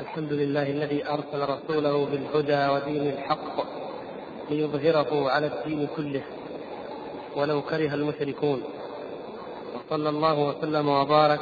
الحمد 0.00 0.32
لله 0.32 0.62
الذي 0.62 1.08
أرسل 1.08 1.48
رسوله 1.48 2.04
بالهدى 2.06 2.68
ودين 2.68 3.08
الحق 3.08 3.56
ليظهره 4.50 5.30
على 5.30 5.46
الدين 5.46 5.88
كله 5.96 6.22
ولو 7.36 7.62
كره 7.62 7.94
المشركون. 7.94 8.62
وصلى 9.74 10.08
الله 10.08 10.38
وسلم 10.38 10.88
وبارك 10.88 11.40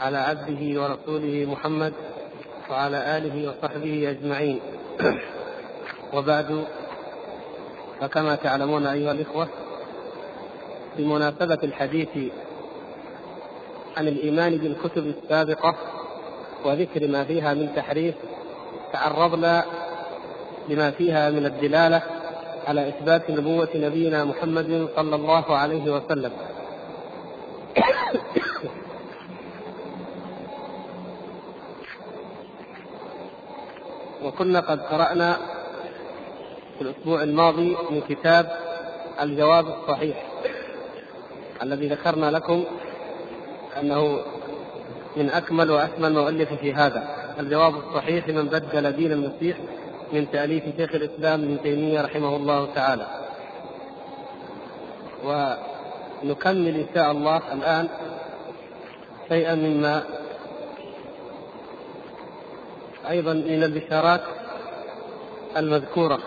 على 0.00 0.18
عبده 0.18 0.82
ورسوله 0.82 1.46
محمد 1.50 1.92
وعلى 2.70 3.16
آله 3.16 3.48
وصحبه 3.48 4.10
أجمعين. 4.10 4.60
وبعد 6.14 6.64
فكما 8.00 8.36
تعلمون 8.36 8.86
أيها 8.86 9.12
الإخوة 9.12 9.48
بمناسبة 10.98 11.58
الحديث 11.62 12.32
عن 13.96 14.08
الإيمان 14.08 14.56
بالكتب 14.56 15.06
السابقة 15.06 15.95
وذكر 16.64 17.08
ما 17.08 17.24
فيها 17.24 17.54
من 17.54 17.72
تحريف 17.76 18.14
تعرضنا 18.92 19.64
لما 20.68 20.90
فيها 20.90 21.30
من 21.30 21.46
الدلالة 21.46 22.02
على 22.66 22.88
إثبات 22.88 23.30
نبوة 23.30 23.68
نبينا 23.74 24.24
محمد 24.24 24.88
صلى 24.96 25.16
الله 25.16 25.56
عليه 25.56 25.92
وسلم. 25.92 26.32
وكنا 34.24 34.60
قد 34.60 34.80
قرأنا 34.80 35.36
في 36.78 36.82
الأسبوع 36.82 37.22
الماضي 37.22 37.76
من 37.90 38.00
كتاب 38.08 38.56
الجواب 39.22 39.66
الصحيح 39.66 40.26
الذي 41.62 41.88
ذكرنا 41.88 42.30
لكم 42.30 42.64
أنه 43.80 44.20
من 45.16 45.30
أكمل 45.30 45.70
وأكمل 45.70 46.12
ما 46.12 46.20
في 46.56 46.74
هذا. 46.74 47.08
الجواب 47.40 47.74
الصحيح 47.76 48.28
لمن 48.28 48.46
بدل 48.46 48.92
دين 48.92 49.12
المسيح 49.12 49.56
من 50.12 50.30
تأليف 50.30 50.64
شيخ 50.76 50.94
الإسلام 50.94 51.42
ابن 51.42 51.62
تيمية 51.62 52.00
رحمه 52.00 52.36
الله 52.36 52.74
تعالى. 52.74 53.06
ونكمل 55.24 56.68
إن 56.76 56.86
شاء 56.94 57.10
الله 57.10 57.42
الآن 57.52 57.88
شيئا 59.28 59.54
مما 59.54 60.02
أيضا 63.10 63.32
من 63.32 63.62
البشارات 63.62 64.20
المذكورة. 65.56 66.18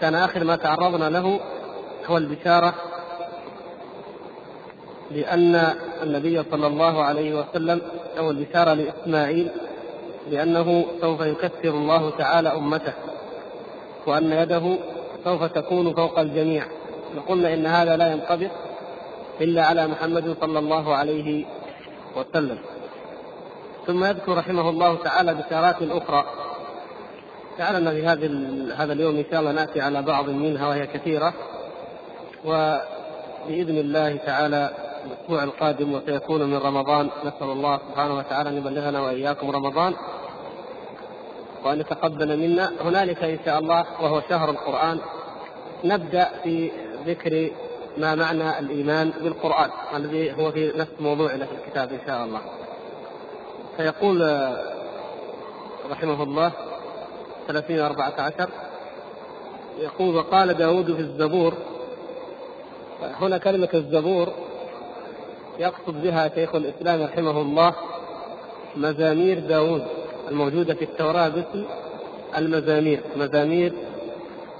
كان 0.00 0.14
آخر 0.14 0.44
ما 0.44 0.56
تعرضنا 0.56 1.10
له 1.10 1.40
هو 2.06 2.16
البشارة 2.16 2.74
لأن 5.10 5.74
النبي 6.02 6.42
صلى 6.50 6.66
الله 6.66 7.02
عليه 7.04 7.34
وسلم 7.34 7.82
أو 8.18 8.30
البشارة 8.30 8.72
لإسماعيل 8.74 9.50
بأنه 10.30 10.86
سوف 11.00 11.20
يكثر 11.20 11.68
الله 11.68 12.10
تعالى 12.10 12.48
أمته 12.48 12.92
وأن 14.06 14.32
يده 14.32 14.76
سوف 15.24 15.44
تكون 15.44 15.94
فوق 15.94 16.18
الجميع. 16.18 16.64
وقلنا 17.16 17.54
إن 17.54 17.66
هذا 17.66 17.96
لا 17.96 18.12
ينطبق 18.12 18.50
إلا 19.40 19.64
على 19.64 19.86
محمد 19.86 20.36
صلى 20.40 20.58
الله 20.58 20.94
عليه 20.94 21.44
وسلم. 22.16 22.58
ثم 23.86 24.04
يذكر 24.04 24.36
رحمه 24.36 24.70
الله 24.70 24.96
تعالى 24.96 25.34
بشارات 25.34 25.76
أخرى. 25.82 26.24
جعلنا 27.58 27.90
في 27.90 28.06
هذا 28.06 28.26
هذا 28.76 28.92
اليوم 28.92 29.16
إن 29.16 29.24
شاء 29.30 29.40
الله 29.40 29.52
نأتي 29.52 29.80
على 29.80 30.02
بعض 30.02 30.28
منها 30.28 30.68
وهي 30.68 30.86
كثيرة. 30.86 31.34
وبإذن 32.44 33.78
الله 33.78 34.16
تعالى 34.16 34.70
الأسبوع 35.06 35.42
القادم 35.42 35.92
وسيكون 35.94 36.42
من 36.50 36.56
رمضان. 36.56 37.10
نسأل 37.24 37.50
الله 37.50 37.80
سبحانه 37.88 38.16
وتعالى 38.16 38.48
أن 38.48 38.56
يبلغنا 38.56 39.00
وإياكم 39.00 39.50
رمضان 39.50 39.94
وأن 41.64 41.80
يتقبل 41.80 42.36
منا. 42.38 42.72
هنالك 42.80 43.24
إن 43.24 43.38
شاء 43.44 43.58
الله 43.58 43.84
وهو 44.00 44.22
شهر 44.28 44.50
القرآن. 44.50 45.00
نبدأ 45.84 46.30
في 46.42 46.70
ذكر 47.06 47.50
ما 47.96 48.14
معنى 48.14 48.58
الإيمان 48.58 49.10
بالقرآن 49.10 49.70
الذي 49.96 50.32
هو 50.32 50.52
في 50.52 50.72
نفس 50.76 50.92
موضوعنا 51.00 51.46
في 51.46 51.52
الكتاب 51.52 51.92
إن 51.92 52.00
شاء 52.06 52.24
الله. 52.24 52.40
فيقول 53.76 54.48
رحمه 55.90 56.22
الله 56.22 56.52
30 57.48 57.80
14 57.80 58.48
يقول 59.78 60.16
وقال 60.16 60.54
داود 60.54 60.94
في 60.94 61.00
الزبور 61.00 61.54
هنا 63.20 63.38
كلمة 63.38 63.68
الزبور 63.74 64.32
يقصد 65.58 66.02
بها 66.02 66.28
شيخ 66.34 66.54
الإسلام 66.54 67.02
رحمه 67.02 67.40
الله 67.40 67.74
مزامير 68.76 69.38
داود 69.38 69.84
الموجودة 70.28 70.74
في 70.74 70.84
التوراة 70.84 71.28
باسم 71.28 71.64
المزامير 72.36 73.00
مزامير 73.16 73.72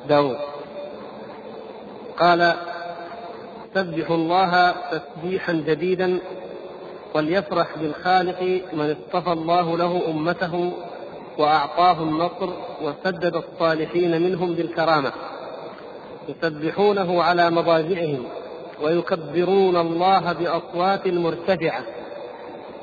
داود 0.08 0.36
قال 2.18 2.54
سبحوا 3.74 4.16
الله 4.16 4.74
تسبيحا 4.90 5.52
جديدا 5.52 6.18
وليفرح 7.14 7.78
بالخالق 7.78 8.42
من 8.72 8.96
اصطفى 8.96 9.32
الله 9.32 9.76
له 9.78 10.02
أمته 10.10 10.72
وأعطاه 11.38 12.02
النصر 12.02 12.50
وسدد 12.82 13.36
الصالحين 13.36 14.22
منهم 14.22 14.54
بالكرامة. 14.54 15.12
يسبحونه 16.28 17.22
على 17.22 17.50
مضاجعهم 17.50 18.24
ويكبرون 18.82 19.76
الله 19.76 20.32
بأصوات 20.32 21.08
مرتفعة 21.08 21.84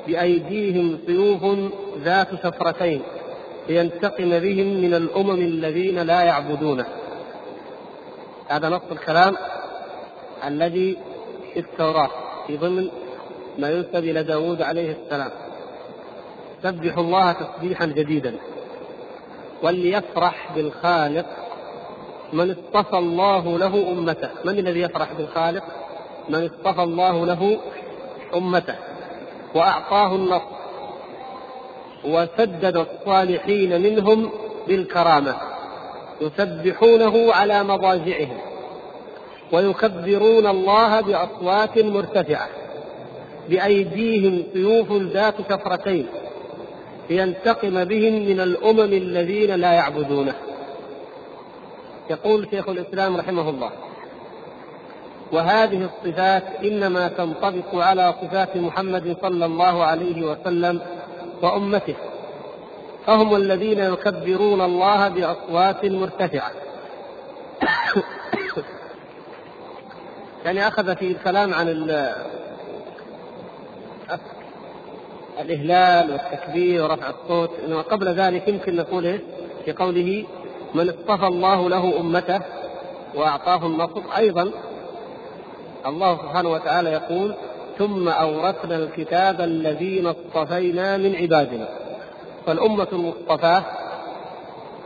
بأيديهم 0.06 0.98
سيوف 1.06 1.42
ذات 1.98 2.28
شفرتين 2.42 3.02
لينتقم 3.68 4.38
بهم 4.38 4.66
من 4.66 4.94
الأمم 4.94 5.40
الذين 5.40 5.98
لا 5.98 6.22
يعبدونه 6.22 6.86
هذا 8.48 8.68
نص 8.68 8.82
الكلام 8.92 9.36
الذي 10.44 10.98
في 11.54 11.60
التوراة 11.60 12.10
في 12.46 12.56
ضمن 12.56 12.88
ما 13.58 13.70
ينسب 13.70 13.96
إلى 13.96 14.22
داود 14.22 14.62
عليه 14.62 14.96
السلام. 15.04 15.30
سبحوا 16.62 17.02
الله 17.02 17.32
تسبيحا 17.32 17.86
جديدا. 17.86 18.34
وليفرح 19.62 20.52
بالخالق 20.54 21.26
من 22.32 22.50
اصطفى 22.50 22.98
الله 22.98 23.58
له 23.58 23.92
أمته. 23.92 24.28
من 24.44 24.58
الذي 24.58 24.80
يفرح 24.80 25.12
بالخالق؟ 25.12 25.64
من 26.28 26.50
اصطفى 26.50 26.82
الله 26.82 27.26
له 27.26 27.58
أمته 28.34 28.74
وأعطاه 29.54 30.14
النصر 30.14 30.54
وسدد 32.04 32.76
الصالحين 32.76 33.82
منهم 33.82 34.30
بالكرامة 34.68 35.34
يسبحونه 36.20 37.32
على 37.32 37.64
مضاجعهم 37.64 38.38
ويكبرون 39.52 40.46
الله 40.46 41.00
بأصوات 41.00 41.78
مرتفعة 41.78 42.48
بأيديهم 43.48 44.42
سيوف 44.52 44.92
ذات 44.92 45.34
شفرتين 45.50 46.06
لينتقم 47.10 47.84
بهم 47.84 48.12
من 48.12 48.40
الأمم 48.40 48.92
الذين 48.92 49.50
لا 49.50 49.72
يعبدونه. 49.72 50.34
يقول 52.10 52.48
شيخ 52.50 52.68
الإسلام 52.68 53.16
رحمه 53.16 53.50
الله 53.50 53.70
وهذه 55.32 55.84
الصفات 55.84 56.42
إنما 56.64 57.08
تنطبق 57.08 57.74
على 57.74 58.14
صفات 58.22 58.56
محمد 58.56 59.16
صلى 59.22 59.46
الله 59.46 59.84
عليه 59.84 60.22
وسلم 60.22 60.80
وأمته. 61.42 61.94
فهم 63.06 63.36
الذين 63.36 63.78
يكبرون 63.78 64.60
الله 64.60 65.08
بأصوات 65.08 65.84
مرتفعة. 65.84 66.50
يعني 70.44 70.68
أخذ 70.68 70.96
في 70.96 71.06
الكلام 71.06 71.54
عن 71.54 71.68
الإهلال 75.40 76.10
والتكبير 76.10 76.82
ورفع 76.82 77.10
الصوت. 77.10 77.50
إنما 77.66 77.82
قبل 77.82 78.08
ذلك 78.08 78.48
يمكن 78.48 78.76
نقول 78.76 79.06
إيه؟ 79.06 79.20
في 79.64 79.72
قوله 79.72 80.24
من 80.74 80.88
اصطفى 80.88 81.26
الله 81.26 81.68
له 81.68 82.00
أمته 82.00 82.40
وأعطاه 83.14 83.66
النصر. 83.66 84.02
أيضا 84.16 84.52
الله 85.86 86.16
سبحانه 86.16 86.48
وتعالى 86.48 86.90
يقول 86.92 87.34
ثم 87.78 88.08
أورثنا 88.08 88.76
الكتاب 88.76 89.40
الذين 89.40 90.06
اصطفينا 90.06 90.96
من 90.96 91.16
عبادنا. 91.16 91.68
فالأمة 92.46 92.86
المصطفاة 92.92 93.62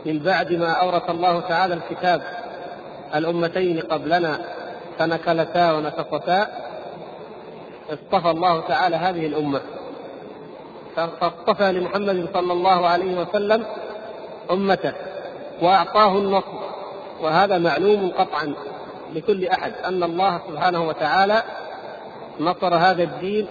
من 0.05 0.19
بعد 0.19 0.53
ما 0.53 0.71
أورث 0.71 1.09
الله 1.09 1.39
تعالى 1.39 1.73
الكتاب 1.73 2.21
الأمتين 3.15 3.79
قبلنا 3.79 4.39
فنكلتا 4.99 5.71
ونكصتا 5.71 6.47
اصطفى 7.89 8.31
الله 8.31 8.59
تعالى 8.59 8.95
هذه 8.95 9.25
الأمة. 9.25 9.61
فاصطفى 10.95 11.71
لمحمد 11.71 12.27
صلى 12.33 12.53
الله 12.53 12.87
عليه 12.87 13.21
وسلم 13.21 13.65
أمته 14.51 14.93
وأعطاه 15.61 16.17
النصر 16.17 16.59
وهذا 17.21 17.57
معلوم 17.57 18.11
قطعا. 18.17 18.53
لكل 19.13 19.47
أحد 19.47 19.73
أن 19.85 20.03
الله 20.03 20.41
سبحانه 20.47 20.87
وتعالى 20.87 21.43
نصر 22.39 22.75
هذا 22.75 23.03
الدين 23.03 23.47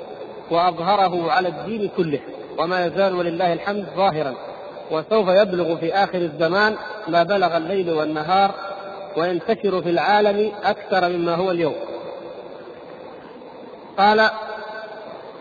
وأظهره 0.50 1.32
على 1.32 1.48
الدين 1.48 1.90
كله 1.96 2.20
وما 2.58 2.86
يزال 2.86 3.14
ولله 3.14 3.52
الحمد 3.52 3.86
ظاهرا 3.96 4.34
وسوف 4.90 5.28
يبلغ 5.28 5.76
في 5.76 5.94
آخر 5.94 6.18
الزمان 6.18 6.76
ما 7.08 7.22
بلغ 7.22 7.56
الليل 7.56 7.90
والنهار 7.90 8.54
وينتشر 9.16 9.82
في 9.82 9.90
العالم 9.90 10.52
أكثر 10.64 11.08
مما 11.08 11.34
هو 11.34 11.50
اليوم. 11.50 11.74
قال 13.98 14.30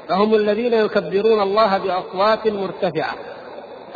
فهم 0.10 0.36
الذين 0.36 0.74
يكبرون 0.74 1.42
الله 1.42 1.78
بأصوات 1.78 2.48
مرتفعة. 2.48 3.16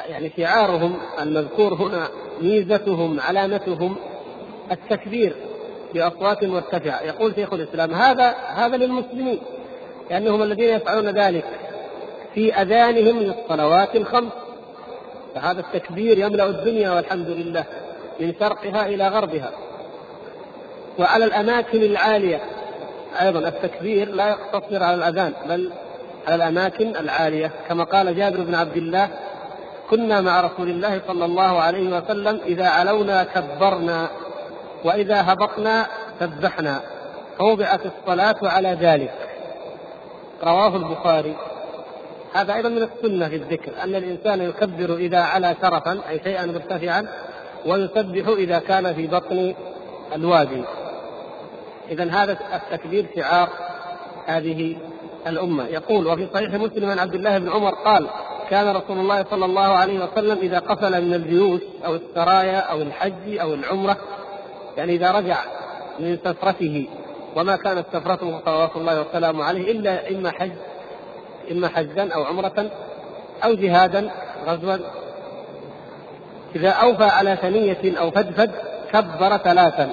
يعني 0.07 0.31
شعارهم 0.37 0.97
المذكور 1.21 1.73
هنا 1.73 2.07
ميزتهم 2.41 3.19
علامتهم 3.19 3.95
التكبير. 4.71 5.35
بأصوات 5.93 6.43
مرتفعة. 6.43 7.01
يقول 7.01 7.35
شيخ 7.35 7.53
الإسلام 7.53 7.93
هذا 7.93 8.35
هذا 8.55 8.77
للمسلمين 8.77 9.39
لأنهم 10.09 10.43
الذين 10.43 10.69
يفعلون 10.69 11.09
ذلك 11.09 11.45
في 12.33 12.53
أذانهم 12.53 13.19
للصلوات 13.19 13.95
الخمس. 13.95 14.31
فهذا 15.35 15.59
التكبير 15.59 16.17
يملأ 16.17 16.45
الدنيا 16.45 16.91
والحمد 16.91 17.27
لله 17.27 17.63
من 18.19 18.33
شرقها 18.39 18.85
إلى 18.85 19.07
غربها. 19.07 19.51
وعلى 20.99 21.25
الأماكن 21.25 21.83
العالية 21.83 22.41
أيضا 23.21 23.39
التكبير 23.39 24.09
لا 24.09 24.29
يقتصر 24.29 24.83
على 24.83 24.95
الأذان 24.95 25.33
بل 25.49 25.71
على 26.27 26.35
الأماكن 26.35 26.95
العالية. 26.95 27.51
كما 27.69 27.83
قال 27.83 28.15
جابر 28.15 28.41
بن 28.41 28.55
عبد 28.55 28.77
الله 28.77 29.09
كنا 29.89 30.21
مع 30.21 30.41
رسول 30.41 30.69
الله 30.69 31.01
صلى 31.07 31.25
الله 31.25 31.61
عليه 31.61 31.97
وسلم 31.97 32.39
إذا 32.45 32.67
علونا 32.67 33.23
كبرنا. 33.23 34.09
وإذا 34.85 35.21
هبطنا 35.21 35.87
سبحنا. 36.19 36.81
فوضعت 37.37 37.79
الصلاة 37.85 38.35
على 38.43 38.77
ذلك. 38.81 39.13
رواه 40.43 40.75
البخاري. 40.75 41.35
هذا 42.33 42.53
أيضا 42.53 42.69
من 42.69 42.83
السنة 42.83 43.29
في 43.29 43.35
الذكر 43.35 43.71
أن 43.83 43.95
الإنسان 43.95 44.41
يكبر 44.41 44.95
إذا 44.95 45.19
علا 45.19 45.55
شرفا 45.61 45.99
أي 46.09 46.19
شيئا 46.23 46.45
مرتفعا 46.45 47.07
ويسبح 47.65 48.27
إذا 48.27 48.59
كان 48.59 48.93
في 48.93 49.07
بطن 49.07 49.53
الوادي. 50.15 50.63
إذا 51.89 52.11
هذا 52.11 52.37
التكبير 52.53 53.05
شعار 53.15 53.49
هذه 54.25 54.77
الأمة. 55.27 55.67
يقول 55.67 56.07
وفي 56.07 56.27
صحيح 56.33 56.53
مسلم 56.53 56.89
عن 56.89 56.99
عبد 56.99 57.15
الله 57.15 57.37
بن 57.37 57.49
عمر 57.49 57.73
قال 57.73 58.07
كان 58.51 58.75
رسول 58.75 58.97
الله 58.97 59.25
صلى 59.29 59.45
الله 59.45 59.61
عليه 59.61 60.05
وسلم 60.05 60.37
إذا 60.37 60.59
قفل 60.59 61.01
من 61.01 61.13
الجيوش 61.13 61.61
أو 61.85 61.95
السرايا 61.95 62.59
أو 62.59 62.81
الحج 62.81 63.37
أو 63.37 63.53
العمرة 63.53 63.97
يعني 64.77 64.95
إذا 64.95 65.11
رجع 65.11 65.37
من 65.99 66.17
سفرته 66.17 66.87
وما 67.35 67.55
كانت 67.55 67.85
سفرته 67.93 68.39
صلوات 68.45 68.75
الله 68.75 69.01
وسلامه 69.01 69.43
عليه 69.43 69.71
إلا 69.71 70.09
إما 70.09 70.31
حج 70.31 70.51
إما 71.51 71.67
حجا 71.67 72.13
أو 72.13 72.23
عمرة 72.23 72.71
أو 73.43 73.53
جهادا 73.53 74.11
غزوا. 74.47 74.77
إذا 76.55 76.69
أوفى 76.69 77.03
على 77.03 77.37
ثنية 77.41 77.99
أو 77.99 78.11
فدفد 78.11 78.51
كبر 78.93 79.37
ثلاثا. 79.37 79.89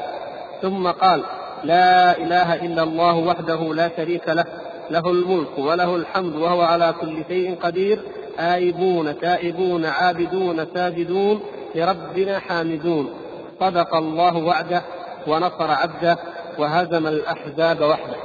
ثم 0.62 0.88
قال 0.88 1.22
لا 1.64 2.18
إله 2.18 2.54
إلا 2.54 2.82
الله 2.82 3.16
وحده 3.16 3.74
لا 3.74 3.90
شريك 3.96 4.28
له 4.28 4.44
له 4.90 5.10
الملك 5.10 5.58
وله 5.58 5.96
الحمد 5.96 6.36
وهو 6.36 6.60
على 6.60 6.94
كل 7.00 7.24
شيء 7.28 7.56
قدير 7.62 8.00
آيبون 8.38 9.20
تائبون 9.20 9.84
عابدون 9.86 10.66
ساجدون 10.74 11.40
لربنا 11.74 12.38
حامدون. 12.38 13.14
صدق 13.60 13.94
الله 13.94 14.36
وعده 14.36 14.82
ونصر 15.26 15.70
عبده 15.70 16.18
وهزم 16.58 17.06
الأحزاب 17.06 17.80
وحده. 17.80 18.16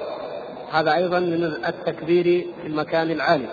هذا 0.72 0.96
أيضا 0.96 1.20
من 1.20 1.44
التكبير 1.44 2.48
في 2.62 2.68
المكان 2.68 3.12
العالي. 3.12 3.48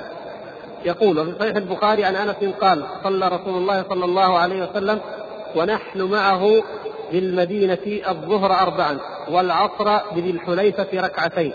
يقول 0.84 1.18
وفي 1.18 1.34
صحيح 1.40 1.56
البخاري 1.56 2.04
عن 2.04 2.16
أنس 2.16 2.54
قال 2.60 2.84
صلى 3.04 3.28
رسول 3.28 3.54
الله 3.54 3.84
صلى 3.88 4.04
الله 4.04 4.38
عليه 4.38 4.70
وسلم 4.70 5.00
ونحن 5.56 6.02
معه 6.02 6.62
بالمدينة 7.12 8.00
الظهر 8.08 8.52
أربعا 8.52 8.98
والعصر 9.30 10.14
بذي 10.14 10.30
الحليفة 10.30 10.88
ركعتين. 10.94 11.52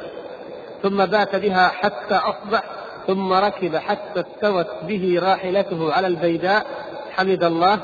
ثم 0.84 1.06
بات 1.06 1.36
بها 1.36 1.68
حتى 1.68 2.16
أصبح 2.16 2.64
ثم 3.08 3.34
ركب 3.34 3.76
حتى 3.76 4.20
استوت 4.20 4.68
به 4.84 5.20
راحلته 5.24 5.94
على 5.94 6.08
البيداء. 6.08 6.66
حمد 7.12 7.44
الله 7.44 7.80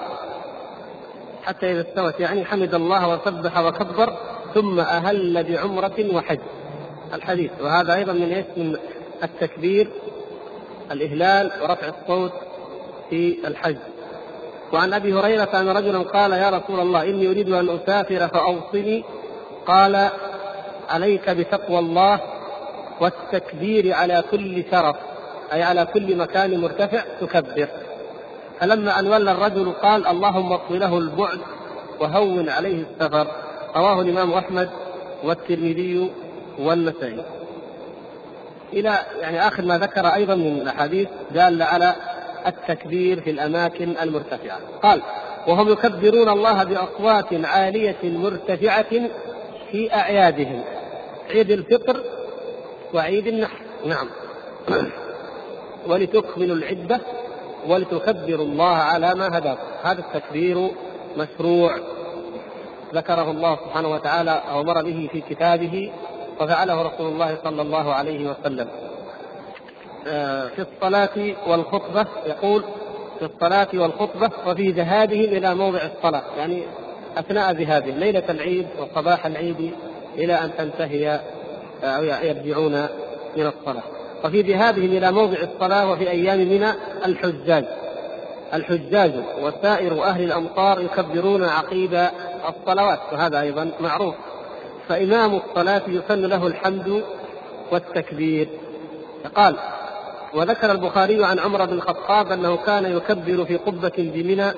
حتى 1.44 1.72
إذا 1.72 1.82
استوت. 1.82 2.20
يعني 2.20 2.46
حمد 2.46 2.74
الله 2.74 3.08
وسبح 3.10 3.60
وكبر 3.60 4.14
ثم 4.54 4.80
أهل 4.80 5.44
بعمرة 5.44 6.16
وحج. 6.16 6.40
الحديث. 7.14 7.52
وهذا 7.62 7.96
أيضا 7.96 8.14
من 8.14 8.44
من 8.58 8.78
التكبير 9.24 9.90
الإهلال 10.92 11.52
ورفع 11.62 11.88
الصوت 11.88 12.34
في 13.10 13.38
الحج. 13.48 13.78
وعن 14.74 14.94
أبي 14.94 15.14
هريرة 15.14 15.50
أن 15.54 15.70
رجلا 15.70 16.00
قال 16.00 16.32
يا 16.32 16.50
رسول 16.50 16.80
الله 16.80 17.04
إني 17.04 17.28
أريد 17.30 17.50
أن 17.54 17.70
أسافر 17.70 18.28
فأوصني. 18.28 19.04
قال 19.66 20.10
عليك 20.90 21.30
بتقوى 21.30 21.80
الله 21.80 22.20
والتكبير 23.02 23.94
على 23.94 24.24
كل 24.32 24.64
شرف 24.72 24.96
أي 25.54 25.64
على 25.64 25.86
كل 25.86 26.16
مكان 26.16 26.62
مرتفع 26.62 27.04
تكبر. 27.22 27.68
فلما 28.62 29.00
أن 29.00 29.08
ولى 29.08 29.32
الرجل 29.32 29.72
قال 29.72 30.08
اللهم 30.08 30.54
اطوي 30.54 30.78
له 30.78 30.98
البعد 30.98 31.40
وهون 32.00 32.50
عليه 32.50 32.84
السفر 32.84 33.28
رواه 33.76 34.02
الإمام 34.02 34.34
أحمد 34.34 34.70
والترمذي 35.24 36.12
والنسائي. 36.60 37.26
إلى 38.74 38.98
يعني 39.22 39.48
آخر 39.48 39.66
ما 39.66 39.78
ذكر 39.78 40.08
أيضا 40.08 40.36
من 40.36 40.62
الأحاديث 40.62 41.08
دالة 41.32 41.66
على 41.66 41.96
التكبير 42.48 43.22
في 43.22 43.30
الأماكن 43.30 43.94
المرتفعة. 44.02 44.60
قال 44.84 45.02
وهم 45.48 45.70
يكبرون 45.70 46.30
الله 46.30 46.64
بأصوات 46.64 47.46
عالية 47.46 48.00
مرتفعة 48.04 49.10
في 49.72 49.94
أعيادهم 49.94 50.64
عيد 51.30 51.52
الفطر 51.52 52.04
وعيد 52.94 53.28
النحر. 53.28 53.62
نعم. 53.86 54.08
ولتكملوا 55.88 56.56
العدة 56.56 57.02
ولتكبروا 57.68 58.46
الله 58.46 58.76
على 58.76 59.16
ما 59.16 59.38
هداكم. 59.38 59.62
هذا 59.84 60.00
التكبير 60.00 60.72
مشروع. 61.18 61.76
ذكره 62.94 63.32
الله 63.32 63.56
سبحانه 63.56 63.88
وتعالى 63.88 64.32
أمر 64.32 64.84
به 64.84 65.10
في 65.12 65.22
كتابه 65.22 65.92
وفعله 66.42 66.82
رسول 66.82 67.08
الله 67.08 67.38
صلى 67.44 67.62
الله 67.62 67.94
عليه 67.94 68.30
وسلم. 68.30 68.68
آه، 70.08 70.48
في 70.48 70.62
الصلاة 70.62 71.36
والخطبة 71.48 72.06
يقول 72.26 72.64
في 73.20 73.26
الصلاة 73.26 73.68
والخطبة 73.74 74.30
وفي 74.48 74.72
ذهابهم 74.72 75.24
إلى 75.24 75.56
موضع 75.56 75.80
الصلاة. 75.96 76.24
يعني 76.38 76.64
أثناء 77.18 77.52
ذهابهم 77.52 77.98
ليلة 77.98 78.24
العيد 78.30 78.68
وصباح 78.80 79.26
العيد 79.26 79.74
إلى 80.18 80.34
أن 80.34 80.52
تنتهي 80.58 81.20
آه، 81.84 81.86
أو 81.86 82.04
يرجعون 82.04 82.88
من 83.38 83.48
الصلاة. 83.48 84.01
وفي 84.24 84.42
ذهابهم 84.42 84.86
إلى 84.98 85.12
موضع 85.12 85.38
الصلاة 85.42 85.92
وفي 85.92 86.10
أيام 86.10 86.40
منى 86.40 86.72
الحجاج. 87.06 87.66
الحجاج 88.54 89.12
وسائر 89.42 90.04
أهل 90.04 90.24
الأمطار 90.24 90.82
يكبرون 90.82 91.44
عقيب 91.44 92.08
الصلوات 92.50 93.00
وهذا 93.12 93.42
أيضا 93.42 93.72
معروف. 93.80 94.16
فإمام 94.90 95.36
الصلاة 95.36 95.82
يسن 95.88 96.26
له 96.26 96.48
الحمد 96.48 97.04
والتكبير. 97.72 98.50
قال 99.36 99.56
وذكر 100.34 100.72
البخاري 100.72 101.26
عن 101.26 101.40
عمر 101.40 101.66
بن 101.66 101.74
الخطاب 101.74 102.32
أنه 102.32 102.58
كان 102.58 102.98
يكبر 102.98 103.46
في 103.46 103.58
قبة 103.58 103.94
بمنى 103.98 104.52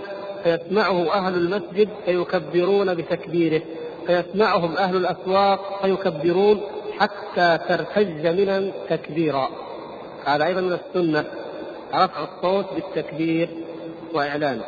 فيسمعه 0.44 1.14
أهل 1.14 1.34
المسجد 1.34 1.90
فيكبرون 2.06 2.96
بتكبيره 2.96 3.62
فيسمعهم 4.08 4.78
أهل 4.78 4.96
الأسواق 4.96 5.80
فيكبرون 5.82 6.62
حتى 7.04 7.58
ترتج 7.68 8.28
منى 8.28 8.72
تكبيرا 8.90 9.50
هذا 10.26 10.46
أيضا 10.46 10.62
من 10.62 10.74
السنة 10.74 11.26
رفع 11.94 12.24
الصوت 12.24 12.66
بالتكبير 12.74 13.50
وإعلانه 14.14 14.64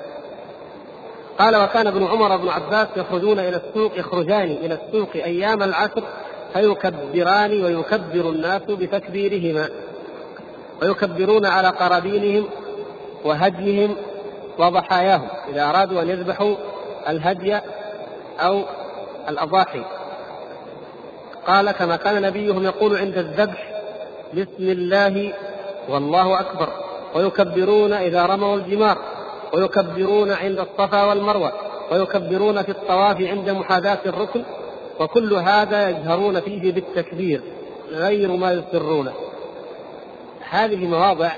قال 1.40 1.56
وكان 1.56 1.88
ابن 1.88 2.04
عمر 2.08 2.38
بن 2.38 2.50
عباس 2.50 2.88
يخرجون 2.98 3.40
إلى 3.40 3.62
السوق 3.68 4.00
يخرجان 4.00 4.52
إلى 4.52 4.74
السوق 4.74 5.10
أيام 5.16 5.64
العصر 5.64 6.04
فيكبران 6.54 7.64
ويكبر 7.64 8.30
الناس 8.30 8.62
بتكبيرهما 8.62 9.70
ويكبرون 10.82 11.46
على 11.46 11.68
قرابينهم 11.68 12.46
وهديهم 13.24 13.96
وضحاياهم 14.58 15.28
إذا 15.50 15.70
أرادوا 15.70 16.02
أن 16.02 16.10
يذبحوا 16.10 16.56
الهدي 17.10 17.60
أو 18.40 18.64
الأضاحي. 19.30 19.84
قال 21.48 21.72
كما 21.72 21.96
كان 21.96 22.22
نبيهم 22.22 22.64
يقول 22.64 22.98
عند 22.98 23.18
الذبح 23.18 23.72
بسم 24.34 24.70
الله 24.70 25.34
والله 25.90 26.40
أكبر. 26.40 26.70
ويكبرون 27.16 27.94
إذا 27.94 28.26
رموا 28.26 28.56
الجمار 28.56 28.98
ويكبرون 29.54 30.32
عند 30.32 30.60
الصفا 30.60 31.04
والمروة 31.04 31.52
ويكبرون 31.92 32.62
في 32.64 32.72
الطواف 32.72 33.22
عند 33.22 33.50
محاذاة 33.50 34.00
الركن 34.06 34.44
وكل 35.00 35.34
هذا 35.34 35.90
يجهرون 35.90 36.40
فيه 36.40 36.72
بالتكبير 36.72 37.42
غير 37.92 38.32
ما 38.32 38.52
يسرونه. 38.52 39.14
هذه 40.50 40.86
مواضع 40.86 41.32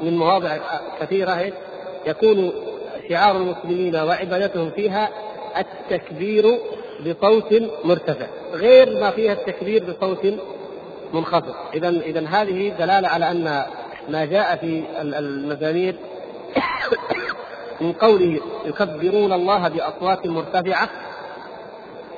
من 0.00 0.16
مواضع 0.16 0.56
كثيرة 1.00 1.52
يكون 2.06 2.52
شعار 3.08 3.36
المسلمين 3.36 3.96
وعبادتهم 3.96 4.70
فيها 4.70 5.08
التكبير 5.58 6.58
بصوت 7.06 7.62
مرتفع 7.84 8.26
غير 8.52 9.00
ما 9.00 9.10
فيها 9.10 9.32
التكبير 9.32 9.84
بصوت 9.84 10.34
منخفض. 11.12 11.54
إذا 11.74 11.88
إذا 11.88 12.28
هذه 12.28 12.68
دلالة 12.78 13.08
على 13.08 13.30
أن 13.30 13.64
ما 14.08 14.24
جاء 14.24 14.56
في 14.56 14.84
المزامير 15.00 15.96
من 17.80 17.92
قوله 17.92 18.40
يكبرون 18.64 19.32
الله 19.32 19.68
بأصوات 19.68 20.26
مرتفعة 20.26 20.88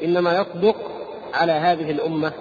إنما 0.02 0.32
يصدق 0.32 0.76
على 1.34 1.52
هذه 1.52 1.90
الأمة 1.90 2.32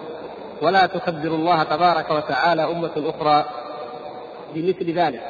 ولا 0.61 0.85
تكبر 0.85 1.27
الله 1.27 1.63
تبارك 1.63 2.11
وتعالى 2.11 2.63
أمة 2.63 2.91
أخرى 2.97 3.45
بمثل 4.55 4.91
ذلك. 4.91 5.21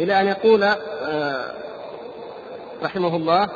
إلى 0.00 0.20
أن 0.20 0.26
يقول 0.26 0.62
آه، 0.62 1.54
رحمه 2.82 3.16
الله 3.16 3.48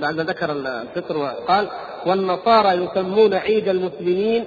بعد 0.00 0.20
ذكر 0.20 0.52
الفطر 0.52 1.16
وقال 1.16 1.68
والنصارى 2.06 2.68
يسمون 2.68 3.34
عيد 3.34 3.68
المسلمين 3.68 4.44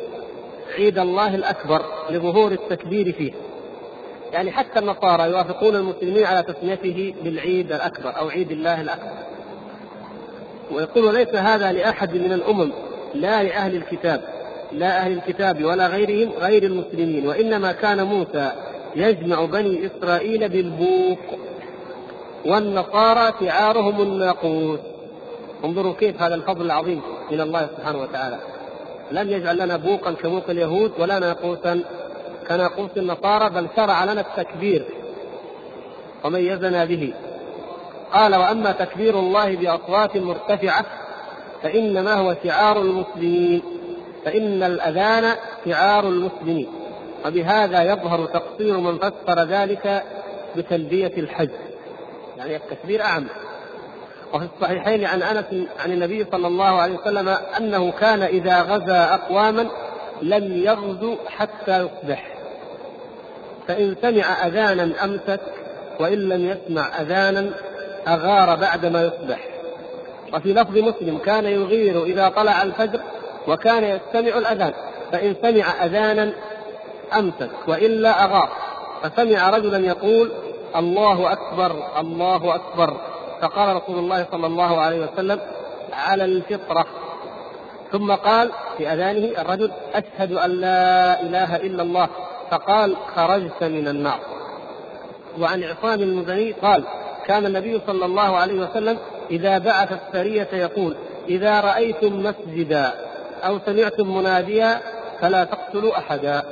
عيد 0.75 0.99
الله 0.99 1.35
الأكبر 1.35 1.81
لظهور 2.09 2.51
التكبير 2.51 3.11
فيه. 3.11 3.31
يعني 4.33 4.51
حتى 4.51 4.79
النصارى 4.79 5.23
يوافقون 5.29 5.75
المسلمين 5.75 6.25
على 6.25 6.43
تسميته 6.43 7.13
بالعيد 7.23 7.71
الأكبر 7.71 8.17
أو 8.17 8.29
عيد 8.29 8.51
الله 8.51 8.81
الأكبر. 8.81 9.11
ويقول 10.71 11.13
ليس 11.13 11.35
هذا 11.35 11.71
لأحد 11.71 12.15
من 12.15 12.33
الأمم 12.33 12.71
لا 13.13 13.43
لأهل 13.43 13.75
الكتاب 13.75 14.21
لا 14.71 14.97
أهل 14.97 15.11
الكتاب 15.11 15.63
ولا 15.63 15.87
غيرهم 15.87 16.31
غير 16.39 16.63
المسلمين. 16.63 17.27
وإنما 17.27 17.71
كان 17.71 18.03
موسى 18.03 18.51
يجمع 18.95 19.45
بني 19.45 19.85
إسرائيل 19.85 20.49
بالبوق. 20.49 21.19
والنصارى 22.45 23.33
شعارهم 23.39 24.01
الناقوس. 24.01 24.79
انظروا 25.63 25.93
كيف 25.93 26.21
هذا 26.21 26.35
الفضل 26.35 26.65
العظيم 26.65 27.01
من 27.31 27.41
الله 27.41 27.67
سبحانه 27.77 28.01
وتعالى. 28.01 28.39
لم 29.11 29.29
يجعل 29.29 29.57
لنا 29.57 29.77
بوقا 29.77 30.11
كبوق 30.11 30.49
اليهود 30.49 30.91
ولا 30.99 31.19
ناقوسا 31.19 31.83
كناقوس 32.49 32.89
النصارى 32.97 33.49
بل 33.49 33.67
شرع 33.75 34.03
لنا 34.03 34.21
التكبير 34.21 34.85
وميزنا 36.23 36.85
به. 36.85 37.13
قال 38.13 38.35
وأما 38.35 38.71
تكبير 38.71 39.19
الله 39.19 39.55
بأصوات 39.55 40.17
مرتفعة 40.17 40.85
فإنما 41.63 42.13
هو 42.13 42.35
شعار 42.43 42.81
المسلمين 42.81 43.61
فإن 44.25 44.63
الأذان 44.63 45.35
شعار 45.65 46.07
المسلمين 46.07 46.67
وبهذا 47.25 47.83
يظهر 47.83 48.25
تقصير 48.25 48.77
من 48.77 48.97
فسر 48.97 49.43
ذلك 49.43 50.03
بتلبية 50.55 51.11
الحج. 51.17 51.49
يعني 52.37 52.55
التكبير 52.55 53.01
أعم. 53.01 53.27
وفي 54.33 54.47
الصحيحين 54.55 55.05
عن 55.05 55.23
أنس 55.23 55.67
عن 55.79 55.91
النبي 55.91 56.25
صلى 56.31 56.47
الله 56.47 56.81
عليه 56.81 56.93
وسلم 56.93 57.29
أنه 57.57 57.91
كان 57.91 58.23
إذا 58.23 58.61
غزا 58.61 59.13
أقواما 59.13 59.67
لم 60.21 60.57
يغزو 60.57 61.15
حتى 61.27 61.79
يصبح. 61.79 62.35
فإن 63.67 63.95
سمع 64.01 64.47
أذانا 64.47 65.03
أمسك 65.03 65.41
وإن 65.99 66.29
لم 66.29 66.49
يسمع 66.49 67.01
أذانا 67.01 67.49
أغار 68.07 68.55
بعدما 68.55 69.03
يصبح. 69.03 69.47
وفي 70.33 70.53
لفظ 70.53 70.77
مسلم 70.77 71.17
كان 71.17 71.45
يغير 71.45 72.03
إذا 72.03 72.29
طلع 72.29 72.63
الفجر 72.63 72.99
وكان 73.47 73.83
يستمع 73.83 74.37
الأذان. 74.37 74.73
فإن 75.11 75.35
سمع 75.41 75.85
أذانا 75.85 76.33
أمسك 77.17 77.49
والا 77.67 78.23
أغار. 78.23 78.49
فسمع 79.03 79.49
رجلا 79.49 79.77
يقول 79.77 80.31
الله 80.75 81.31
أكبر 81.31 81.99
الله 81.99 82.55
أكبر. 82.55 82.97
فقال 83.41 83.75
رسول 83.75 83.99
الله 83.99 84.25
صلى 84.31 84.47
الله 84.47 84.81
عليه 84.81 85.07
وسلم 85.07 85.39
على 85.93 86.25
الفطرة. 86.25 86.85
ثم 87.91 88.11
قال 88.11 88.51
في 88.77 88.93
أذانه 88.93 89.41
الرجل 89.41 89.71
أشهد 89.93 90.31
أن 90.31 90.49
لا 90.49 91.21
إله 91.21 91.55
إلا 91.55 91.83
الله. 91.83 92.09
فقال 92.51 92.95
خرجت 93.15 93.63
من 93.63 93.87
النار. 93.87 94.19
وعن 95.39 95.63
عصام 95.63 96.01
المزني 96.01 96.51
قال 96.51 96.83
كان 97.25 97.45
النبي 97.45 97.81
صلى 97.87 98.05
الله 98.05 98.37
عليه 98.37 98.61
وسلم 98.61 98.97
إذا 99.31 99.57
بعث 99.57 99.91
السرية 99.91 100.49
يقول 100.53 100.95
إذا 101.29 101.61
رأيتم 101.61 102.23
مسجدا 102.23 102.93
أو 103.43 103.59
سمعتم 103.65 104.17
مناديا 104.17 104.81
فلا 105.21 105.43
تقتلوا 105.43 105.97
أحدا. 105.97 106.43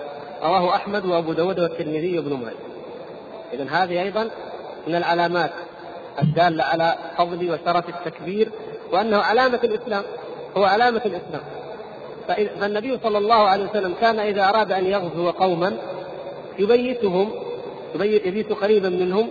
رواه 0.44 0.76
أحمد 0.76 1.06
وأبو 1.06 1.34
داود 1.34 1.60
والترمذي 1.60 2.18
وابن 2.18 2.34
ماجه. 2.34 2.56
إذا 3.54 3.70
هذه 3.72 4.02
أيضا 4.02 4.30
من 4.88 4.96
العلامات 4.96 5.52
الدالة 6.22 6.64
على 6.64 6.96
فضل 7.18 7.52
وشرف 7.52 7.90
التكبير 7.90 8.50
وأنه 8.92 9.18
علامة 9.18 9.60
الإسلام 9.64 10.04
هو 10.58 10.64
علامة 10.64 11.02
الإسلام. 11.06 11.42
فالنبي 12.28 13.00
صلى 13.04 13.18
الله 13.18 13.36
عليه 13.36 13.70
وسلم 13.70 13.94
كان 14.02 14.20
إذا 14.20 14.50
أراد 14.50 14.72
أن 14.72 14.86
يغزو 14.86 15.30
قوما 15.30 15.78
يبيتهم 16.60 17.32
يبيت 17.96 18.52
قريبا 18.52 18.90
منهم 18.90 19.30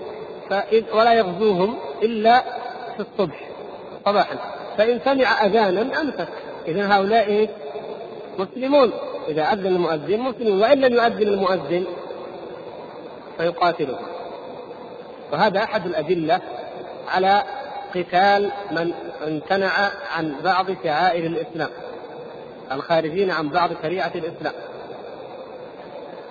ولا 0.95 1.13
يغزوهم 1.13 1.77
إلا 2.03 2.41
في 2.97 3.01
الصبح 3.01 3.49
صباحا. 4.05 4.37
فإن 4.79 5.01
سمع 5.05 5.47
أذانا 5.47 6.01
أمسك. 6.01 6.29
إذا 6.69 6.97
هؤلاء؟ 6.97 7.49
مسلمون. 8.39 8.93
إذا 9.29 9.43
أذن 9.43 9.67
المؤذن 9.67 10.21
مسلمون 10.21 10.61
وإن 10.61 10.81
لم 10.81 10.95
يؤذن 10.95 11.29
المؤذن 11.29 11.85
فيقاتلهم. 13.39 14.07
وهذا 15.33 15.63
أحد 15.63 15.87
الأدلة 15.87 16.41
على 17.13 17.43
قتال 17.95 18.51
من 18.71 18.93
امتنع 19.27 19.91
عن 20.17 20.35
بعض 20.45 20.67
شعائر 20.85 21.27
الإسلام 21.27 21.69
الخارجين 22.73 23.31
عن 23.31 23.49
بعض 23.49 23.71
شريعة 23.83 24.13
الإسلام. 24.15 24.53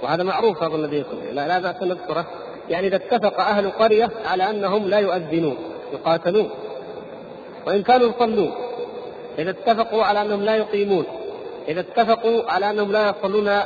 وهذا 0.03 0.23
معروف 0.23 0.63
اظن 0.63 0.81
لديكم 0.81 1.17
لا, 1.31 1.47
لا 1.47 1.59
بأس 1.59 1.83
نذكره. 1.83 2.25
يعني 2.69 2.87
إذا 2.87 2.95
اتفق 2.95 3.39
أهل 3.39 3.69
قريه 3.71 4.09
على 4.25 4.49
أنهم 4.49 4.87
لا 4.87 4.99
يؤذنون 4.99 5.57
يقاتلون 5.93 6.49
وإن 7.67 7.83
كانوا 7.83 8.09
يصلون. 8.09 8.51
إذا 9.39 9.49
اتفقوا 9.49 10.03
على 10.03 10.21
أنهم 10.21 10.41
لا 10.41 10.55
يقيمون 10.55 11.05
إذا 11.67 11.79
اتفقوا 11.79 12.51
على 12.51 12.69
أنهم 12.69 12.91
لا 12.91 13.09
يصلون 13.09 13.59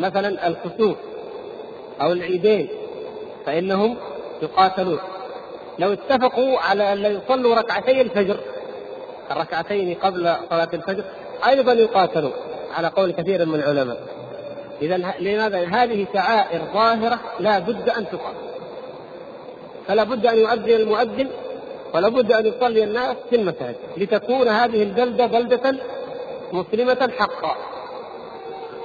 مثلا 0.00 0.48
الكسوف 0.48 0.96
أو 2.00 2.12
العيدين 2.12 2.68
فإنهم 3.46 3.96
يقاتلون. 4.42 4.98
لو 5.78 5.92
اتفقوا 5.92 6.58
على 6.58 6.92
أن 6.92 6.98
لا 6.98 7.08
يصلوا 7.08 7.54
ركعتي 7.54 8.00
الفجر 8.00 8.36
الركعتين 9.30 9.94
قبل 9.94 10.36
صلاة 10.50 10.68
الفجر 10.74 11.04
أيضا 11.46 11.72
يقاتلون 11.72 12.32
على 12.76 12.88
قول 12.88 13.10
كثير 13.12 13.46
من 13.46 13.54
العلماء. 13.54 13.96
إذا 14.82 14.96
لماذا؟ 15.20 15.64
هذه 15.64 16.06
شعائر 16.14 16.60
ظاهرة 16.74 17.20
لا 17.40 17.58
بد 17.58 17.88
أن 17.88 18.06
تقام. 18.08 18.34
فلا 19.88 20.04
بد 20.04 20.26
أن 20.26 20.38
يؤذن 20.38 20.70
المؤذن 20.70 21.28
ولا 21.94 22.08
بد 22.08 22.32
أن 22.32 22.46
يصلي 22.46 22.84
الناس 22.84 23.16
في 23.30 23.36
المساجد 23.36 23.76
لتكون 23.96 24.48
هذه 24.48 24.82
البلدة 24.82 25.26
بلدة 25.26 25.74
مسلمة 26.52 27.10
حقا. 27.18 27.56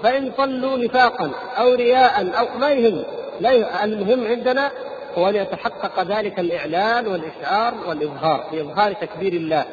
فإن 0.03 0.31
صلوا 0.37 0.77
نفاقا 0.77 1.31
أو 1.57 1.73
رياء 1.73 2.39
أو 2.39 2.59
ما 2.59 2.71
يهم 2.71 3.03
لا 3.39 3.83
المهم 3.83 4.27
عندنا 4.27 4.71
هو 5.17 5.29
أن 5.29 5.35
يتحقق 5.35 6.03
ذلك 6.03 6.39
الإعلان 6.39 7.07
والإشعار 7.07 7.73
والإظهار 7.87 8.43
بإظهار 8.51 8.93
تكبير 8.93 9.33
الله 9.33 9.65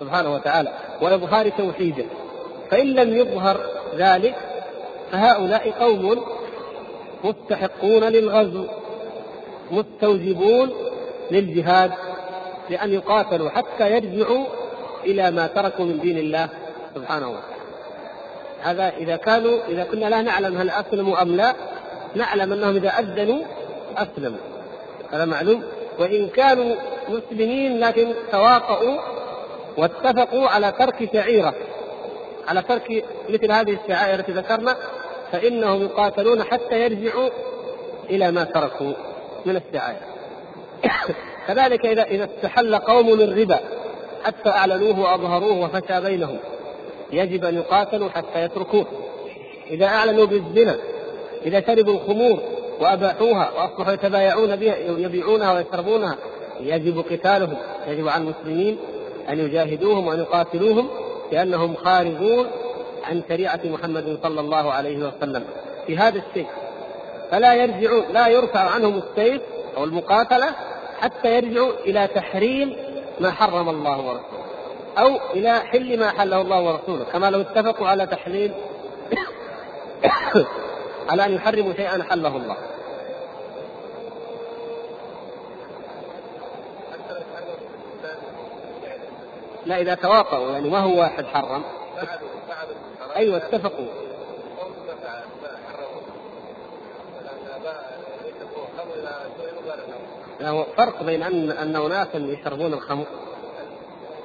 سبحانه 0.00 0.34
وتعالى 0.34 0.72
وإظهار 1.02 1.48
توحيده. 1.48 2.04
فإن 2.70 2.86
لم 2.86 3.16
يظهر 3.16 3.60
ذلك 3.96 4.34
فهؤلاء 5.12 5.70
قوم 5.70 6.22
مستحقون 7.24 8.04
للغزو 8.04 8.66
مستوجبون 9.70 10.72
للجهاد 11.30 11.92
لأن 12.70 12.92
يقاتلوا 12.92 13.50
حتى 13.50 13.90
يرجعوا 13.90 14.44
إلى 15.04 15.30
ما 15.30 15.46
تركوا 15.46 15.84
من 15.84 16.00
دين 16.00 16.18
الله 16.18 16.48
سبحانه 16.94 17.28
وتعالى. 17.28 17.56
هذا 18.62 18.88
إذا 18.96 19.16
كانوا 19.16 19.58
إذا 19.68 19.84
كنا 19.84 20.06
لا 20.06 20.22
نعلم 20.22 20.56
هل 20.56 20.70
أسلموا 20.70 21.22
أم 21.22 21.36
لا 21.36 21.54
نعلم 22.14 22.52
أنهم 22.52 22.76
إذا 22.76 22.88
أذنوا 22.88 23.42
أسلموا. 23.96 24.55
هذا 25.12 25.24
معلوم. 25.24 25.62
وإن 25.98 26.28
كانوا 26.28 26.76
مسلمين 27.08 27.80
لكن 27.80 28.12
تواطؤوا 28.32 28.98
واتفقوا 29.76 30.48
على 30.48 30.72
ترك 30.72 31.08
شعيرة. 31.12 31.54
على 32.48 32.62
ترك 32.62 33.04
مثل 33.28 33.52
هذه 33.52 33.78
الشعائر 33.84 34.18
التي 34.18 34.32
ذكرنا 34.32 34.76
فإنهم 35.32 35.82
يقاتلون 35.82 36.42
حتى 36.42 36.80
يرجعوا 36.80 37.28
إلى 38.10 38.30
ما 38.30 38.44
تركوا 38.44 38.92
من 39.46 39.56
الشعائر. 39.56 40.00
كذلك 41.46 41.86
إذا 41.86 42.02
إذا 42.02 42.24
استحل 42.24 42.76
قوم 42.76 43.20
الربا 43.20 43.60
حتى 44.24 44.48
أعلنوه 44.48 45.00
وأظهروه 45.00 45.60
وفشى 45.60 46.00
بينهم 46.00 46.38
يجب 47.12 47.44
أن 47.44 47.54
يقاتلوا 47.54 48.08
حتى 48.08 48.42
يتركوه. 48.42 48.86
إذا 49.70 49.86
أعلنوا 49.86 50.26
بالزنا 50.26 50.76
إذا 51.46 51.60
شربوا 51.66 51.94
الخمور 51.94 52.42
وأباحوها 52.80 53.50
وأصبحوا 53.50 53.92
يتبايعون 53.92 54.56
بها 54.56 54.76
يبيعونها 54.76 55.52
ويشربونها 55.52 56.16
يجب 56.60 57.04
قتالهم 57.10 57.56
يجب 57.86 58.08
على 58.08 58.22
المسلمين 58.22 58.78
أن 59.28 59.38
يجاهدوهم 59.38 60.06
وأن 60.06 60.18
يقاتلوهم 60.18 60.88
لأنهم 61.32 61.74
خارجون 61.74 62.46
عن 63.04 63.22
شريعة 63.28 63.60
محمد 63.64 64.18
صلى 64.22 64.40
الله 64.40 64.72
عليه 64.72 64.98
وسلم. 65.08 65.44
في 65.86 65.96
هذا 65.96 66.22
الشيء 66.28 66.46
فلا 67.30 67.54
يرجعون 67.54 68.04
لا 68.12 68.28
يرفع 68.28 68.60
عنهم 68.60 68.98
السيف 68.98 69.42
أو 69.76 69.84
المقاتلة 69.84 70.46
حتى 71.00 71.36
يرجعوا 71.36 71.72
إلى 71.86 72.08
تحريم 72.14 72.76
ما 73.20 73.30
حرم 73.30 73.68
الله 73.68 73.98
ورسوله 73.98 74.46
أو 74.98 75.18
إلى 75.34 75.60
حل 75.60 75.98
ما 75.98 76.10
حله 76.10 76.40
الله 76.40 76.60
ورسوله 76.62 77.04
كما 77.12 77.30
لو 77.30 77.40
اتفقوا 77.40 77.88
على 77.88 78.06
تحليل 78.06 78.52
على 81.08 81.24
أن 81.24 81.34
يحرموا 81.34 81.72
شيئا 81.72 82.02
حله 82.02 82.36
الله. 82.36 82.56
لا 89.66 89.80
إذا 89.80 89.94
تواطؤوا 89.94 90.50
يعني 90.50 90.70
ما 90.70 90.78
هو 90.78 91.00
واحد 91.00 91.24
حرم. 91.26 91.62
أيوة 93.16 93.36
اتفقوا. 93.36 93.86
هو 100.42 100.64
فرق 100.76 101.02
بين 101.02 101.22
أن 101.22 101.50
أن 101.50 101.76
أناسا 101.76 102.18
يشربون 102.18 102.72
الخمر. 102.72 103.06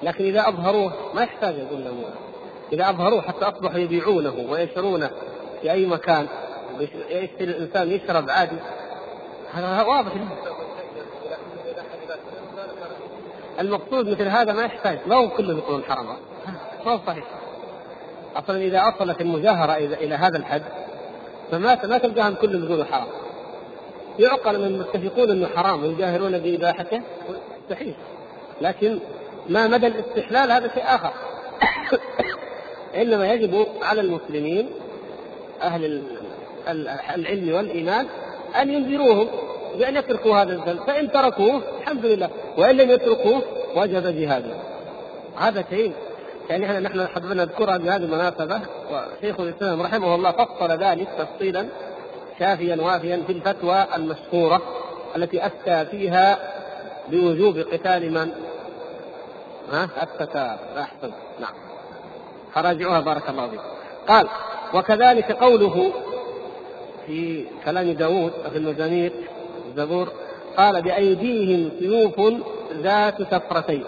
لكن 0.03 0.23
إذا 0.25 0.47
أظهروه 0.47 0.93
ما 1.13 1.23
يحتاج 1.23 1.55
يقول 1.55 1.83
لهم. 1.83 2.03
إذا 2.73 2.89
أظهروه 2.89 3.21
حتى 3.21 3.45
أصبحوا 3.45 3.79
يبيعونه 3.79 4.45
ويشترونه 4.50 5.11
في 5.61 5.71
أي 5.71 5.85
مكان 5.85 6.27
يشتري 6.81 7.51
الإنسان 7.51 7.91
يشرب 7.91 8.29
عادي. 8.29 8.55
هذا 9.53 9.81
واضح. 9.81 10.11
المقصود 13.59 14.09
مثل 14.09 14.27
هذا 14.27 14.53
ما 14.53 14.63
يحتاج. 14.63 15.00
ما 15.07 15.15
هو 15.15 15.29
كلهم 15.29 15.57
يقولون 15.57 15.83
حرام 15.83 16.05
ما 16.85 16.91
هو 16.91 17.00
صحيح. 17.07 17.25
أصلا 18.35 18.57
إذا 18.57 18.88
وصلت 18.88 19.21
المجاهرة 19.21 19.73
إلى 19.73 20.15
هذا 20.15 20.38
الحد 20.38 20.63
فما 21.51 21.85
ما 21.85 21.97
تلقاهم 21.97 22.35
كلهم 22.35 22.63
يقولوا 22.63 22.85
حرام. 22.85 23.07
يعقل 24.19 24.59
من 24.59 24.79
متفقون 24.79 25.29
إنه 25.29 25.47
حرام 25.47 25.83
ويجاهرون 25.83 26.39
بإباحته. 26.39 27.01
مستحيل 27.59 27.95
لكن 28.61 29.00
ما 29.50 29.67
مدى 29.67 29.88
الاستحلال 29.88 30.51
هذا 30.51 30.73
شيء 30.73 30.83
آخر. 30.83 31.13
إنما 33.01 33.33
يجب 33.33 33.67
على 33.81 34.01
المسلمين 34.01 34.69
أهل 35.61 35.85
العلم 36.68 37.56
والإيمان 37.56 38.08
أن 38.62 38.70
ينذروهم 38.70 39.27
بأن 39.77 39.96
يتركوا 39.96 40.38
هذا 40.38 40.53
الذنب 40.53 40.80
فإن 40.88 41.12
تركوه 41.12 41.62
الحمد 41.82 42.06
لله. 42.06 42.30
وإن 42.58 42.77
لم 42.77 42.89
يتركوه 42.89 43.41
وجب 43.75 44.20
جهاده 44.20 44.56
هذا 45.38 45.63
شيء. 45.70 45.94
يعني 46.50 46.65
إحنا 46.65 46.80
نحن 46.80 47.08
حبينا 47.08 47.34
نذكرها 47.34 47.77
بهذه 47.77 48.03
المناسبة 48.03 48.62
وشيخ 48.91 49.39
الإسلام 49.39 49.82
رحمه 49.82 50.15
الله 50.15 50.32
فصل 50.32 50.72
ذلك 50.72 51.08
تفصيلا 51.18 51.68
شافيا 52.39 52.82
وافيا 52.82 53.24
في 53.27 53.34
الفتوى 53.34 53.86
المشهورة 53.96 54.62
التي 55.15 55.46
أفتى 55.46 55.86
فيها 55.86 56.39
بوجوب 57.10 57.58
قتال 57.58 58.13
من؟ 58.13 58.32
ها؟ 59.72 59.89
التتار 60.03 60.58
احسن 60.77 61.12
نعم. 61.39 61.53
فراجعوها 62.53 63.00
بارك 63.00 63.30
الله 63.30 63.50
فيك. 63.50 63.60
قال 64.08 64.27
وكذلك 64.74 65.32
قوله 65.32 65.94
في 67.08 67.46
كلام 67.65 67.91
داوود 67.91 68.31
في 68.51 68.58
المزامير 68.58 69.12
الزبور 69.67 70.12
قال 70.58 70.81
بأيديهم 70.81 71.72
سيوف 71.79 72.22
ذات 72.74 73.22
سفرتين. 73.22 73.84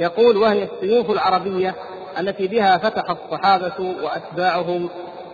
يقول 0.00 0.36
وهي 0.36 0.62
السيوف 0.62 1.10
العربية 1.10 1.74
التي 2.18 2.46
بها 2.46 2.78
فتح 2.78 3.10
الصحابة 3.10 3.94
وأتباعهم 4.02 4.88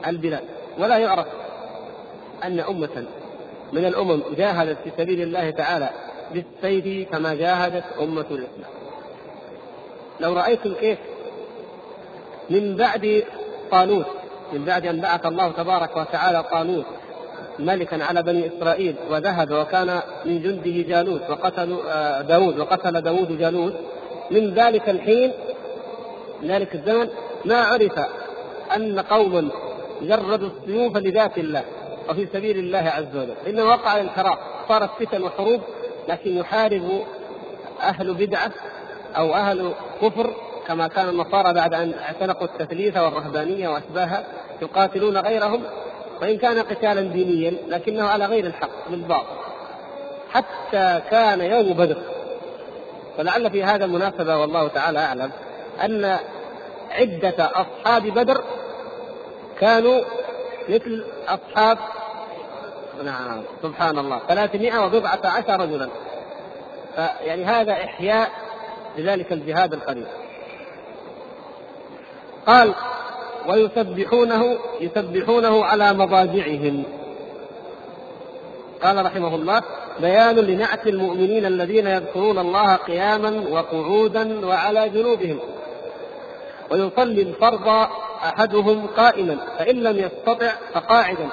البلاد. 0.07 0.44
ولا 0.79 0.99
يعرف 0.99 1.27
أن 2.44 2.61
أمة 2.61 3.05
من 3.72 3.85
الأمم 3.85 4.22
جاهدت 4.37 4.79
في 4.85 4.90
سبيل 4.99 5.22
الله 5.22 5.51
تعالى 5.51 5.90
بالسيف 6.33 7.09
كما 7.11 7.35
جاهدت 7.35 7.85
أمة 8.01 8.27
الإسلام. 8.31 8.70
لو 10.20 10.33
رأيتم 10.33 10.75
كيف 10.75 10.99
من 12.51 12.77
بعد 12.77 13.22
طالوت 13.70 14.07
من 14.52 14.64
بعد 14.64 14.87
أن 14.87 15.00
بعث 15.00 15.26
الله 15.26 15.52
تبارك 15.52 15.96
وتعالى 15.96 16.42
طالوت 16.42 16.87
ملكا 17.58 18.04
على 18.04 18.22
بني 18.22 18.50
إسرائيل 18.56 18.94
وذهب 19.11 19.50
وكان 19.50 20.00
من 20.24 20.42
جنده 20.42 20.88
جالوت 20.88 21.22
آه، 21.88 22.22
داود 22.22 22.58
وقتل 22.58 23.00
داود 23.00 23.38
جالوت. 23.38 23.74
من 24.30 24.54
ذلك 24.54 24.88
الحين 24.88 25.32
ذلك 26.44 26.74
الزمن 26.74 27.08
ما 27.44 27.56
عرف 27.56 27.98
أن 28.76 29.00
قوما 29.00 29.48
جردوا 30.02 30.48
السيوف 30.48 30.96
لذات 30.96 31.38
الله 31.38 31.64
وفي 32.11 32.26
سبيل 32.32 32.58
الله 32.58 32.78
عز 32.78 33.16
وجل. 33.16 33.34
إنما 33.46 33.62
وقع 33.62 33.96
الانحراف 33.96 34.38
صارت 34.68 34.90
فتن 35.00 35.22
وحروب 35.22 35.61
لكن 36.08 36.37
يحارب 36.37 37.02
أهل 37.82 38.14
بدعة 38.14 38.52
أو 39.16 39.34
أهل 39.34 39.72
كفر 40.02 40.34
كما 40.68 40.88
كان 40.88 41.09
النصارى 41.09 41.52
بعد 41.52 41.74
أن 41.74 41.94
اعتنقوا 41.94 42.46
التثليث 42.46 42.96
والرهبانية 42.96 43.68
وأشباهها 43.68 44.24
يقاتلون 44.62 45.18
غيرهم 45.18 45.62
وإن 46.20 46.38
كان 46.38 46.59
قتالا 46.59 47.00
دينيا 47.00 47.54
لكنه 47.68 48.09
على 48.09 48.26
غير 48.26 48.46
الحق 48.46 48.88
بالباطل. 48.90 49.37
حتى 50.33 51.00
كان 51.11 51.40
يوم 51.40 51.72
بدر. 51.72 51.96
فلعل 53.16 53.50
في 53.50 53.64
هذا 53.64 53.85
المناسبة 53.85 54.37
والله 54.37 54.68
تعالى 54.68 54.98
أعلم 54.98 55.31
أن 55.85 56.18
عدة 56.90 57.50
أصحاب 57.54 58.02
بدر 58.02 58.44
كانوا 59.61 60.00
مثل 60.68 61.04
أصحاب 61.28 61.78
نعم 63.04 63.42
سبحان 63.62 63.98
الله 63.98 64.20
300 64.28 64.85
وبضعة 64.85 65.20
عشر 65.24 65.61
رجلا. 65.61 65.88
فيعني 66.94 67.44
هذا 67.44 67.72
إحياء 67.72 68.31
لذلك 68.98 69.33
الجهاد 69.33 69.72
القريب. 69.72 70.07
قال 72.48 72.74
ويسبحونه 73.48 74.58
يسبحونه 74.80 75.64
على 75.64 75.92
مضاجعهم. 75.92 76.82
قال 78.82 79.04
رحمه 79.04 79.34
الله 79.34 79.62
بيان 80.00 80.37
لنعت 80.37 80.87
المؤمنين 80.87 81.46
الذين 81.46 81.87
يذكرون 81.87 82.38
الله 82.38 82.76
قياما 82.76 83.44
وقعودا 83.50 84.46
وعلى 84.46 84.88
جنوبهم. 84.88 85.38
ويصلي 86.70 87.22
الفرض 87.22 87.68
أحدهم 88.24 88.87
قائما 88.87 89.38
فإن 89.58 89.82
لم 89.82 89.96
يستطع 89.96 90.52
فقاعدا 90.74 91.28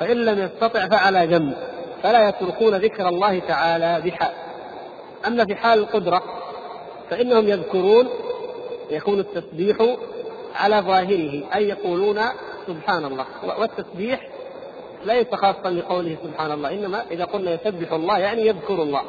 فإن 0.00 0.16
لم 0.16 0.38
يستطع 0.38 0.88
فعلى 0.88 1.26
جنب 1.26 1.56
فلا 2.02 2.28
يتركون 2.28 2.74
ذكر 2.74 3.08
الله 3.08 3.38
تعالى 3.38 4.02
بحال. 4.04 4.32
أما 5.26 5.44
في 5.44 5.56
حال 5.56 5.78
القدرة 5.78 6.22
فإنهم 7.10 7.48
يذكرون 7.48 8.08
يكون 8.90 9.20
التسبيح 9.20 9.76
على 10.54 10.80
ظاهره 10.80 11.54
أي 11.54 11.68
يقولون 11.68 12.20
سبحان 12.66 13.04
الله 13.04 13.26
والتسبيح 13.58 14.28
ليس 15.04 15.34
خاصا 15.34 15.70
بقوله 15.70 16.16
سبحان 16.24 16.52
الله 16.52 16.70
إنما 16.70 17.04
إذا 17.10 17.24
قلنا 17.24 17.50
يسبح 17.50 17.92
الله 17.92 18.18
يعني 18.18 18.46
يذكر 18.46 18.82
الله. 18.82 19.02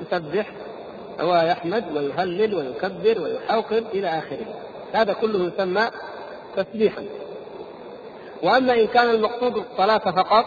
يسبح 0.00 0.52
ويحمد 1.22 1.96
ويهلل 1.96 2.54
ويكبر 2.54 3.22
ويحوقب 3.22 3.84
إلى 3.94 4.08
آخره. 4.08 4.46
هذا 4.92 5.12
كله 5.12 5.52
يسمى 5.54 5.90
تسبيحا. 6.56 7.04
وأما 8.42 8.74
إن 8.74 8.86
كان 8.86 9.10
المقصود 9.10 9.56
الصلاة 9.56 9.98
فقط 9.98 10.44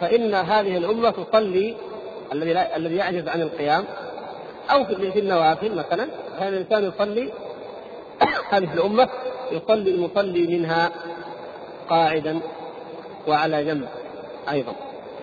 فإن 0.00 0.34
هذه 0.34 0.76
الأمة 0.76 1.10
تصلي 1.10 1.76
الذي 2.32 2.60
الذي 2.76 2.96
يعجز 2.96 3.28
عن 3.28 3.42
القيام 3.42 3.84
أو 4.70 4.84
في 4.84 5.18
النوافل 5.18 5.74
مثلا 5.74 6.08
هذا 6.38 6.48
الإنسان 6.48 6.84
يصلي 6.84 7.32
هذه 8.52 8.74
الأمة 8.74 9.08
يصلي 9.52 9.90
المصلي 9.90 10.46
منها 10.46 10.92
قاعدا 11.88 12.40
وعلى 13.28 13.64
جنب 13.64 13.88
أيضا. 14.50 14.72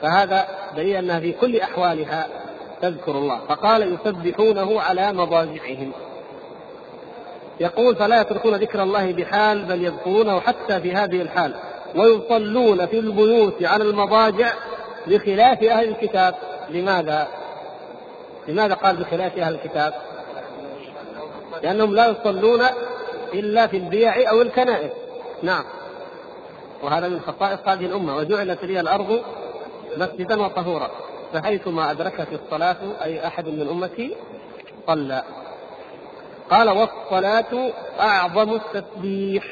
فهذا 0.01 0.47
دليل 0.75 0.95
أنها 0.95 1.19
في 1.19 1.31
كل 1.31 1.59
أحوالها 1.59 2.27
تذكر 2.81 3.11
الله. 3.11 3.39
فقال 3.47 3.93
يسبحونه 3.93 4.81
على 4.81 5.13
مضاجعهم. 5.13 5.91
يقول 7.59 7.95
فلا 7.95 8.21
يتركون 8.21 8.55
ذكر 8.55 8.83
الله 8.83 9.11
بحال 9.11 9.65
بل 9.65 9.85
يذكرونه 9.85 10.39
حتى 10.39 10.79
في 10.79 10.93
هذه 10.93 11.21
الحال. 11.21 11.55
ويصلون 11.95 12.85
في 12.85 12.99
البيوت 12.99 13.63
على 13.63 13.83
المضاجع 13.83 14.53
بخلاف 15.07 15.63
أهل 15.63 15.89
الكتاب. 15.89 16.35
لماذا؟ 16.69 17.27
لماذا 18.47 18.73
قال 18.73 18.97
بخلاف 18.97 19.37
أهل 19.37 19.53
الكتاب؟ 19.55 19.93
لأنهم 21.63 21.95
لا 21.95 22.07
يصلون 22.07 22.61
إلا 23.33 23.67
في 23.67 23.77
البيع 23.77 24.29
أو 24.29 24.41
الكنائس. 24.41 24.91
نعم. 25.43 25.63
وهذا 26.83 27.07
من 27.07 27.19
خصائص 27.19 27.59
هذه 27.65 27.85
الأمة 27.85 28.15
وجعلت 28.15 28.63
لي 28.63 28.79
الأرض 28.79 29.21
مسجدا 29.97 30.41
وطهورا 30.41 30.91
فحيثما 31.33 31.91
أدركت 31.91 32.27
الصلاة 32.33 32.77
أي 33.03 33.27
أحد 33.27 33.47
من 33.47 33.67
أمتي 33.69 34.15
صلى. 34.87 35.23
قال 36.51 36.69
والصلاة 36.69 37.71
أعظم 37.99 38.53
التسبيح 38.53 39.43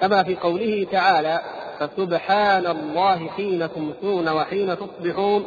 كما 0.00 0.22
في 0.22 0.36
قوله 0.36 0.86
تعالى 0.92 1.40
فسبحان 1.78 2.66
الله 2.66 3.28
حين 3.28 3.68
تمسون 3.74 4.28
وحين 4.28 4.76
تصبحون 4.78 5.44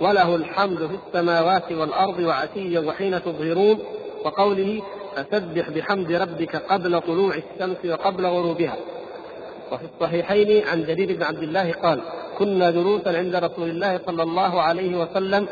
وله 0.00 0.36
الحمد 0.36 0.78
في 0.86 0.98
السماوات 1.06 1.72
والأرض 1.72 2.18
وعشيا 2.18 2.80
وحين 2.80 3.22
تظهرون. 3.22 3.78
وقوله 4.24 4.82
فسبح 5.16 5.70
بحمد 5.70 6.12
ربك 6.12 6.56
قبل 6.56 7.00
طلوع 7.00 7.34
الشمس 7.34 7.76
وقبل 7.84 8.26
غروبها. 8.26 8.76
وفي 9.72 9.84
الصحيحين 9.94 10.68
عن 10.68 10.84
جرير 10.84 11.16
بن 11.16 11.22
عبد 11.22 11.42
الله 11.42 11.72
قال 11.72 12.00
كنا 12.38 12.70
جلوسا 12.70 13.08
عند 13.08 13.36
رسول 13.36 13.70
الله 13.70 14.00
صلى 14.06 14.22
الله 14.22 14.62
عليه 14.62 14.96
وسلم 14.96 15.48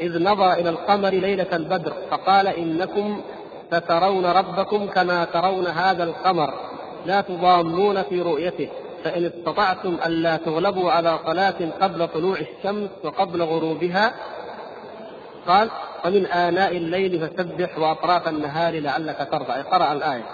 إذ 0.00 0.22
نظر 0.22 0.52
إلى 0.52 0.70
القمر 0.70 1.10
ليلة 1.10 1.46
البدر 1.52 1.92
فقال 2.10 2.46
إنكم 2.46 3.20
سترون 3.72 4.26
ربكم 4.26 4.86
كما 4.86 5.24
ترون 5.24 5.66
هذا 5.66 6.04
القمر 6.04 6.54
لا 7.06 7.20
تضامون 7.20 8.02
في 8.02 8.22
رؤيته 8.22 8.68
فإن 9.04 9.24
استطعتم 9.24 9.96
ألا 10.06 10.36
تغلبوا 10.36 10.90
على 10.90 11.18
صلاة 11.26 11.70
قبل 11.80 12.08
طلوع 12.08 12.36
الشمس 12.38 12.90
وقبل 13.04 13.42
غروبها 13.42 14.14
قال 15.48 15.70
ومن 16.04 16.26
آناء 16.26 16.76
الليل 16.76 17.28
فسبح 17.28 17.78
وأطراف 17.78 18.28
النهار 18.28 18.80
لعلك 18.80 19.28
ترضى. 19.32 19.52
قرأ 19.52 19.92
الآية. 19.92 20.26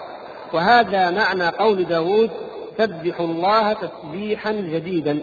وهذا 0.53 1.11
معنى 1.11 1.49
قول 1.49 1.83
داود 1.83 2.31
سبحوا 2.77 3.25
الله 3.25 3.73
تسبيحا 3.73 4.51
جديدا. 4.51 5.19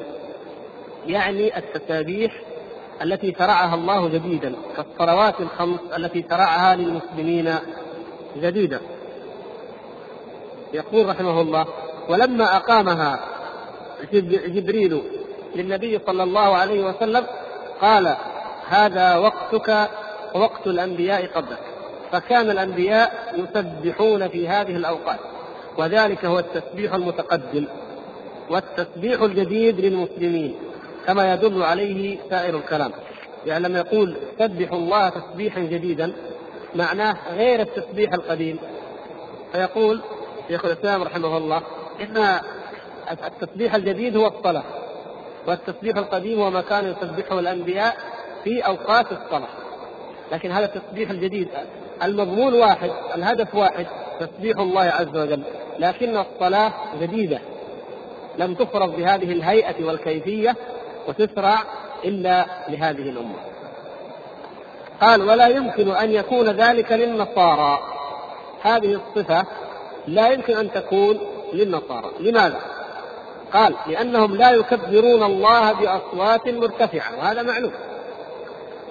يعني 1.07 1.59
التسابيح 1.59 2.33
التي 3.03 3.35
شرعها 3.39 3.75
الله 3.75 4.09
جديدا 4.09 4.55
كالصلوات 4.77 5.41
الخمس 5.41 5.81
التي 5.97 6.25
شرعها 6.31 6.77
للمسلمين 6.77 7.55
جديدا 8.37 8.81
يقول 10.75 11.09
رحمه 11.09 11.41
الله 11.41 11.67
ولما 12.09 12.57
أقامها 12.57 13.21
جبريل 14.13 15.03
للنبي 15.57 16.01
صلى 16.07 16.23
الله 16.23 16.57
عليه 16.57 16.85
وسلم 16.85 17.27
قال 17.81 18.17
هذا 18.71 19.17
وقتك 19.17 19.91
ووقت 20.35 20.67
الأنبياء 20.67 21.27
قبلك. 21.27 21.59
فكان 22.13 22.51
الأنبياء 22.51 23.35
يسبحون 23.37 24.29
في 24.29 24.49
هذه 24.49 24.77
الأوقات. 24.77 25.19
وذلك 25.79 26.25
هو 26.25 26.39
التسبيح 26.39 26.95
المتقدم 26.95 27.67
والتسبيح 28.51 29.23
الجديد 29.23 29.81
للمسلمين 29.81 30.55
كما 31.07 31.35
يدل 31.35 31.63
عليه 31.63 32.19
سائر 32.31 32.57
الكلام. 32.57 32.93
يعني 33.47 33.69
لما 33.69 33.79
يقول 33.79 34.17
سبحوا 34.39 34.79
الله 34.79 35.09
تسبيحا 35.09 35.61
جديدا 35.61 36.13
معناه 36.75 37.17
غير 37.35 37.61
التسبيح 37.61 38.13
القديم. 38.13 38.59
فيقول 39.53 40.01
شيخ 40.49 40.65
الإسلام 40.65 41.03
رحمه 41.03 41.37
الله 41.37 41.63
إن 42.01 42.41
التسبيح 43.27 43.75
الجديد 43.75 44.17
هو 44.17 44.27
الصلاة 44.27 44.63
والتسبيح 45.47 45.97
القديم 45.97 46.41
هو 46.41 46.51
ما 46.51 46.61
كان 46.61 46.85
يسبحه 46.87 47.39
الأنبياء 47.39 47.97
في 48.45 48.61
أوقات 48.61 49.07
الصلاة. 49.13 49.49
لكن 50.33 50.51
هذا 50.51 50.65
التسبيح 50.65 51.11
الجديد 51.11 51.49
المضمون 52.03 52.55
واحد 52.55 52.91
الهدف 53.15 53.55
واحد 53.55 53.87
تسبيح 54.21 54.59
الله 54.59 54.83
عز 54.83 55.17
وجل. 55.17 55.43
لكن 55.79 56.17
الصلاة 56.17 56.73
جديدة. 57.01 57.41
لم 58.39 58.55
تفرض 58.55 58.97
بهذه 58.97 59.33
الهيئة 59.33 59.85
والكيفية 59.85 60.57
وتشرع 61.09 61.59
إلا 62.05 62.47
لهذه 62.69 63.11
الأمة. 63.11 63.37
قال 65.01 65.23
ولا 65.23 65.47
يمكن 65.47 65.91
أن 65.91 66.11
يكون 66.13 66.49
ذلك 66.51 66.93
للنصارى. 66.93 67.79
هذه 68.63 69.01
الصفة 69.01 69.45
لا 70.07 70.31
يمكن 70.31 70.57
أن 70.57 70.73
تكون 70.73 71.19
للنصارى. 71.53 72.11
لماذا؟ 72.21 72.61
قال 73.53 73.75
لأنهم 73.87 74.37
لا 74.37 74.51
يكبرون 74.51 75.23
الله 75.23 75.73
بأصوات 75.73 76.49
مرتفعة. 76.49 77.19
وهذا 77.19 77.43
معلوم. 77.43 77.73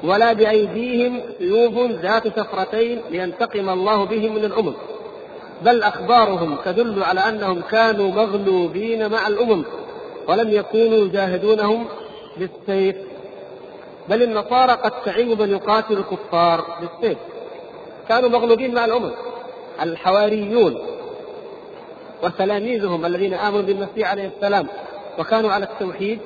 ولا 0.03 0.33
بأيديهم 0.33 1.21
سيوف 1.37 1.91
ذات 1.91 2.27
شفرتين 2.27 3.01
لينتقم 3.09 3.69
الله 3.69 4.05
بهم 4.05 4.35
من 4.35 4.45
الأمم. 4.45 4.73
بل 5.61 5.83
أخبارهم 5.83 6.57
تدل 6.65 7.03
على 7.03 7.19
أنهم 7.19 7.61
كانوا 7.61 8.11
مغلوبين 8.11 9.11
مع 9.11 9.27
الأمم 9.27 9.63
ولم 10.27 10.49
يكونوا 10.53 11.05
يجاهدونهم 11.05 11.85
بالسيف. 12.37 12.95
بل 14.09 14.23
النصارى 14.23 14.71
قد 14.71 14.91
تعيبوا 15.05 15.35
من 15.35 15.51
يقاتل 15.51 15.97
الكفار 15.97 16.65
بالسيف. 16.81 17.17
كانوا 18.09 18.29
مغلوبين 18.29 18.73
مع 18.73 18.85
الأمم 18.85 19.11
الحواريون 19.81 20.77
وتلاميذهم 22.23 23.05
الذين 23.05 23.33
آمنوا 23.33 23.61
بالمسيح 23.61 24.11
عليه 24.11 24.31
السلام 24.37 24.67
وكانوا 25.19 25.51
على 25.51 25.65
التوحيد 25.65 26.19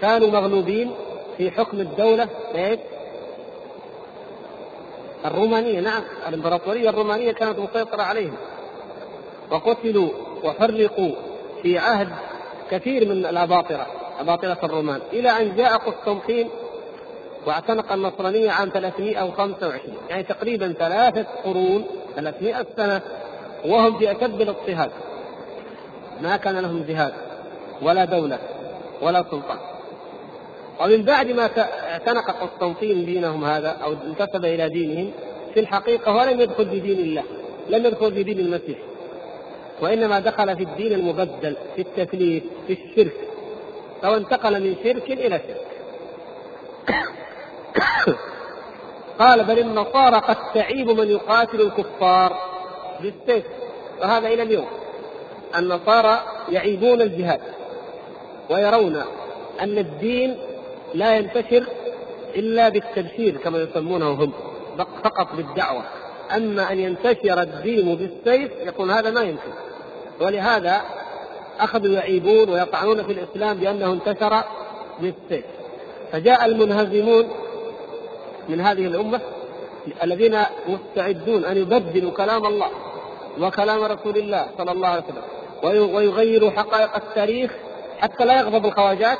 كانوا 0.00 0.30
مغلوبين 0.30 0.90
في 1.38 1.50
حكم 1.50 1.80
الدولة 1.80 2.28
إيش؟ 5.24 5.32
الرومانية 5.32 5.80
نعم 5.80 6.02
الإمبراطورية 6.28 6.90
الرومانية 6.90 7.32
كانت 7.32 7.58
مسيطرة 7.58 8.02
عليهم. 8.02 8.36
وقتلوا 9.50 10.10
وفرقوا 10.44 11.14
في 11.62 11.78
عهد 11.78 12.08
كثير 12.70 13.08
من 13.08 13.26
الأباطرة 13.26 13.86
أباطرة 14.20 14.58
الرومان. 14.62 15.00
إلى 15.12 15.30
أن 15.30 15.56
جاء 15.56 15.76
قسطنطين 15.76 16.48
واعتنق 17.46 17.92
النصرانية 17.92 18.50
عام 18.50 18.68
325 18.68 19.96
يعني 20.10 20.22
تقريبا 20.22 20.72
ثلاثة 20.72 21.26
قرون 21.44 21.86
300 22.16 22.66
سنة 22.76 23.00
وهم 23.64 23.98
في 23.98 24.10
اشد 24.10 24.40
الاضطهاد. 24.40 24.90
ما 26.20 26.36
كان 26.36 26.58
لهم 26.58 26.82
جهاد 26.82 27.12
ولا 27.82 28.04
دولة 28.04 28.38
ولا 29.02 29.24
سلطان. 29.30 29.58
ومن 30.82 31.02
بعد 31.02 31.30
ما 31.30 31.50
اعتنق 31.92 32.30
قسطنطين 32.30 33.04
دينهم 33.04 33.44
هذا 33.44 33.68
أو 33.68 33.92
انتسب 33.92 34.44
إلى 34.44 34.68
دينهم 34.68 35.10
في 35.54 35.60
الحقيقة 35.60 36.12
هو 36.12 36.22
لم 36.30 36.40
يدخل 36.40 36.70
في 36.70 36.80
دين 36.80 36.98
الله 36.98 37.22
لم 37.68 37.86
يدخل 37.86 38.12
في 38.12 38.22
دين 38.22 38.38
المسيح 38.38 38.78
وإنما 39.80 40.20
دخل 40.20 40.56
في 40.56 40.62
الدين 40.62 40.92
المبدل 40.92 41.56
في 41.76 41.82
التثليث 41.82 42.42
في 42.66 42.72
الشرك 42.72 43.16
أو 44.04 44.16
انتقل 44.16 44.62
من 44.62 44.76
شرك 44.84 45.10
إلى 45.10 45.40
شرك. 45.48 45.66
قال 49.18 49.44
بل 49.44 49.58
النصارى 49.58 50.16
قد 50.16 50.36
تعيب 50.54 50.90
من 50.90 51.10
يقاتل 51.10 51.60
الكفار 51.60 52.36
بالسيف. 53.00 53.44
وهذا 54.00 54.28
إلى 54.28 54.42
اليوم. 54.42 54.66
النصارى 55.56 56.22
يعيبون 56.48 57.00
الجهاد 57.00 57.40
ويرون 58.50 59.02
أن 59.60 59.78
الدين 59.78 60.36
لا 60.94 61.16
ينتشر 61.16 61.66
إلا 62.36 62.68
بالتبشير 62.68 63.36
كما 63.36 63.58
يسمونه 63.58 64.10
هم 64.10 64.32
فقط 65.04 65.34
بالدعوة. 65.36 65.82
أما 66.36 66.72
أن 66.72 66.78
ينتشر 66.78 67.42
الدين 67.42 67.94
بالسيف 67.96 68.52
يقول 68.66 68.90
هذا 68.90 69.10
ما 69.10 69.20
يمكن. 69.20 69.52
ولهذا 70.20 70.80
أخذوا 71.60 71.94
يعيبون 71.94 72.48
ويطعنون 72.48 73.02
في 73.02 73.12
الإسلام 73.12 73.56
بأنه 73.56 73.92
انتشر 73.92 74.42
بالسيف. 75.00 75.44
فجاء 76.12 76.44
المنهزمون 76.44 77.28
من 78.48 78.60
هذه 78.60 78.86
الأمة 78.86 79.20
الذين 80.02 80.38
مستعدون 80.68 81.44
أن 81.44 81.56
يبدلوا 81.56 82.10
كلام 82.10 82.46
الله 82.46 82.68
وكلام 83.40 83.82
رسول 83.82 84.16
الله 84.18 84.46
صلى 84.58 84.72
الله 84.72 84.88
عليه 84.88 85.02
وسلم 85.04 85.94
ويغيروا 85.94 86.50
حقائق 86.50 86.96
التاريخ 86.96 87.52
حتى 88.00 88.24
لا 88.24 88.40
يغضب 88.40 88.66
الخواجات. 88.66 89.18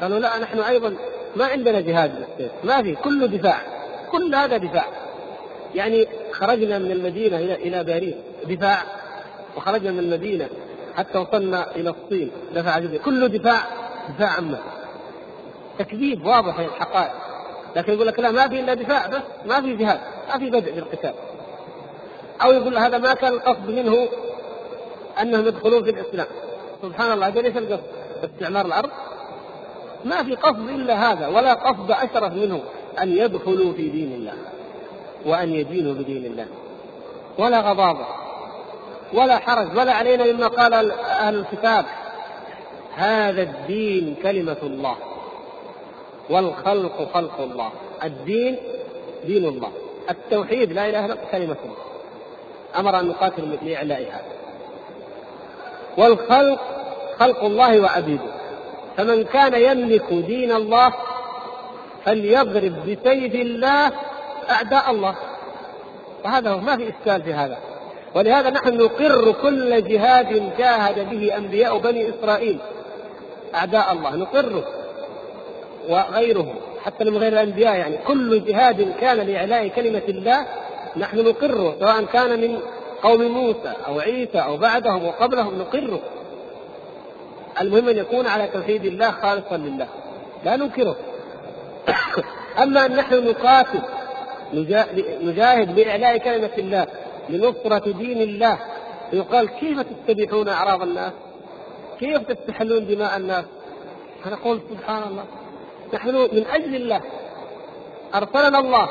قالوا 0.00 0.18
لا 0.18 0.38
نحن 0.38 0.60
أيضا 0.60 0.96
ما 1.36 1.44
عندنا 1.44 1.80
جهاد 1.80 2.14
بالسيف 2.18 2.52
ما 2.64 2.82
في 2.82 2.94
كله 2.94 3.26
دفاع. 3.26 3.60
كل 4.10 4.34
هذا 4.34 4.56
دفاع. 4.56 4.86
يعني 5.74 6.08
خرجنا 6.32 6.78
من 6.78 6.90
المدينة 6.90 7.38
إلى 7.38 7.54
إلى 7.54 7.84
باريس. 7.84 8.14
دفاع. 8.44 8.82
وخرجنا 9.56 9.90
من 9.90 9.98
المدينة. 9.98 10.48
حتى 10.96 11.18
وصلنا 11.18 11.76
إلى 11.76 11.90
الصين. 11.90 12.30
دفع 12.54 12.78
جزء. 12.78 12.98
كله 12.98 13.26
دفاع. 13.26 13.60
دفاع 14.08 14.28
عما 14.28 14.58
تكذيب 15.78 16.26
واضح 16.26 16.58
الحقائق 16.58 17.12
لكن 17.76 17.92
يقول 17.92 18.06
لك 18.06 18.18
لا 18.18 18.30
ما 18.30 18.48
في 18.48 18.60
إلا 18.60 18.74
دفاع 18.74 19.06
بس. 19.06 19.22
ما 19.46 19.60
في 19.60 19.76
جهاد. 19.76 20.00
ما 20.28 20.38
في 20.38 20.50
بدء 20.50 20.72
في 20.72 20.78
القتال 20.78 21.14
أو 22.42 22.52
يقول 22.52 22.78
هذا 22.78 22.98
ما 22.98 23.14
كان 23.14 23.32
القصد 23.32 23.70
منه 23.70 24.08
أنهم 25.22 25.46
يدخلون 25.46 25.84
في 25.84 25.90
الإسلام. 25.90 26.26
سبحان 26.82 27.12
الله 27.12 27.26
هذا 27.26 27.40
ليس 27.40 27.56
القصد. 27.56 27.84
استعمار 28.24 28.66
الأرض. 28.66 28.90
ما 30.04 30.22
في 30.22 30.34
قصد 30.34 30.68
إلا 30.68 31.12
هذا 31.12 31.26
ولا 31.26 31.54
قصد 31.54 31.90
أشرف 31.90 32.32
منه 32.32 32.60
أن 33.02 33.12
يدخلوا 33.12 33.72
في 33.72 33.88
دين 33.88 34.12
الله 34.12 34.32
وأن 35.26 35.52
يدينوا 35.52 35.94
بدين 35.94 36.24
الله. 36.24 36.46
ولا 37.38 37.60
غضاضة 37.60 38.06
ولا 39.12 39.38
حرج 39.38 39.78
ولا 39.78 39.92
علينا 39.92 40.32
مما 40.32 40.46
قال 40.46 40.92
أهل 41.00 41.34
الكتاب. 41.34 41.84
هذا 42.94 43.42
الدين 43.42 44.16
كلمة 44.22 44.56
الله 44.62 44.96
والخلق 46.30 47.10
خلق 47.14 47.40
الله. 47.40 47.70
الدين 48.04 48.56
دين 49.26 49.44
الله 49.44 49.70
التوحيد 50.10 50.72
لا 50.72 50.88
إله 50.88 51.04
إلا 51.04 51.14
الله 51.14 51.24
كلمة 51.32 51.56
الله. 51.64 51.90
أمر 52.78 53.00
أن 53.00 53.08
نقاتل 53.08 53.58
لاعلائها 53.62 54.20
والخلق 55.98 56.60
خلق 57.18 57.44
الله 57.44 57.80
وعبيده 57.80 58.39
فمن 58.96 59.24
كان 59.24 59.54
يملك 59.54 60.12
دين 60.12 60.52
الله 60.52 60.92
فليضرب 62.04 62.72
بسيف 62.82 63.34
الله 63.34 63.92
أعداء 64.50 64.90
الله. 64.90 65.14
وهذا 66.24 66.50
هو 66.50 66.58
ما 66.58 66.76
في 66.76 66.88
إشكال 66.88 67.22
في 67.22 67.34
هذا. 67.34 67.58
ولهذا 68.14 68.50
نحن 68.50 68.76
نقر 68.76 69.34
كل 69.42 69.84
جهاد 69.84 70.56
جاهد 70.58 71.10
به 71.10 71.36
أنبياء 71.36 71.78
بني 71.78 72.08
إسرائيل 72.10 72.58
أعداء 73.54 73.92
الله 73.92 74.16
نقره. 74.16 74.64
وغيرهم 75.88 76.54
حتى 76.84 77.04
من 77.04 77.16
غير 77.16 77.32
الأنبياء 77.32 77.76
يعني. 77.76 77.96
كل 77.96 78.44
جهاد 78.44 78.94
كان 79.00 79.16
لإعلاء 79.16 79.68
كلمة 79.68 80.02
الله 80.08 80.46
نحن 80.96 81.18
نقره 81.18 81.76
سواء 81.80 82.04
كان 82.04 82.40
من 82.40 82.58
قوم 83.02 83.22
موسى 83.22 83.72
أو 83.88 84.00
عيسى 84.00 84.38
أو 84.38 84.56
بعدهم 84.56 85.04
وقبلهم 85.04 85.58
نقره. 85.58 86.00
المهم 87.60 87.88
أن 87.88 87.96
يكون 87.96 88.26
على 88.26 88.46
توحيد 88.46 88.84
الله 88.84 89.10
خالصا 89.10 89.56
لله. 89.56 89.88
لا 90.44 90.56
ننكره. 90.56 90.96
أما 92.62 92.86
أن 92.86 92.96
نحن 92.96 93.28
نقاتل 93.28 93.80
نجاهد 95.22 95.78
لاعلاء 95.78 96.18
كلمة 96.18 96.50
الله 96.58 96.86
لنصرة 97.28 97.92
دين 97.92 98.22
الله 98.22 98.58
يقال 99.12 99.48
كيف 99.48 99.80
تستبيحون 99.80 100.48
أعراض 100.48 100.82
الناس؟ 100.82 101.12
كيف 102.00 102.18
تستحلون 102.18 102.86
دماء 102.86 103.16
الناس؟ 103.16 103.44
فنقول 104.24 104.60
سبحان 104.70 105.02
الله. 105.02 105.24
نحن 105.94 106.08
من 106.08 106.44
أجل 106.52 106.74
الله. 106.74 107.00
أرسلنا 108.14 108.58
الله. 108.58 108.88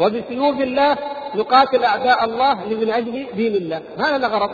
وبسيوف 0.00 0.60
الله 0.60 0.96
نقاتل 1.34 1.84
أعداء 1.84 2.24
الله 2.24 2.54
من 2.54 2.90
أجل 2.90 3.26
دين 3.36 3.54
الله. 3.54 3.82
هذا 3.98 4.16
الغرض 4.16 4.50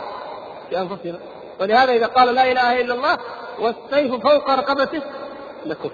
في 0.69 0.79
أنفسنا. 0.79 1.19
ولهذا 1.61 1.91
إذا 1.91 2.05
قال 2.05 2.35
لا 2.35 2.51
إله 2.51 2.81
إلا 2.81 2.93
الله 2.93 3.17
والسيف 3.59 4.13
فوق 4.13 4.49
رقبته 4.49 5.01
نكف 5.65 5.91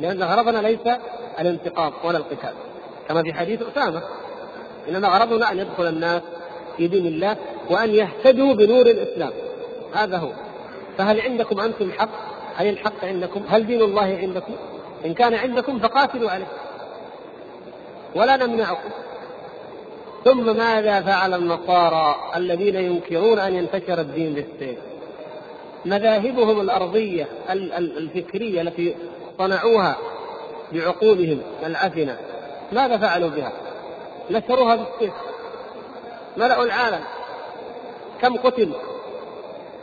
لأن 0.00 0.22
غرضنا 0.22 0.58
ليس 0.58 0.96
الانتقام 1.40 1.92
ولا 2.04 2.18
القتال. 2.18 2.52
كما 3.08 3.22
في 3.22 3.32
حديث 3.32 3.62
أسامة. 3.62 4.02
إنما 4.88 5.08
غرضنا 5.08 5.52
أن 5.52 5.58
يدخل 5.58 5.86
الناس 5.86 6.22
في 6.76 6.88
دين 6.88 7.06
الله 7.06 7.36
وأن 7.70 7.90
يهتدوا 7.90 8.54
بنور 8.54 8.86
الإسلام. 8.86 9.32
هذا 9.94 10.16
هو. 10.16 10.30
فهل 10.98 11.20
عندكم 11.20 11.60
أنتم 11.60 11.92
حق؟ 11.92 12.08
هل 12.56 12.68
الحق 12.68 13.04
عندكم؟ 13.04 13.44
هل 13.48 13.66
دين 13.66 13.82
الله 13.82 14.18
عندكم؟ 14.22 14.52
إن 15.04 15.14
كان 15.14 15.34
عندكم 15.34 15.78
فقاتلوا 15.78 16.30
عليه. 16.30 16.46
ولا 18.14 18.36
نمنعكم. 18.36 18.90
ثم 20.24 20.56
ماذا 20.56 21.00
فعل 21.00 21.34
النصارى 21.34 22.16
الذين 22.36 22.76
ينكرون 22.76 23.38
أن 23.38 23.54
ينتشر 23.54 24.00
الدين 24.00 24.34
بالسيف؟ 24.34 24.78
مذاهبهم 25.84 26.60
الأرضية 26.60 27.28
الفكرية 27.78 28.60
التي 28.60 28.94
صنعوها 29.38 29.96
بعقولهم 30.72 31.42
العفنه 31.66 32.18
ماذا 32.72 32.98
فعلوا 32.98 33.28
بها؟ 33.28 33.52
نشروها 34.30 34.76
بالسيف. 34.76 35.14
ملأوا 36.36 36.64
العالم. 36.64 37.00
كم 38.22 38.36
قتل؟ 38.36 38.72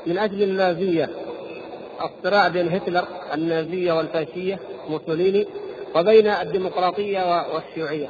من 0.06 0.18
أجل 0.18 0.44
النازية. 0.44 1.10
الصراع 2.04 2.48
بين 2.48 2.70
هتلر 2.76 3.06
النازية 3.34 3.94
والفاشية 3.94 4.60
موسوليني 4.90 5.48
وبين 5.96 6.28
الديمقراطية 6.28 7.46
والشيوعية. 7.54 8.08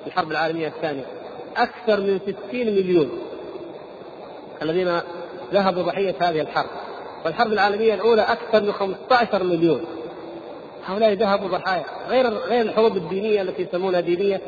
في 0.00 0.06
الحرب 0.06 0.30
العالمية 0.30 0.68
الثانية. 0.68 1.17
أكثر 1.58 2.00
من 2.00 2.20
60 2.48 2.66
مليون 2.66 3.10
الذين 4.62 5.00
ذهبوا 5.52 5.82
ضحية 5.82 6.14
هذه 6.20 6.40
الحرب. 6.40 6.70
والحرب 7.24 7.52
العالمية 7.52 7.94
الأولى 7.94 8.22
أكثر 8.22 8.62
من 8.62 8.72
15 8.72 9.44
مليون. 9.44 9.84
هؤلاء 10.86 11.12
ذهبوا 11.12 11.48
ضحايا. 11.48 11.84
غير 12.08 12.28
غير 12.28 12.62
الحروب 12.62 12.96
الدينية 12.96 13.42
التي 13.42 13.62
يسمونها 13.62 14.00
دينية 14.00 14.40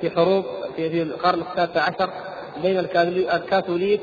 في 0.00 0.10
حروب 0.10 0.44
في, 0.76 1.02
القرن 1.02 1.42
السادس 1.50 1.76
عشر 1.76 2.10
بين 2.62 2.78
الكاثوليك 3.34 4.00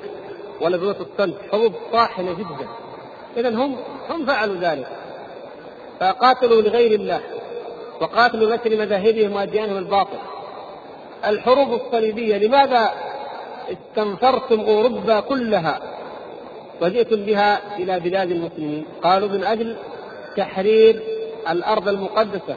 والبروتستانت. 0.62 1.36
حروب 1.52 1.74
طاحنة 1.92 2.34
جدا. 2.34 2.68
اذا 3.38 3.50
هم 3.50 3.78
هم 4.10 4.26
فعلوا 4.26 4.56
ذلك. 4.56 4.88
فقاتلوا 6.00 6.62
لغير 6.62 7.00
الله 7.00 7.22
وقاتلوا 8.02 8.50
لأجل 8.50 8.80
مذاهبهم 8.80 9.36
وأديانهم 9.36 9.78
الباطل 9.78 10.18
الحروب 11.26 11.74
الصليبية 11.74 12.38
لماذا 12.38 12.94
استنفرتم 13.72 14.60
أوروبا 14.60 15.20
كلها 15.20 15.80
وجئتم 16.82 17.26
بها 17.26 17.78
إلى 17.78 18.00
بلاد 18.00 18.32
المسلمين؟ 18.32 18.86
قالوا 19.04 19.30
من 19.30 19.44
أجل 19.44 19.76
تحرير 20.38 21.02
الأرض 21.50 21.88
المقدسة 21.88 22.56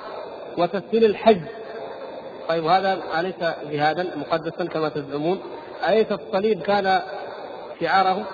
وتسهيل 0.58 1.04
الحج. 1.04 1.40
طيب 2.48 2.66
هذا 2.66 3.02
أليس 3.20 3.34
جهادا 3.70 4.16
مقدسا 4.16 4.64
كما 4.64 4.88
تزعمون؟ 4.88 5.40
أليس 5.88 6.12
الصليب 6.12 6.62
كان 6.62 7.02
شعاره؟ 7.80 8.24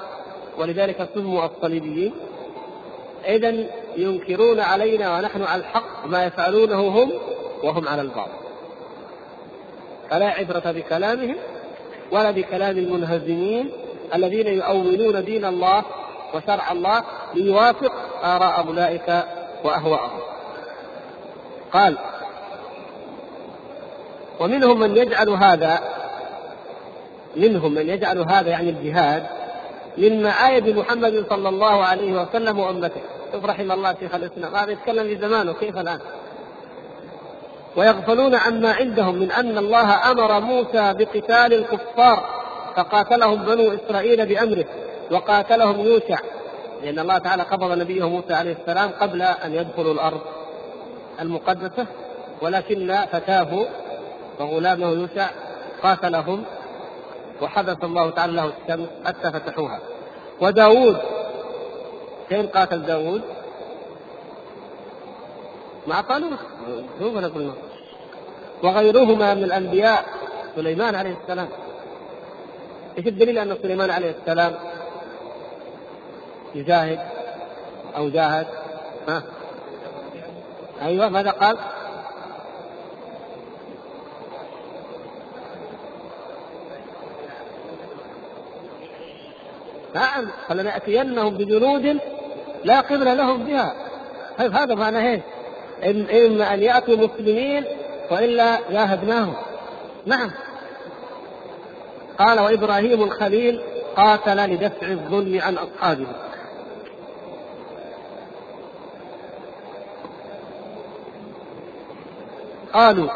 ولذلك 0.58 1.08
سموا 1.14 1.44
الصليبيين. 1.46 2.12
إذا 3.24 3.54
ينكرون 3.96 4.60
علينا 4.60 5.18
ونحن 5.18 5.42
على 5.42 5.60
الحق 5.60 6.06
ما 6.06 6.24
يفعلونه 6.24 6.88
هم 6.88 7.12
وهم 7.62 7.88
على 7.88 8.02
الباطل. 8.02 8.49
فلا 10.10 10.26
عبرة 10.26 10.72
بكلامهم 10.72 11.36
ولا 12.12 12.30
بكلام 12.30 12.78
المنهزمين 12.78 13.70
الذين 14.14 14.46
يؤولون 14.46 15.24
دين 15.24 15.44
الله 15.44 15.84
وشرع 16.34 16.72
الله 16.72 17.02
ليوافق 17.34 17.92
آراء 18.24 18.66
أولئك 18.66 19.24
وأهواءهم. 19.64 20.20
قال 21.72 21.98
ومنهم 24.40 24.80
من 24.80 24.96
يجعل 24.96 25.28
هذا 25.28 25.80
منهم 27.36 27.74
من 27.74 27.88
يجعل 27.88 28.18
هذا 28.18 28.48
يعني 28.50 28.70
الجهاد 28.70 29.26
من 29.98 30.22
معايب 30.22 30.78
محمد 30.78 31.26
صلى 31.30 31.48
الله 31.48 31.84
عليه 31.84 32.22
وسلم 32.22 32.58
وأمته. 32.58 33.00
شوف 33.32 33.44
رحم 33.44 33.72
الله 33.72 33.94
شيخ 34.00 34.14
الإسلام 34.14 34.54
هذا 34.54 34.70
يتكلم 34.72 35.02
في 35.02 35.16
زمانه 35.16 35.52
كيف 35.52 35.78
الآن؟ 35.78 36.00
ويغفلون 37.76 38.34
عما 38.34 38.72
عندهم 38.72 39.14
من 39.14 39.30
أن 39.30 39.58
الله 39.58 40.10
أمر 40.10 40.40
موسى 40.40 40.94
بقتال 40.94 41.54
الكفار 41.54 42.24
فقاتلهم 42.76 43.42
بنو 43.42 43.72
إسرائيل 43.72 44.26
بأمره 44.26 44.64
وقاتلهم 45.10 45.80
يوشع 45.80 46.18
لأن 46.82 46.98
الله 46.98 47.18
تعالى 47.18 47.42
قبض 47.42 47.78
نبيه 47.78 48.08
موسى 48.08 48.34
عليه 48.34 48.56
السلام 48.60 48.90
قبل 49.00 49.22
أن 49.22 49.54
يدخلوا 49.54 49.92
الأرض 49.92 50.20
المقدسة 51.20 51.86
ولكن 52.42 52.96
فتاه 53.12 53.66
وغلامه 54.40 54.86
يوشع 54.86 55.26
قاتلهم 55.82 56.44
وحدث 57.42 57.84
الله 57.84 58.10
تعالى 58.10 58.32
له 58.32 58.44
الشمس 58.62 58.88
حتى 59.06 59.30
فتحوها. 59.32 59.78
وداود 60.40 60.96
فين 62.28 62.46
قاتل 62.46 62.82
داود؟ 62.82 63.22
مع 65.86 66.04
شوف 67.00 67.16
نقول 67.16 67.52
وغيرهما 68.62 69.34
من 69.34 69.44
الأنبياء 69.44 70.04
سليمان 70.56 70.94
عليه 70.94 71.16
السلام 71.22 71.48
إيش 72.98 73.06
الدليل 73.06 73.38
أن 73.38 73.56
سليمان 73.62 73.90
عليه 73.90 74.14
السلام 74.20 74.54
يجاهد 76.54 76.98
أو 77.96 78.08
جاهد 78.08 78.46
ها 79.08 79.22
أيوه 80.82 81.08
ماذا 81.08 81.30
قال؟ 81.30 81.56
نعم 89.94 90.30
فلنأتينهم 90.48 91.36
بجنود 91.36 91.98
لا 92.64 92.80
قبل 92.80 93.16
لهم 93.16 93.44
بها 93.44 93.74
طيب 94.38 94.54
هذا 94.54 94.74
معناه 94.74 95.10
إيش؟ 95.10 95.20
اما 95.84 96.54
أن 96.54 96.62
يأتوا 96.62 96.96
مسلمين 96.96 97.64
وإلا 98.10 98.58
جاهدناهم. 98.70 99.34
نعم. 100.06 100.30
قال 102.18 102.40
وإبراهيم 102.40 103.02
الخليل 103.02 103.60
قاتل 103.96 104.36
لدفع 104.36 104.86
الظلم 104.86 105.40
عن 105.40 105.54
أصحابه. 105.54 106.06
قالوا 112.72 113.08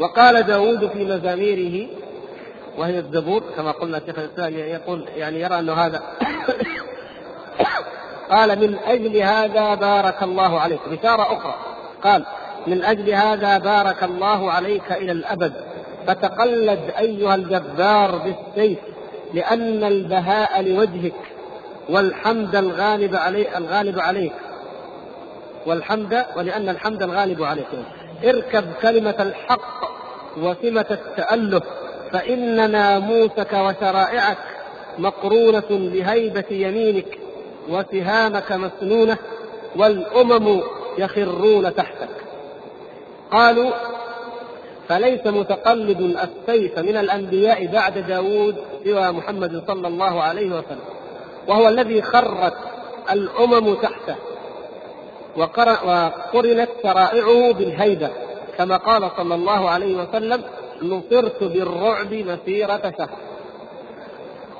وقال 0.00 0.42
داود 0.42 0.88
في 0.88 1.04
مزاميره 1.04 1.88
وهي 2.78 2.98
الزبور 2.98 3.42
كما 3.56 3.70
قلنا 3.70 4.00
شيخ 4.06 4.18
الإسلام 4.18 4.54
يقول 4.54 5.08
يعني 5.16 5.40
يرى 5.40 5.58
انه 5.58 5.72
هذا 5.72 6.02
قال 8.30 8.58
من 8.58 8.78
أجل 8.86 9.16
هذا 9.16 9.74
بارك 9.74 10.22
الله 10.22 10.60
عليك. 10.60 10.80
بشارة 10.90 11.22
أخرى. 11.22 11.54
قال 12.02 12.24
من 12.66 12.84
أجل 12.84 13.10
هذا 13.10 13.58
بارك 13.58 14.02
الله 14.02 14.50
عليك 14.50 14.92
إلى 14.92 15.12
الأبد. 15.12 15.52
فتقلد 16.06 16.92
أيها 16.98 17.34
الجبار 17.34 18.18
بالسيف 18.18 18.78
لأن 19.34 19.84
البهاء 19.84 20.62
لوجهك 20.62 21.12
والحمد 21.88 22.56
الغالب 22.56 23.16
علي 23.16 23.58
الغالب 23.58 24.00
عليك. 24.00 24.32
والحمد 25.66 26.24
ولأن 26.36 26.68
الحمد 26.68 27.02
الغالب 27.02 27.42
عليك. 27.42 27.66
اركب 28.24 28.64
كلمة 28.82 29.16
الحق 29.20 29.96
وسمة 30.36 30.86
التألف 30.90 31.64
فإن 32.12 32.70
ناموسك 32.70 33.52
وشرائعك 33.52 34.38
مقرونة 34.98 35.68
بهيبة 35.70 36.44
يمينك. 36.50 37.25
وسهامك 37.68 38.52
مسنونة 38.52 39.18
والأمم 39.76 40.60
يخرون 40.98 41.74
تحتك. 41.74 42.08
قالوا 43.32 43.70
فليس 44.88 45.26
متقلد 45.26 46.00
السيف 46.00 46.78
من 46.78 46.96
الأنبياء 46.96 47.66
بعد 47.66 47.98
داود 47.98 48.56
سوى 48.84 49.10
محمد 49.10 49.62
صلى 49.66 49.88
الله 49.88 50.22
عليه 50.22 50.46
وسلم 50.46 50.84
وهو 51.48 51.68
الذي 51.68 52.02
خرت 52.02 52.54
الأمم 53.12 53.74
تحته 53.74 54.16
وقرنت 55.36 56.68
شرائعه 56.82 57.52
بالهيبة 57.52 58.10
كما 58.58 58.76
قال 58.76 59.10
صلى 59.16 59.34
الله 59.34 59.70
عليه 59.70 60.02
وسلم 60.02 60.42
نصرت 60.82 61.44
بالرعب 61.44 62.14
مسيرة 62.14 62.94
شهر. 62.98 63.18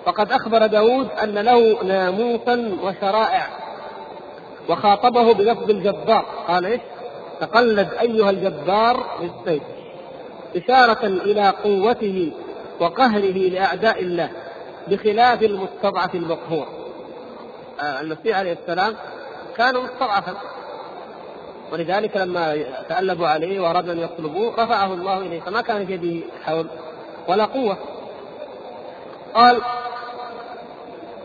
فقد 0.06 0.32
أخبر 0.32 0.66
داود 0.66 1.08
أن 1.22 1.34
له 1.34 1.82
ناموسا 1.82 2.78
وشرائع 2.82 3.46
وخاطبه 4.68 5.34
بلفظ 5.34 5.70
الجبار. 5.70 6.26
قال 6.48 6.66
إيش؟ 6.66 6.80
تقلد 7.40 7.88
أيها 8.00 8.30
الجبار 8.30 9.06
بالسيف 9.20 9.62
إشارة 10.56 11.06
إلى 11.06 11.48
قوته 11.48 12.32
وقهره 12.80 13.48
لأعداء 13.48 14.00
الله 14.02 14.30
بخلاف 14.88 15.42
المستضعف 15.42 16.14
المقهور. 16.14 16.66
آه، 17.80 18.00
المسيح 18.00 18.38
عليه 18.38 18.52
السلام 18.52 18.94
كان 19.56 19.74
مستضعفا. 19.74 20.34
ولذلك 21.72 22.16
لما 22.16 22.56
تألبوا 22.88 23.28
عليه 23.28 23.60
وأرادوا 23.60 23.92
أن 23.92 23.98
يطلبوه 23.98 24.54
رفعه 24.58 24.94
الله 24.94 25.18
إليه 25.18 25.40
فما 25.40 25.60
كان 25.60 25.86
في 25.86 25.92
يده 25.92 26.26
حول 26.44 26.66
ولا 27.28 27.44
قوة. 27.44 27.76
قال 29.34 29.62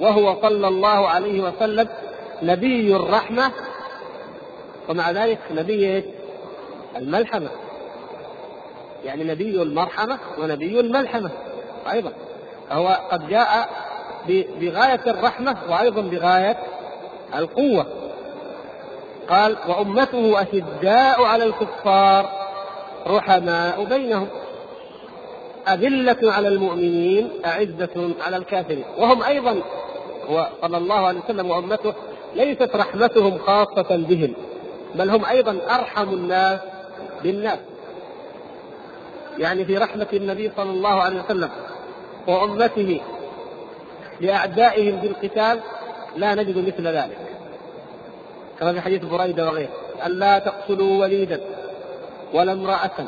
وهو 0.01 0.41
صلى 0.41 0.67
الله 0.67 1.07
عليه 1.07 1.41
وسلم 1.41 1.87
نبي 2.41 2.95
الرحمة 2.95 3.51
ومع 4.89 5.11
ذلك 5.11 5.39
نبي 5.51 6.03
الملحمة. 6.97 7.49
يعني 9.05 9.23
نبي 9.23 9.61
المرحمة 9.61 10.19
ونبي 10.39 10.79
الملحمة 10.79 11.29
أيضا. 11.91 12.11
فهو 12.69 12.99
قد 13.11 13.27
جاء 13.27 13.69
بغاية 14.59 15.01
الرحمة 15.07 15.57
وأيضا 15.69 16.01
بغاية 16.01 16.57
القوة. 17.35 17.85
قال 19.29 19.57
وأمته 19.67 20.41
أشداء 20.41 21.23
على 21.23 21.43
الكفار 21.43 22.29
رحماء 23.07 23.83
بينهم. 23.83 24.27
أذلة 25.67 26.33
على 26.33 26.47
المؤمنين 26.47 27.31
أعزة 27.45 28.13
على 28.25 28.37
الكافرين. 28.37 28.85
وهم 28.97 29.23
أيضا 29.23 29.61
صلى 30.61 30.77
الله 30.77 31.07
عليه 31.07 31.19
وسلم 31.19 31.49
وأمته 31.49 31.93
ليست 32.35 32.75
رحمتهم 32.75 33.37
خاصة 33.37 33.95
بهم 34.09 34.33
بل 34.95 35.09
هم 35.09 35.25
أيضا 35.25 35.57
أرحم 35.69 36.09
الناس 36.09 36.59
بالناس. 37.23 37.59
يعني 39.37 39.65
في 39.65 39.77
رحمة 39.77 40.07
النبي 40.13 40.51
صلى 40.57 40.69
الله 40.69 41.01
عليه 41.01 41.23
وسلم 41.23 41.49
وأمته 42.27 43.01
لأعدائهم 44.21 44.95
بالقتال 44.95 45.59
لا 46.15 46.35
نجد 46.35 46.67
مثل 46.67 46.87
ذلك. 46.87 47.17
كما 48.59 48.73
في 48.73 48.81
حديث 48.81 49.05
بريدة 49.05 49.45
وغيره 49.45 49.69
أن 50.05 50.11
لا 50.11 50.39
تقتلوا 50.39 51.01
وليدا 51.01 51.41
ولا 52.33 52.51
امرأة 52.53 53.05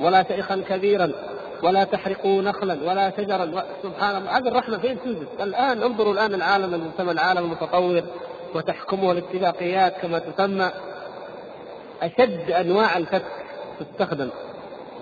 ولا 0.00 0.24
شيخا 0.28 0.62
كبيرا 0.68 1.12
ولا 1.62 1.84
تحرقوا 1.84 2.42
نخلا 2.42 2.90
ولا 2.90 3.12
شجرا. 3.16 3.64
سبحان 3.82 4.16
الله. 4.16 4.38
هذه 4.38 4.48
الرحمة 4.48 4.78
فين 4.78 4.98
توجد؟ 5.04 5.26
الآن 5.40 5.82
انظروا 5.82 6.12
الآن 6.12 6.34
العالم 6.34 6.74
المسمى 6.74 7.12
العالم 7.12 7.44
المتطور 7.44 8.02
وتحكمه 8.54 9.12
الاتفاقيات 9.12 9.98
كما 10.02 10.18
تسمى. 10.18 10.70
أشد 12.02 12.50
أنواع 12.50 12.96
الفتك 12.96 13.24
تستخدم 13.80 14.28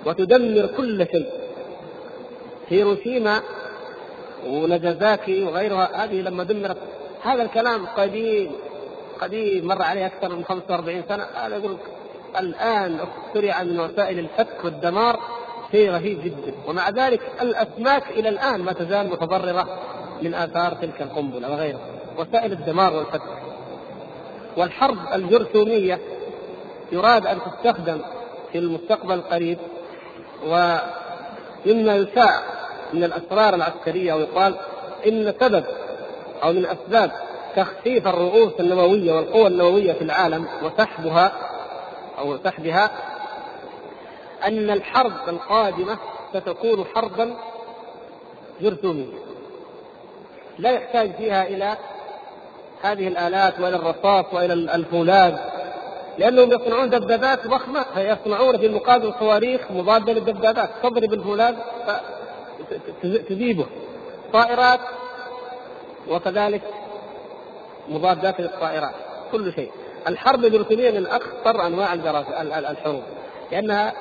وتدمر 0.07 0.67
كل 0.67 1.07
شيء. 1.07 1.31
هيروشيما 2.69 3.41
ونجازاكي 4.47 5.45
وغيرها 5.45 6.05
هذه 6.05 6.21
لما 6.21 6.45
دمرت. 6.45 6.77
هذا 7.23 7.43
الكلام 7.43 7.87
قديم 7.87 8.53
قديم 9.21 9.67
مر 9.67 9.83
عليه 9.83 10.07
أكثر 10.07 10.29
من 10.29 10.45
45 10.45 11.03
سنة. 11.09 11.27
هذا 11.35 11.57
يقول 11.57 11.77
الآن 12.39 12.99
اخترع 13.01 13.63
من 13.63 13.81
وسائل 13.81 14.19
الفك 14.19 14.65
والدمار 14.65 15.38
شيء 15.73 15.91
رهيب 15.91 16.25
جدا. 16.25 16.55
ومع 16.67 16.91
ذلك 16.91 17.21
الأسماك 17.43 18.11
إلى 18.11 18.29
الآن 18.29 18.63
ما 18.63 18.73
تزال 18.73 19.11
متضررة 19.11 19.69
من 20.23 20.35
آثار 20.35 20.75
تلك 20.75 21.03
القنبلة 21.03 21.51
وغيرها. 21.51 21.99
وسائل 22.19 22.53
الدمار 22.53 22.95
والفك 22.95 23.23
والحرب 24.57 24.99
الجرثومية 25.15 25.99
يراد 26.93 27.27
أن 27.27 27.39
تستخدم 27.41 28.01
في 28.53 28.59
المستقبل 28.59 29.15
القريب 29.15 29.59
ومما 30.47 31.97
يشاع 31.97 32.43
من 32.93 33.05
الأسرار 33.05 33.55
العسكرية 33.55 34.15
ويقال 34.15 34.55
إن 35.07 35.35
سبب 35.41 35.65
أو 36.43 36.53
من 36.53 36.67
أسباب 36.67 37.11
تخفيف 37.57 38.07
الرؤوس 38.07 38.53
النووية 38.61 39.13
والقوى 39.13 39.47
النووية 39.47 39.93
في 39.93 40.03
العالم 40.03 40.47
وسحبها 40.63 41.33
أو 42.19 42.39
سحبها 42.45 42.91
أن 44.47 44.71
الحرب 44.71 45.29
القادمة 45.29 45.99
ستكون 46.35 46.85
حربا 46.95 47.37
جرثومية. 48.61 49.19
لا 50.59 50.71
يحتاج 50.71 51.13
فيها 51.13 51.47
إلى 51.47 51.77
هذه 52.83 53.09
الآلات 53.09 53.61
وإلى 53.61 53.77
الرصاص 53.77 54.25
وإلى 54.33 54.53
الفولاذ 54.53 55.37
لأنهم 56.19 56.53
يصنعون 56.53 56.91
دبابات 56.91 57.47
ضخمة. 57.47 57.85
فيصنعون 57.95 58.59
في 58.59 58.67
المقابل 58.67 59.15
صواريخ 59.21 59.71
مضادة 59.71 60.13
للدبابات. 60.13 60.71
تضرب 60.83 61.13
الفولاذ 61.13 61.55
تذيبه. 63.03 63.67
طائرات 64.33 64.81
وكذلك 66.09 66.63
مضادات 67.89 68.41
للطائرات. 68.41 68.95
كل 69.33 69.53
شيء. 69.53 69.71
الحرب 70.09 70.45
الجرثومية 70.45 70.91
من 70.91 71.07
أخطر 71.07 71.67
أنواع 71.67 71.95
الحروب. 72.71 73.03
لأنها 73.53 73.93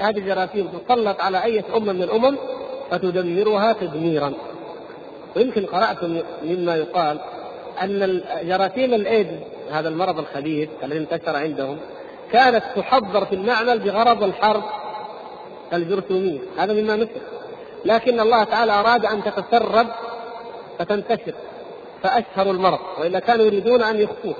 هذه 0.00 0.18
الجراثيم 0.18 0.68
تسلط 0.68 1.20
على 1.20 1.44
أي 1.44 1.64
امه 1.76 1.92
من 1.92 2.02
الأمم 2.02 2.36
فتدمرها 2.90 3.72
تدميرا. 3.72 4.32
ويمكن 5.36 5.66
قرأتم 5.66 6.20
مما 6.42 6.76
يقال 6.76 7.18
أن 7.82 8.22
جراثيم 8.42 8.94
الإيدز 8.94 9.38
هذا 9.70 9.88
المرض 9.88 10.18
الخبيث 10.18 10.68
الذي 10.84 10.98
انتشر 10.98 11.36
عندهم 11.36 11.78
كانت 12.32 12.62
تحضر 12.76 13.24
في 13.24 13.34
المعمل 13.34 13.78
بغرض 13.78 14.22
الحرب 14.22 14.62
الجرثومية. 15.72 16.38
هذا 16.58 16.72
مما 16.72 16.96
نسخ 16.96 17.10
لكن 17.84 18.20
الله 18.20 18.44
تعالى 18.44 18.72
أراد 18.72 19.06
أن 19.06 19.22
تتسرب 19.24 19.86
فتنتشر 20.78 21.34
فأشهروا 22.02 22.52
المرض. 22.52 22.78
وإلا 23.00 23.18
كانوا 23.18 23.46
يريدون 23.46 23.82
أن 23.82 24.00
يخفوه. 24.00 24.34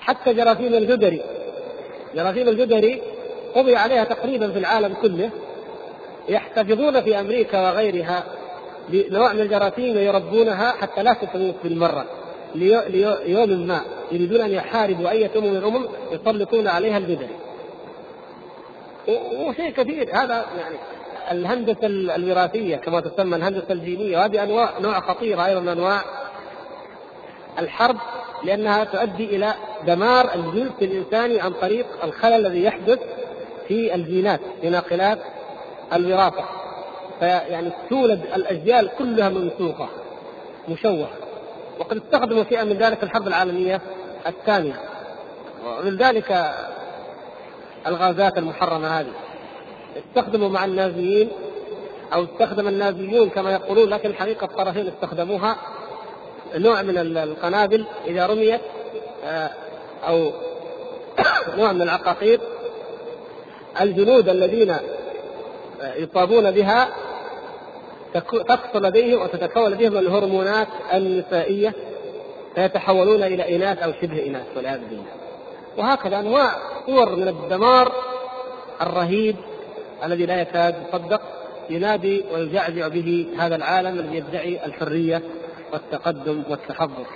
حتى 0.00 0.34
جراثيم 0.34 0.74
الجدري. 0.74 1.20
جراثيم 2.14 2.48
الجدري 2.48 3.02
قضي 3.56 3.76
عليها 3.76 4.04
تقريبا 4.04 4.52
في 4.52 4.58
العالم 4.58 4.94
كله 5.02 5.30
يحتفظون 6.28 7.02
في 7.02 7.20
أمريكا 7.20 7.70
وغيرها 7.70 8.24
بنوع 8.88 9.32
من 9.32 9.40
الجراثيم 9.40 9.98
يربونها 9.98 10.70
حتى 10.70 11.02
لا 11.02 11.12
تموت 11.12 11.54
بالمرة 11.64 12.04
ليوم 12.54 13.66
ما. 13.66 13.80
يريدون 14.12 14.40
أن 14.40 14.50
يحاربوا 14.50 15.10
أي 15.10 15.26
أمم 15.36 15.46
من 15.46 15.56
الأمم 15.56 15.86
يسلطون 16.12 16.68
عليها 16.68 16.98
البدع 16.98 17.26
وشيء 19.08 19.70
كثير. 19.70 20.08
هذا 20.14 20.44
يعني 20.58 20.76
الهندسة 21.30 21.86
الوراثية 21.86 22.76
كما 22.76 23.00
تسمى 23.00 23.36
الهندسة 23.36 23.72
الجينية. 23.72 24.18
وهذه 24.18 24.42
أنواع 24.42 24.78
نوع 24.80 25.00
خطير 25.00 25.44
أيضا 25.44 25.60
من 25.60 25.68
أنواع 25.68 26.00
الحرب 27.58 27.96
لأنها 28.44 28.84
تؤدي 28.84 29.24
إلى 29.24 29.54
دمار 29.86 30.34
الجنس 30.34 30.72
الإنساني 30.82 31.40
عن 31.40 31.52
طريق 31.52 31.86
الخلل 32.04 32.46
الذي 32.46 32.64
يحدث 32.64 32.98
في 33.68 33.94
الجينات 33.94 34.40
في 34.60 34.70
ناقلات 34.70 35.18
الوراثة. 35.92 36.44
فيعني 37.20 37.70
تولد 37.90 38.20
الأجيال 38.34 38.90
كلها 38.98 39.28
ممسوخه 39.28 39.88
مشوهة. 40.68 41.08
وقد 41.78 41.96
استخدموا 41.96 42.44
شيئا 42.44 42.64
من 42.64 42.76
ذلك 42.76 43.02
الحرب 43.02 43.28
العالمية 43.28 43.80
الثانية. 44.26 44.80
ولذلك 45.84 46.54
الغازات 47.86 48.38
المحرمة 48.38 49.00
هذه. 49.00 49.12
استخدموا 49.96 50.48
مع 50.48 50.64
النازيين 50.64 51.28
أو 52.12 52.24
استخدم 52.24 52.68
النازيون 52.68 53.28
كما 53.28 53.52
يقولون 53.52 53.88
لكن 53.88 54.10
الحقيقة 54.10 54.44
الطرفين 54.44 54.88
استخدموها. 54.88 55.56
نوع 56.54 56.82
من 56.82 56.98
القنابل 56.98 57.84
إذا 58.06 58.26
رميت 58.26 58.60
آه، 59.24 59.50
أو 60.08 60.32
نوع 61.58 61.72
من 61.72 61.82
العقاقير. 61.82 62.40
الجنود 63.80 64.28
الذين 64.28 64.70
آه، 65.80 65.94
يصابون 65.94 66.50
بها 66.50 66.88
تقصر 68.48 68.80
لديهم 68.80 69.22
وتتكون 69.22 69.70
لديهم 69.70 69.98
الهرمونات 69.98 70.68
النسائية 70.94 71.74
فيتحولون 72.54 73.22
إلى 73.22 73.56
إناث 73.56 73.78
أو 73.78 73.92
شبه 73.92 74.26
إناث 74.26 74.46
والعياذ 74.56 74.80
بالله. 74.80 75.04
وهكذا 75.78 76.18
أنواع 76.18 76.52
صور 76.86 77.16
من 77.16 77.28
الدمار 77.28 77.92
الرهيب 78.80 79.36
الذي 80.04 80.26
لا 80.26 80.40
يكاد 80.40 80.74
يصدق 80.88 81.20
ينادي 81.70 82.24
ويجعجع 82.34 82.88
به 82.88 83.26
هذا 83.38 83.56
العالم 83.56 83.98
الذي 83.98 84.16
يدعي 84.16 84.66
الحرية 84.66 85.22
والتقدم 85.72 86.42
والتحضر. 86.48 87.06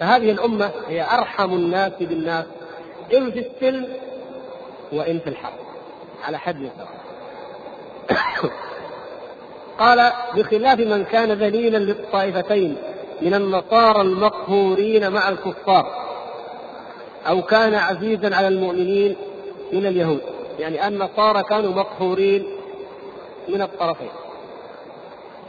فهذه 0.00 0.30
الأمة 0.30 0.70
هي 0.88 1.02
أرحم 1.02 1.52
الناس 1.52 1.92
بالناس. 2.00 2.44
إن 3.14 3.30
في 3.30 3.38
السلم 3.38 3.88
وإن 4.92 5.18
في 5.18 5.30
الحرب 5.30 5.58
على 6.24 6.38
حد 6.38 6.70
سواء 6.76 7.06
قال 9.78 10.12
بخلاف 10.34 10.78
من 10.78 11.04
كان 11.04 11.32
ذليلا 11.32 11.78
للطائفتين 11.78 12.76
من 13.22 13.34
النصارى 13.34 14.00
المقهورين 14.00 15.12
مع 15.12 15.28
الكفار 15.28 16.06
أو 17.28 17.42
كان 17.42 17.74
عزيزا 17.74 18.36
على 18.36 18.48
المؤمنين 18.48 19.16
من 19.72 19.86
اليهود. 19.86 20.20
يعني 20.58 20.88
النصارى 20.88 21.42
كانوا 21.42 21.72
مقهورين 21.72 22.46
من 23.48 23.62
الطرفين 23.62 24.10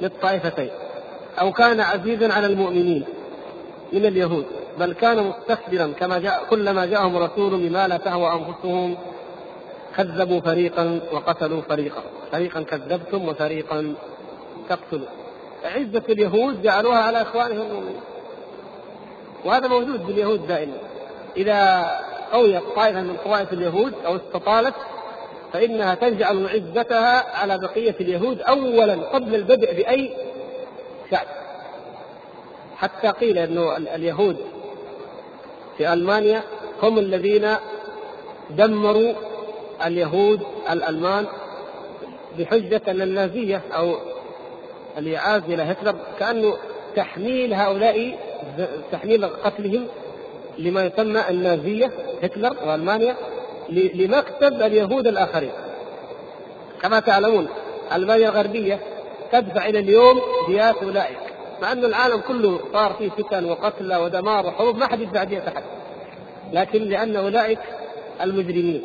للطائفتين. 0.02 0.70
أو 1.40 1.52
كان 1.52 1.80
عزيزا 1.80 2.34
على 2.34 2.48
المؤمنين 2.48 3.06
من 3.94 4.06
اليهود 4.06 4.46
بل 4.80 4.94
كان 4.94 5.24
مستكبرا 5.24 5.94
كما 6.00 6.20
جاء 6.20 6.46
كلما 6.50 6.86
جاءهم 6.86 7.18
رسول 7.18 7.58
بما 7.58 7.88
لا 7.88 7.98
تهوى 7.98 8.32
أنفسهم 8.34 8.98
كذبوا 9.98 10.42
فريقا 10.42 11.00
وقتلوا 11.12 11.62
فريقا. 11.62 12.02
فريقا 12.32 12.62
كذبتم 12.62 13.28
وفريقا 13.28 13.96
تقتلوا. 14.70 15.08
عزة 15.64 16.04
اليهود 16.10 16.62
جعلوها 16.62 17.00
على 17.00 17.22
إخوانهم. 17.22 17.62
المؤمنين 17.62 18.00
وهذا 19.46 19.68
موجود 19.68 20.06
باليهود 20.06 20.48
دائما. 20.48 20.78
إذا 21.38 21.90
قويت 22.32 22.64
طائفة 22.76 23.02
من 23.02 23.18
طوائف 23.24 23.54
اليهود 23.54 23.94
أو 24.06 24.16
استطالت 24.16 24.76
فإنها 25.54 25.96
تجعل 25.96 26.48
عزتها 26.48 27.38
على 27.38 27.58
بقية 27.58 27.96
اليهود 28.02 28.42
أولا 28.42 28.96
قبل 28.96 29.36
البدء 29.36 29.74
بأي 29.74 30.12
شعب 31.12 31.28
حتى 32.78 33.08
قيل 33.08 33.38
أنه 33.38 33.78
اليهود 33.78 34.38
في 35.78 35.94
ألمانيا 35.94 36.44
هم 36.84 37.00
الذين 37.00 37.56
دمروا 38.50 39.14
اليهود 39.86 40.42
الألمان 40.72 41.26
بحجة 42.40 42.82
أن 42.88 43.02
النازية 43.02 43.62
أو 43.72 43.96
الإعاز 44.98 45.42
إلى 45.44 45.64
هتلر 45.64 45.96
كأنه 46.20 46.54
تحميل 46.96 47.54
هؤلاء 47.54 48.18
تحميل 48.92 49.26
قتلهم 49.26 49.88
لما 50.58 50.86
يسمى 50.86 51.22
النازية 51.30 51.92
هتلر 52.24 52.56
وألمانيا 52.66 53.16
لمكتب 53.70 54.62
اليهود 54.62 55.08
الآخرين. 55.08 55.52
كما 56.82 57.00
تعلمون 57.00 57.48
ألمانيا 57.96 58.30
الغربية 58.30 58.80
تدفع 59.32 59.66
إلى 59.66 59.80
اليوم 59.80 60.22
ديات 60.48 60.76
أولئك. 60.84 61.18
مع 61.62 61.72
أن 61.72 61.86
العالم 61.86 62.22
كله 62.28 62.60
صار 62.74 62.94
فيه 62.94 63.10
فتن 63.10 63.46
وقتل 63.46 63.96
ودمار 63.96 64.46
وحروب 64.46 64.78
ما 64.78 64.88
حد 64.88 65.02
يدفع 65.02 65.24
دية 65.24 65.44
أحد. 65.48 65.64
لكن 66.54 66.84
لأن 66.84 67.16
أولئك 67.16 67.60
المجرمين. 68.22 68.82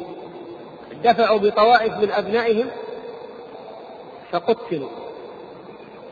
دفعوا 1.05 1.39
بطوائف 1.39 1.93
من 1.93 2.11
أبنائهم 2.11 2.67
فقتلوا. 4.33 4.89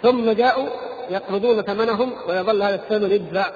ثم 0.03 0.32
جاءوا 0.32 0.66
يقبضون 1.11 1.62
ثمنهم 1.62 2.12
ويظل 2.28 2.62
هذا 2.62 2.74
الثمن 2.74 3.11
يدفع 3.11 3.47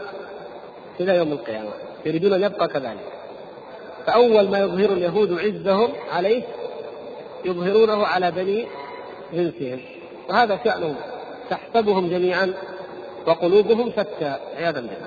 إلى 1.00 1.16
يوم 1.16 1.32
القيامة. 1.32 1.70
يريدون 2.06 2.32
أن 2.32 2.42
يبقى 2.42 2.68
كذلك. 2.68 3.12
فأول 4.06 4.48
ما 4.48 4.58
يظهر 4.58 4.92
اليهود 4.92 5.40
عزهم 5.40 5.92
عليه 6.12 6.42
يظهرونه 7.44 8.06
على 8.06 8.30
بني 8.30 8.66
جنسهم. 9.32 9.80
وهذا 10.28 10.60
شأنهم 10.64 10.96
تحسبهم 11.50 12.10
جميعا 12.10 12.54
وقلوبهم 13.26 13.90
شتى 13.90 14.36
عياذا 14.56 14.80
بالله. 14.80 15.06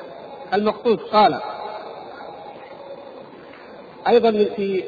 المقصود 0.53 0.99
قال 0.99 1.39
أيضا 4.07 4.31
في 4.31 4.83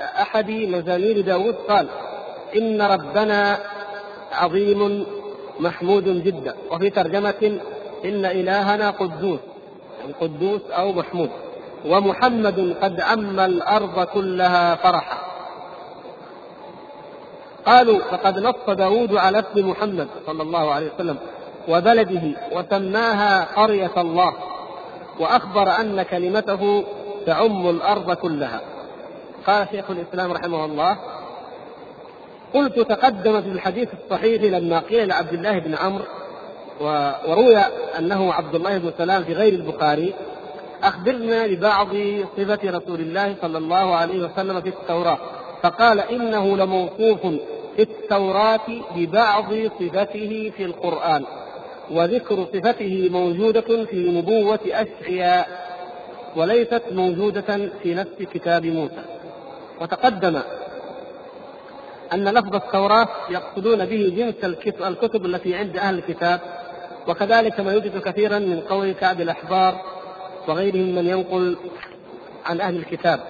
أحد 0.00 0.50
مزامير 0.50 1.20
داود 1.20 1.54
قال 1.54 1.86
إن 2.56 2.82
ربنا 2.82 3.58
عظيم 4.32 5.06
محمود 5.60 6.24
جدا. 6.24 6.54
وفي 6.70 6.90
ترجمة 6.90 7.58
إن 8.04 8.24
إلهنا 8.24 8.90
قدوس 8.90 9.40
يعني 10.00 10.12
قدوس 10.20 10.60
أو 10.70 10.92
محمود. 10.92 11.30
ومحمد 11.86 12.76
قد 12.82 13.00
عم 13.00 13.40
الأرض 13.40 14.06
كلها 14.06 14.74
فرحا. 14.74 15.18
قالوا 17.66 17.98
فقد 17.98 18.38
نص 18.38 18.74
داود 18.74 19.16
على 19.16 19.38
اسم 19.38 19.70
محمد 19.70 20.08
صلى 20.26 20.42
الله 20.42 20.72
عليه 20.72 20.90
وسلم 20.94 21.16
وبلده 21.68 22.22
وسماها 22.52 23.44
قرية 23.56 23.92
الله 23.96 24.32
وأخبر 25.20 25.70
أن 25.80 26.02
كلمته 26.02 26.84
تعم 27.26 27.70
الأرض 27.70 28.12
كلها. 28.12 28.60
قال 29.46 29.66
شيخ 29.70 29.90
الإسلام 29.90 30.32
رحمه 30.32 30.64
الله 30.64 30.98
قلت 32.54 32.78
تقدم 32.80 33.42
في 33.42 33.48
الحديث 33.48 33.88
الصحيح 34.04 34.42
لما 34.42 34.78
قيل 34.78 35.08
لعبد 35.08 35.32
الله 35.32 35.58
بن 35.58 35.74
عمرو 35.74 36.04
وروي 37.28 37.56
أنه 37.98 38.32
عبد 38.32 38.54
الله 38.54 38.78
بن 38.78 38.92
سلام 38.98 39.24
في 39.24 39.32
غير 39.32 39.52
البخاري 39.52 40.14
أخبرنا 40.82 41.46
ببعض 41.46 41.88
صفة 42.36 42.58
رسول 42.64 43.00
الله 43.00 43.36
صلى 43.42 43.58
الله 43.58 43.96
عليه 43.96 44.24
وسلم 44.24 44.60
في 44.60 44.68
التوراة 44.68 45.18
فقال 45.62 46.00
إنه 46.00 46.56
لموصوف 46.56 47.20
في 47.76 47.82
التوراة 47.82 48.66
ببعض 48.96 49.44
صفته 49.80 50.52
في 50.56 50.64
القرآن 50.64 51.24
وذكر 51.90 52.46
صفته 52.54 53.08
موجودة 53.12 53.84
في 53.84 54.10
نبوة 54.10 54.58
أشعياء 54.66 55.64
وليست 56.36 56.82
موجودة 56.92 57.70
في 57.82 57.94
نفس 57.94 58.22
كتاب 58.34 58.66
موسى. 58.66 59.13
وتقدم 59.80 60.40
أن 62.12 62.28
لفظ 62.28 62.54
التوراة 62.54 63.08
يقصدون 63.30 63.84
به 63.84 64.12
جنس 64.16 64.56
الكتب 64.80 65.26
التي 65.26 65.54
عند 65.54 65.76
أهل 65.76 65.94
الكتاب 65.94 66.40
وكذلك 67.08 67.60
ما 67.60 67.72
يوجد 67.72 67.98
كثيرا 67.98 68.38
من 68.38 68.60
قول 68.60 68.92
كعب 68.92 69.20
الأحبار 69.20 69.80
وغيرهم 70.48 70.94
من 70.94 71.06
ينقل 71.06 71.56
عن 72.46 72.60
أهل 72.60 72.76
الكتاب. 72.76 73.20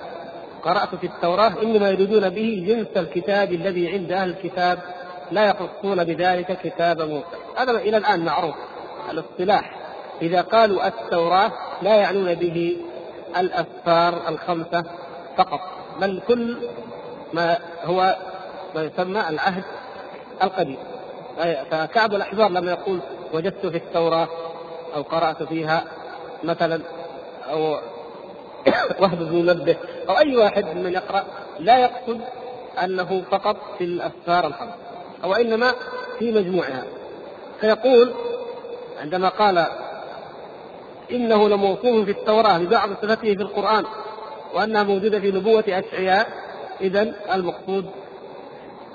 قرأت 0.63 0.95
في 0.95 1.07
التوراة 1.07 1.63
إنما 1.63 1.91
يريدون 1.91 2.29
به 2.29 2.65
جنس 2.69 2.97
الكتاب 2.97 3.53
الذي 3.53 3.89
عند 3.89 4.13
أهل 4.13 4.31
الكتاب 4.31 4.79
لا 5.31 5.45
يخصون 5.45 6.05
بذلك 6.05 6.59
كتاب 6.65 7.03
موسى. 7.03 7.37
هذا 7.57 7.71
إلى 7.71 7.97
الآن 7.97 8.25
معروف 8.25 8.55
الاصطلاح. 9.11 9.77
إذا 10.23 10.41
قالوا 10.41 10.87
التوراة 10.87 11.53
لا 11.83 11.97
يعنون 11.97 12.35
به 12.35 12.77
الأسفار 13.37 14.29
الخمسة 14.29 14.85
فقط. 15.37 15.74
بل 16.01 16.21
كل 16.29 16.57
ما 17.33 17.59
هو 17.85 18.17
ما 18.75 18.83
يسمى 18.83 19.29
العهد 19.29 19.65
القديم. 20.43 20.79
فكعب 21.71 22.15
الأحبار 22.15 22.51
لما 22.51 22.71
يقول 22.71 23.01
وجدت 23.33 23.67
في 23.67 23.77
التوراة 23.77 24.29
أو 24.95 25.03
قرأت 25.03 25.43
فيها 25.43 25.85
مثلا 26.45 26.81
أو 27.51 27.77
وهب 29.01 29.19
بن 29.19 29.37
منبه 29.37 29.77
أو 30.09 30.19
أي 30.19 30.37
واحد 30.37 30.65
من 30.65 30.93
يقرأ 30.93 31.25
لا 31.59 31.79
يقصد 31.79 32.21
أنه 32.85 33.23
فقط 33.31 33.57
في 33.79 33.85
الأسفار 33.85 34.47
الخمس 34.47 34.75
أو 35.25 35.35
إنما 35.35 35.73
في 36.19 36.33
مجموعها. 36.33 36.85
فيقول 37.61 38.13
عندما 39.01 39.29
قال 39.29 39.67
إنه 41.11 41.49
لموصوف 41.49 42.05
في 42.05 42.11
التوراة 42.11 42.59
ببعض 42.59 42.91
صفته 43.03 43.35
في 43.35 43.43
القرآن 43.43 43.85
وأنها 44.55 44.83
موجودة 44.83 45.21
في 45.21 45.31
نبوة 45.31 45.65
أشعياء. 45.69 46.29
إذا 46.81 47.15
المقصود 47.35 47.87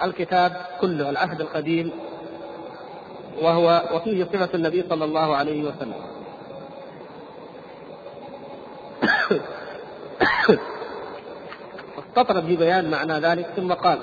الكتاب 0.04 0.52
كله 0.82 1.10
العهد 1.10 1.42
القديم 1.42 1.92
وهو 3.42 3.84
وفيه 3.94 4.24
صفة 4.24 4.50
النبي 4.54 4.86
صلى 4.90 5.06
الله 5.06 5.36
عليه 5.36 5.64
وسلم. 5.64 6.02
استطرد 12.00 12.46
في 12.46 12.56
بيان 12.56 12.92
معنى 12.92 13.14
ذلك 13.14 13.46
ثم 13.56 13.74
قال 13.74 14.00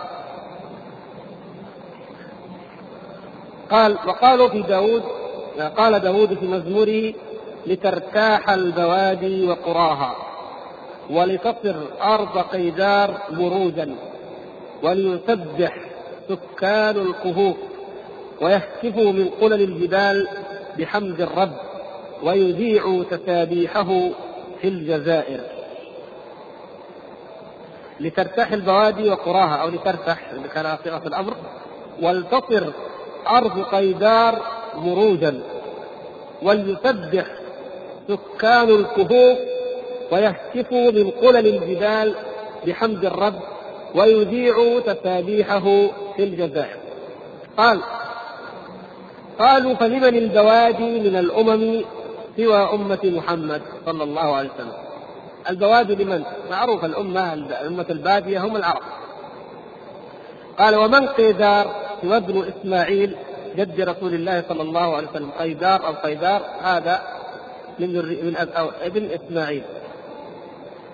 قال 3.70 3.98
وقالوا 4.06 4.48
في 4.48 4.62
داود 4.62 5.02
قال 5.76 6.00
داود 6.00 6.34
في 6.34 6.46
مزموره 6.46 7.14
لترتاح 7.66 8.50
البوادي 8.50 9.46
وقراها. 9.46 10.16
ولتصر 11.10 11.76
أرض 12.02 12.38
قيدار 12.38 13.22
بروجا 13.30 13.96
وليسبح 14.82 15.78
سكان 16.28 16.96
الكهوف 16.96 17.56
ويهتفوا 18.40 19.12
من 19.12 19.28
قلل 19.40 19.62
الجبال 19.62 20.28
بحمد 20.78 21.20
الرب 21.20 21.56
ويذيعوا 22.22 23.04
تسابيحه 23.04 24.10
في 24.60 24.68
الجزائر. 24.68 25.40
لترتاح 28.00 28.52
البوادي 28.52 29.10
وقراها 29.10 29.56
أو 29.56 29.68
لترتاح 29.68 30.32
كان 30.54 30.76
صيغه 30.84 31.02
الأمر. 31.06 31.34
ولتصر 32.02 32.64
أرض 33.30 33.62
قيدار 33.62 34.42
مروجا 34.74 35.40
وليسبح 36.42 37.26
سكان 38.08 38.68
الكهوف 38.68 39.38
ويهتفوا 40.12 40.90
من 40.90 41.10
قلل 41.10 41.46
الجبال 41.46 42.14
بحمد 42.66 43.04
الرب 43.04 43.40
ويذيعوا 43.94 44.80
تسابيحه 44.80 45.64
في 46.16 46.24
الجزائر 46.24 46.76
قال 47.56 47.80
قالوا 49.38 49.74
فلمن 49.74 50.16
البوادي 50.16 51.00
من 51.00 51.16
الأمم 51.16 51.84
سوى 52.36 52.56
أمة 52.56 52.98
محمد 53.04 53.62
صلى 53.86 54.04
الله 54.04 54.36
عليه 54.36 54.50
وسلم؟ 54.54 54.72
البوادي 55.50 55.94
لمن؟ 55.94 56.22
معروف 56.50 56.84
الأمة 56.84 57.32
الأمة 57.32 57.86
البادية 57.90 58.44
هم 58.44 58.56
العرب. 58.56 58.82
قال 60.58 60.76
ومن 60.76 61.06
قيدار؟ 61.06 61.74
سوى 62.02 62.16
ابن 62.16 62.44
إسماعيل 62.44 63.16
جد 63.56 63.80
رسول 63.80 64.14
الله 64.14 64.44
صلى 64.48 64.62
الله 64.62 64.96
عليه 64.96 65.08
وسلم 65.08 65.30
قيدار 65.30 65.86
أو 65.86 65.92
قيدار 65.92 66.42
هذا 66.62 67.02
من 67.78 67.92
من 68.22 68.36
ابن 68.82 69.10
إسماعيل. 69.10 69.62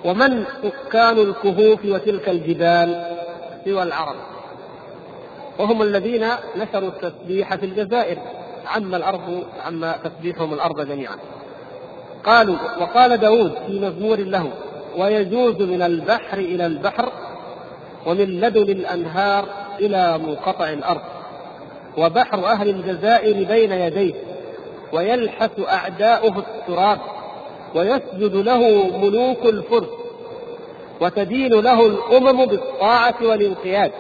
ومن 0.05 0.45
سكان 0.63 1.19
الكهوف 1.19 1.85
وتلك 1.85 2.29
الجبال 2.29 3.17
سوى 3.65 3.83
العرب. 3.83 4.17
وهم 5.59 5.83
الذين 5.83 6.27
نشروا 6.57 6.89
التسبيح 6.89 7.55
في 7.55 7.67
الجزائر. 7.67 8.19
عم 8.67 8.95
الأرض 8.95 9.45
عم 9.65 9.93
تسبيحهم 10.05 10.55
الأرض 10.55 10.81
جميعا. 10.89 11.17
قالوا 12.25 12.57
وقال 12.81 13.17
داود 13.17 13.53
في 13.67 13.81
مزمور 13.81 14.19
له 14.19 14.51
ويجوز 14.97 15.63
من 15.63 15.83
البحر 15.83 16.39
إلى 16.39 16.67
البحر 16.67 17.13
ومن 18.07 18.41
لدن 18.41 18.63
الأنهار 18.63 19.45
إلى 19.81 20.19
منقطع 20.19 20.69
الأرض. 20.69 21.03
وبحر 21.99 22.47
أهل 22.47 22.69
الجزائر 22.69 23.45
بين 23.45 23.73
يديه. 23.73 24.15
ويلحس 24.93 25.61
أعداؤه 25.69 26.39
التراب. 26.39 26.99
ويسجد 27.75 28.35
له 28.35 28.89
ملوك 28.99 29.45
الفرس 29.45 29.89
وتدين 31.01 31.61
له 31.61 31.87
الأمم 31.87 32.47
بالطاعة 32.47 33.15
والانقياد. 33.23 33.93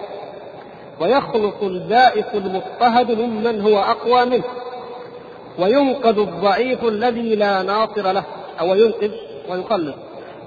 ويخلص 1.00 1.54
البائس 1.62 2.26
المضطهد 2.34 3.10
ممن 3.10 3.60
هو 3.60 3.78
أقوى 3.78 4.24
منه. 4.24 4.44
وينقذ 5.58 6.18
الضعيف 6.18 6.84
الذي 6.84 7.34
لا 7.34 7.62
ناصر 7.62 8.12
له. 8.12 8.24
أو 8.60 8.74
ينقذ 8.74 9.10
ويخلص 9.50 9.94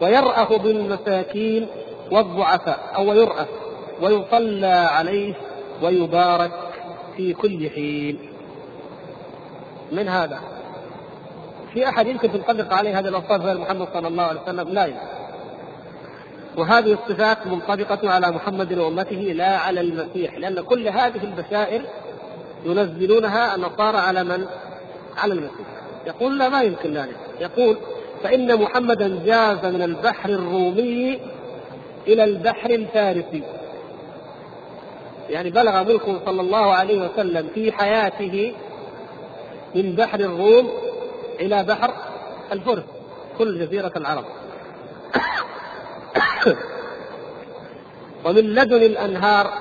ويرأف 0.02 0.54
بالمساكين 0.54 1.68
والضعفاء. 2.12 2.80
أو 2.96 3.14
يرأف 3.14 3.48
ويصلى 4.02 4.88
عليه 4.92 5.34
ويبارك 5.84 6.52
في 7.18 7.34
كل 7.34 7.70
حين. 7.70 8.20
من 9.92 10.08
هذا؟ 10.08 10.55
في 11.76 11.90
أحد 11.90 12.08
يمكن 12.08 12.32
تنطبق 12.32 12.74
عليه 12.74 13.00
هذه 13.00 13.08
الأوصاف 13.08 13.42
غير 13.42 13.58
محمد 13.58 13.88
صلى 13.94 14.08
الله 14.08 14.24
عليه 14.24 14.42
وسلم؟ 14.42 14.70
لا 14.70 14.86
يمكن. 14.86 15.00
وهذه 16.58 16.94
الصفات 16.94 17.48
منطبقة 17.48 18.10
على 18.10 18.32
محمد 18.32 18.74
وأمته 18.74 19.16
لا 19.16 19.58
على 19.58 19.82
المسيح 19.82 20.38
لأن 20.38 20.62
كل 20.62 20.88
هذه 20.88 21.24
البشائر 21.24 21.82
ينزلونها 22.66 23.56
النصارى 23.56 23.98
على 23.98 24.24
من؟ 24.24 24.46
على 25.18 25.34
المسيح. 25.34 25.68
يقول 26.08 26.40
لا 26.40 26.50
ما 26.50 26.62
يمكن 26.62 26.94
ذلك. 26.94 27.18
يقول 27.40 27.78
فإن 28.24 28.62
محمدا 28.62 29.20
جاز 29.26 29.66
من 29.66 29.82
البحر 29.82 30.30
الرومي 30.30 31.20
إلى 32.08 32.24
البحر 32.24 32.70
الفارسي. 32.70 33.44
يعني 35.30 35.50
بلغ 35.50 35.84
ملكه 35.84 36.20
صلى 36.26 36.42
الله 36.42 36.74
عليه 36.74 37.10
وسلم 37.10 37.48
في 37.54 37.72
حياته 37.72 38.54
من 39.76 39.96
بحر 39.96 40.20
الروم 40.20 40.70
إلى 41.40 41.64
بحر 41.64 41.94
الفرس. 42.52 42.84
كل 43.38 43.60
جزيرة 43.60 43.92
العرب. 43.96 44.26
ومن 48.26 48.54
لدن 48.54 48.84
الأنهار 48.84 49.54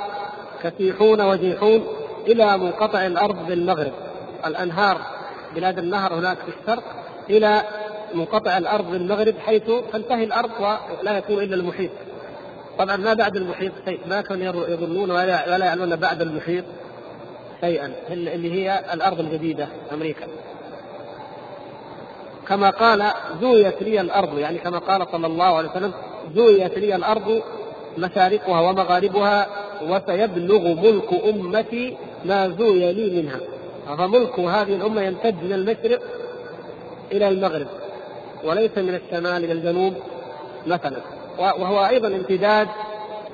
كسيحون 0.63 1.21
وجيحون 1.21 1.87
إلى 2.27 2.59
منقطع 2.59 3.07
الأرض 3.07 3.47
بالمغرب. 3.47 3.93
الأنهار 4.47 5.01
بلاد 5.55 5.79
النهر 5.79 6.15
هناك 6.15 6.39
في 6.39 6.53
الشرق 6.61 6.85
إلى 7.31 7.63
منقطع 8.15 8.59
الأرض 8.59 8.91
بالمغرب 8.91 9.35
حيث 9.39 9.71
تنتهي 9.93 10.25
الأرض 10.25 10.51
ولا 11.01 11.19
يكون 11.19 11.43
إلا 11.43 11.57
المحيط. 11.57 11.91
طبعا 12.79 12.97
ما 12.97 13.15
بعد 13.15 13.37
المحيط 13.37 13.73
شيء. 13.85 14.01
ما 14.07 14.21
كانوا 14.21 14.67
يظنون 14.67 15.11
ولا 15.11 15.65
يعلمون 15.65 15.97
بعد 15.97 16.23
المحيط 16.23 16.65
شيئا 17.61 17.93
اللي 18.11 18.53
هي 18.53 18.85
الأرض 18.93 19.21
الجديدة 19.21 19.69
أمريكا. 19.93 20.27
كما 22.49 22.71
قال 22.71 23.13
زويت 23.41 23.83
لي 23.83 24.01
الأرض 24.01 24.39
يعني 24.39 24.59
كما 24.59 24.79
قال 24.79 25.07
صلى 25.13 25.27
الله 25.27 25.57
عليه 25.57 25.71
وسلم 25.71 25.93
زويت 26.35 26.79
لي 26.79 26.97
الأرض 26.97 27.43
مشارقها 27.99 28.61
ومغاربها 28.61 29.47
وسيبلغ 29.83 30.75
ملك 30.75 31.25
أمتي 31.25 31.97
ما 32.25 32.49
زوي 32.49 32.93
لي 32.93 33.23
منها. 33.23 33.41
فملك 33.97 34.39
هذه 34.39 34.77
الأمة 34.77 35.03
يمتد 35.03 35.45
من 35.45 35.53
المشرق 35.53 36.01
إلى 37.13 37.29
المغرب 37.29 37.67
وليس 38.45 38.79
من 38.79 38.95
الشمال 38.95 39.45
إلى 39.45 39.53
الجنوب 39.53 39.95
مثلا. 40.67 41.01
وهو 41.39 41.87
أيضا 41.87 42.09
امتداد 42.09 42.69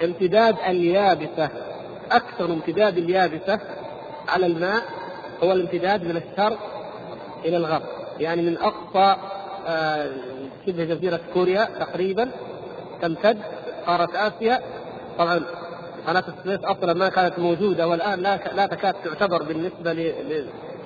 امتداد 0.05 0.57
اليابسة 0.69 1.49
أكثر 2.13 2.45
امتداد 2.45 2.99
اليابسة 2.99 3.61
على 4.29 4.47
الماء 4.47 4.83
هو 5.43 5.53
الامتداد 5.53 6.05
من 6.05 6.17
الشرق 6.17 6.59
إلى 7.45 7.57
الغرب. 7.57 8.00
يعني 8.21 8.43
من 8.43 8.57
أقصى 8.57 9.17
آه، 9.67 10.11
شبه 10.67 10.85
جزيرة 10.85 11.21
كوريا 11.35 11.65
تقريبا 11.65 12.31
تمتد 13.03 13.39
قاره 13.87 14.11
آسيا. 14.15 14.61
طبعا 15.19 15.41
قناة 16.07 16.25
السويس 16.29 16.65
أصلا 16.65 16.95
ما 16.95 17.09
كانت 17.09 17.39
موجودة 17.39 17.89
والآن 17.89 18.21
لا 18.21 18.37
لا 18.55 18.67
تكاد 18.67 18.95
تعتبر 19.05 19.43
بالنسبة 19.43 19.93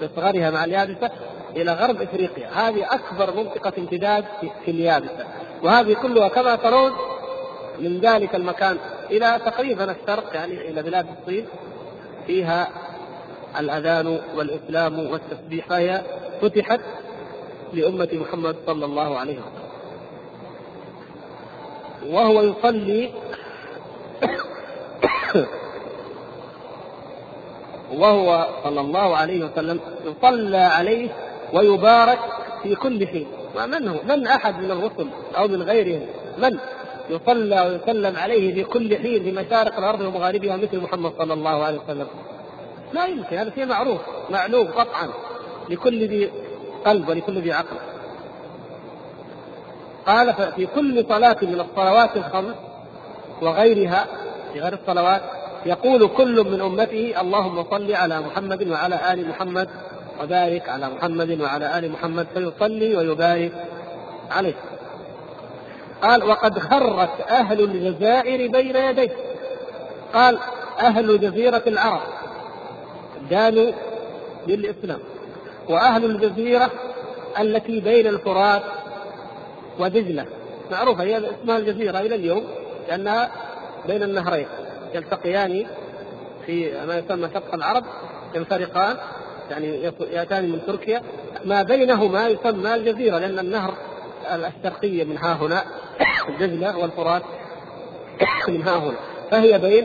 لصغرها 0.02 0.50
مع 0.50 0.64
اليابسة 0.64 1.10
إلى 1.56 1.72
غرب 1.72 2.02
إفريقيا، 2.02 2.48
هذه 2.48 2.86
أكبر 2.94 3.36
منطقة 3.36 3.72
امتداد 3.78 4.24
في 4.64 4.70
اليابسة، 4.70 5.26
وهذه 5.62 5.94
كلها 5.94 6.28
كما 6.28 6.56
ترون 6.56 6.92
من 7.78 8.00
ذلك 8.00 8.34
المكان 8.34 8.76
إلى 9.10 9.40
تقريبا 9.46 9.84
الشرق 9.90 10.34
يعني 10.34 10.70
إلى 10.70 10.82
بلاد 10.82 11.06
الصين. 11.20 11.46
فيها 12.26 12.68
الأذان 13.58 14.20
والإسلام 14.36 14.98
والتسبيح 14.98 15.68
فهي 15.68 16.02
فتحت 16.42 16.80
لأمة 17.72 18.08
محمد 18.12 18.56
صلى 18.66 18.84
الله 18.84 19.18
عليه 19.18 19.38
وسلم. 19.38 19.64
وهو 22.14 22.42
يصلي 22.42 23.10
وهو 28.00 28.46
صلى 28.64 28.80
الله 28.80 29.16
عليه 29.16 29.44
وسلم 29.44 29.80
يصلى 30.04 30.56
عليه 30.56 31.08
ويبارك 31.52 32.18
في 32.62 32.74
كل 32.74 33.06
حين. 33.06 33.26
ومن 33.56 33.88
هو؟ 33.88 33.96
من 34.04 34.26
أحد 34.26 34.58
من 34.62 34.70
الرسل 34.70 35.08
أو 35.36 35.48
من 35.48 35.62
غيرهم؟ 35.62 36.06
من 36.38 36.58
يصلى 37.10 37.60
ويسلم 37.60 38.16
عليه 38.16 38.54
في 38.54 38.64
كل 38.64 38.96
حين 38.96 39.22
في 39.22 39.32
مشارق 39.32 39.78
الأرض 39.78 40.00
ومغاربها 40.00 40.56
مثل 40.56 40.80
محمد 40.80 41.12
صلى 41.18 41.34
الله 41.34 41.64
عليه 41.64 41.78
وسلم؟ 41.78 42.06
لا 42.92 43.06
يمكن 43.06 43.36
هذا 43.36 43.52
شيء 43.54 43.66
معروف 43.66 44.00
معلوم 44.30 44.66
قطعا. 44.66 45.08
لكل 45.70 46.08
ذي 46.08 46.30
قلب 46.86 47.08
ولكل 47.08 47.38
ذي 47.38 47.52
عقل. 47.52 47.76
قال 50.06 50.34
في 50.56 50.66
كل 50.66 51.04
صلاة 51.08 51.36
من 51.42 51.60
الصلوات 51.60 52.16
الخمس 52.16 52.54
وغيرها 53.42 54.06
في 54.52 54.60
غير 54.60 54.72
الصلوات 54.72 55.22
يقول 55.66 56.08
كل 56.08 56.44
من 56.50 56.60
أمته 56.60 57.20
اللهم 57.20 57.64
صل 57.70 57.94
على 57.94 58.20
محمد 58.20 58.68
وعلى 58.68 59.12
آل 59.12 59.28
محمد 59.28 59.68
وبارك 60.22 60.68
على 60.68 60.90
محمد 60.90 61.40
وعلى 61.40 61.78
آل 61.78 61.92
محمد 61.92 62.26
فيصلي 62.34 62.96
ويبارك 62.96 63.52
عليه. 64.30 64.54
قال 66.02 66.24
وقد 66.24 66.58
خرت 66.58 67.20
أهل 67.30 67.60
الجزائر 67.60 68.50
بين 68.50 68.76
يديه. 68.76 69.10
قال 70.14 70.38
أهل 70.80 71.20
جزيرة 71.20 71.62
العرب 71.66 72.00
دانوا 73.30 73.72
للإسلام. 74.46 75.00
وأهل 75.68 76.04
الجزيرة 76.04 76.70
التي 77.40 77.80
بين 77.80 78.06
الفرات 78.06 78.62
ودجلة 79.78 80.26
معروفة 80.70 81.02
هي 81.02 81.18
اسمها 81.18 81.58
الجزيرة 81.58 82.00
إلى 82.00 82.14
اليوم 82.14 82.44
لأنها 82.88 83.30
بين 83.86 84.02
النهرين. 84.02 84.46
يلتقيان 84.94 85.66
في 86.46 86.84
ما 86.86 86.98
يسمى 86.98 87.28
شق 87.34 87.54
العرب 87.54 87.84
ينفرقان 88.34 88.96
يعني 89.50 89.92
يأتان 90.00 90.52
من 90.52 90.66
تركيا. 90.66 91.02
ما 91.44 91.62
بينهما 91.62 92.28
يسمى 92.28 92.74
الجزيرة 92.74 93.18
لأن 93.18 93.38
النهر 93.38 93.74
الشرقيه 94.32 95.04
من 95.04 95.18
ها 95.18 95.32
هنا 95.32 95.64
دجله 96.40 96.78
والفرات 96.78 97.22
من 98.48 98.62
ها 98.62 98.76
هنا. 98.76 98.96
فهي 99.30 99.58
بين 99.58 99.84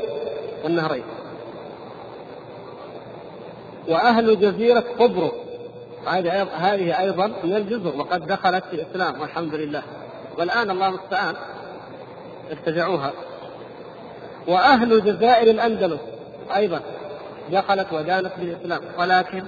النهرين. 0.65 1.03
وأهل 3.87 4.39
جزيره 4.39 4.83
قبرص 4.99 5.48
هذه 6.07 6.99
أيضا 6.99 7.27
من 7.27 7.55
الجزر 7.55 7.95
وقد 7.97 8.27
دخلت 8.27 8.63
في 8.65 8.73
الإسلام 8.73 9.21
والحمد 9.21 9.55
لله. 9.55 9.83
والآن 10.37 10.71
الله 10.71 10.87
المستعان. 10.87 11.35
ارتجعوها. 12.51 13.11
وأهل 14.47 15.03
جزائر 15.03 15.51
الأندلس 15.51 16.01
أيضا 16.55 16.81
دخلت 17.51 17.93
ودانت 17.93 18.31
بالإسلام 18.37 18.81
ولكن 18.99 19.43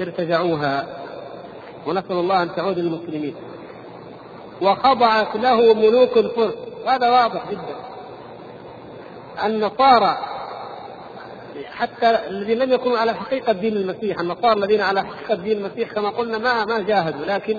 ارتجعوها. 0.00 0.86
ونسأل 1.86 2.12
الله 2.12 2.42
أن 2.42 2.54
تعود 2.54 2.78
للمسلمين. 2.78 3.34
وخضعت 4.62 5.36
له 5.36 5.74
ملوك 5.74 6.16
الفرس. 6.16 6.54
هذا 6.86 7.10
واضح 7.10 7.50
جدا. 7.50 7.76
النصارى 9.44 10.31
حتى 11.72 12.28
الذين 12.28 12.58
لم 12.58 12.72
يكونوا 12.72 12.98
على 12.98 13.14
حقيقة 13.14 13.52
دين 13.52 13.76
المسيح 13.76 14.20
النصارى 14.20 14.52
الذين 14.52 14.80
على 14.80 15.02
حقيقة 15.02 15.34
دين 15.34 15.58
المسيح 15.58 15.92
كما 15.92 16.08
قلنا 16.08 16.38
ما 16.38 16.64
ما 16.64 16.82
جاهدوا 16.82 17.26
لكن 17.26 17.58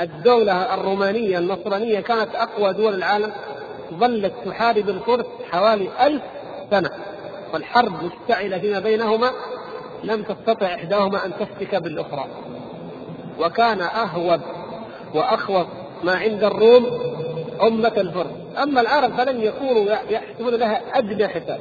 الدولة 0.00 0.74
الرومانية 0.74 1.38
النصرانية 1.38 2.00
كانت 2.00 2.34
أقوى 2.34 2.72
دول 2.72 2.94
العالم 2.94 3.32
ظلت 3.94 4.32
تحارب 4.44 4.88
الفرس 4.88 5.26
حوالي 5.50 5.88
ألف 6.06 6.22
سنة 6.70 6.90
والحرب 7.52 7.92
مشتعلة 8.04 8.58
فيما 8.58 8.78
بينهما 8.78 9.30
لم 10.04 10.22
تستطع 10.22 10.66
إحداهما 10.66 11.26
أن 11.26 11.32
تفتك 11.40 11.74
بالأخرى. 11.74 12.26
وكان 13.40 13.80
أهوب 13.80 14.40
وأخوف 15.14 15.66
ما 16.04 16.12
عند 16.12 16.44
الروم 16.44 16.86
أمة 17.62 17.92
الفرس. 17.96 18.30
أما 18.62 18.80
العرب 18.80 19.12
فلم 19.16 19.40
يكونوا 19.42 19.94
يحسبون 20.10 20.54
لها 20.54 20.98
أدنى 20.98 21.28
حساب. 21.28 21.60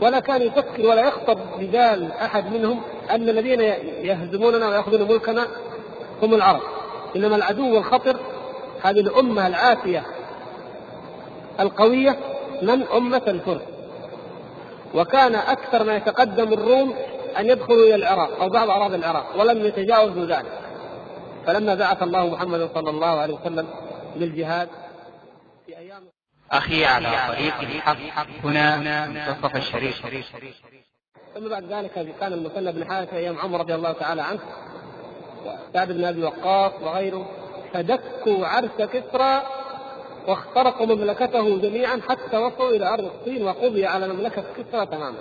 ولا 0.00 0.20
كان 0.20 0.42
يفكر 0.42 0.86
ولا 0.86 1.08
يخطر 1.08 1.38
ببال 1.58 2.12
أحد 2.12 2.52
منهم 2.52 2.80
أن 3.10 3.28
الذين 3.28 3.60
يهزموننا 4.04 4.68
ويأخذون 4.68 5.02
ملكنا 5.02 5.46
هم 6.22 6.34
العرب. 6.34 6.60
إنما 7.16 7.36
العدو 7.36 7.78
الخطر 7.78 8.16
هذه 8.82 9.00
الأمة 9.00 9.46
العافية 9.46 10.02
القوية 11.60 12.16
من 12.62 12.82
أمة 12.82 13.22
الفرس 13.28 13.62
وكان 14.94 15.34
أكثر 15.34 15.84
ما 15.84 15.96
يتقدم 15.96 16.52
الروم 16.52 16.94
أن 17.38 17.46
يدخلوا 17.46 17.86
إلى 17.86 17.94
العراق 17.94 18.30
أو 18.40 18.48
بعض 18.48 18.70
أراضي 18.70 18.96
العراق 18.96 19.26
ولم 19.38 19.64
يتجاوزوا 19.64 20.24
ذلك. 20.24 20.52
فلما 21.46 21.74
بعث 21.74 22.02
الله 22.02 22.26
محمدا 22.26 22.68
صلى 22.74 22.90
الله 22.90 23.06
عليه 23.06 23.34
وسلم 23.34 23.66
للجهاد 24.16 24.68
أخي 26.52 26.84
على 26.84 27.08
طريق 27.28 27.60
الحق. 27.60 28.26
هنا 28.44 28.76
منتصف 29.06 29.56
الشريف. 29.56 30.02
ثم 31.34 31.48
بعد 31.48 31.64
ذلك 31.72 32.14
كان 32.20 32.32
المثنى 32.32 32.72
بن 32.72 32.84
حارثة 32.84 33.16
أيام 33.16 33.38
عمر 33.38 33.60
رضي 33.60 33.74
الله 33.74 33.92
تعالى 33.92 34.22
عنه 34.22 34.38
وسعد 35.46 35.92
بن 35.92 36.04
أبي 36.04 36.22
وقاص 36.22 36.72
وغيره 36.82 37.30
فدكوا 37.74 38.46
عرش 38.46 38.70
كسرى 38.78 39.42
واخترقوا 40.28 40.86
مملكته 40.86 41.58
جميعا 41.58 42.00
حتى 42.08 42.36
وصلوا 42.36 42.70
إلى 42.70 42.94
أرض 42.94 43.10
الصين 43.14 43.42
وقضي 43.42 43.86
على 43.86 44.08
مملكة 44.08 44.44
كسرى 44.56 44.86
تماما. 44.86 45.18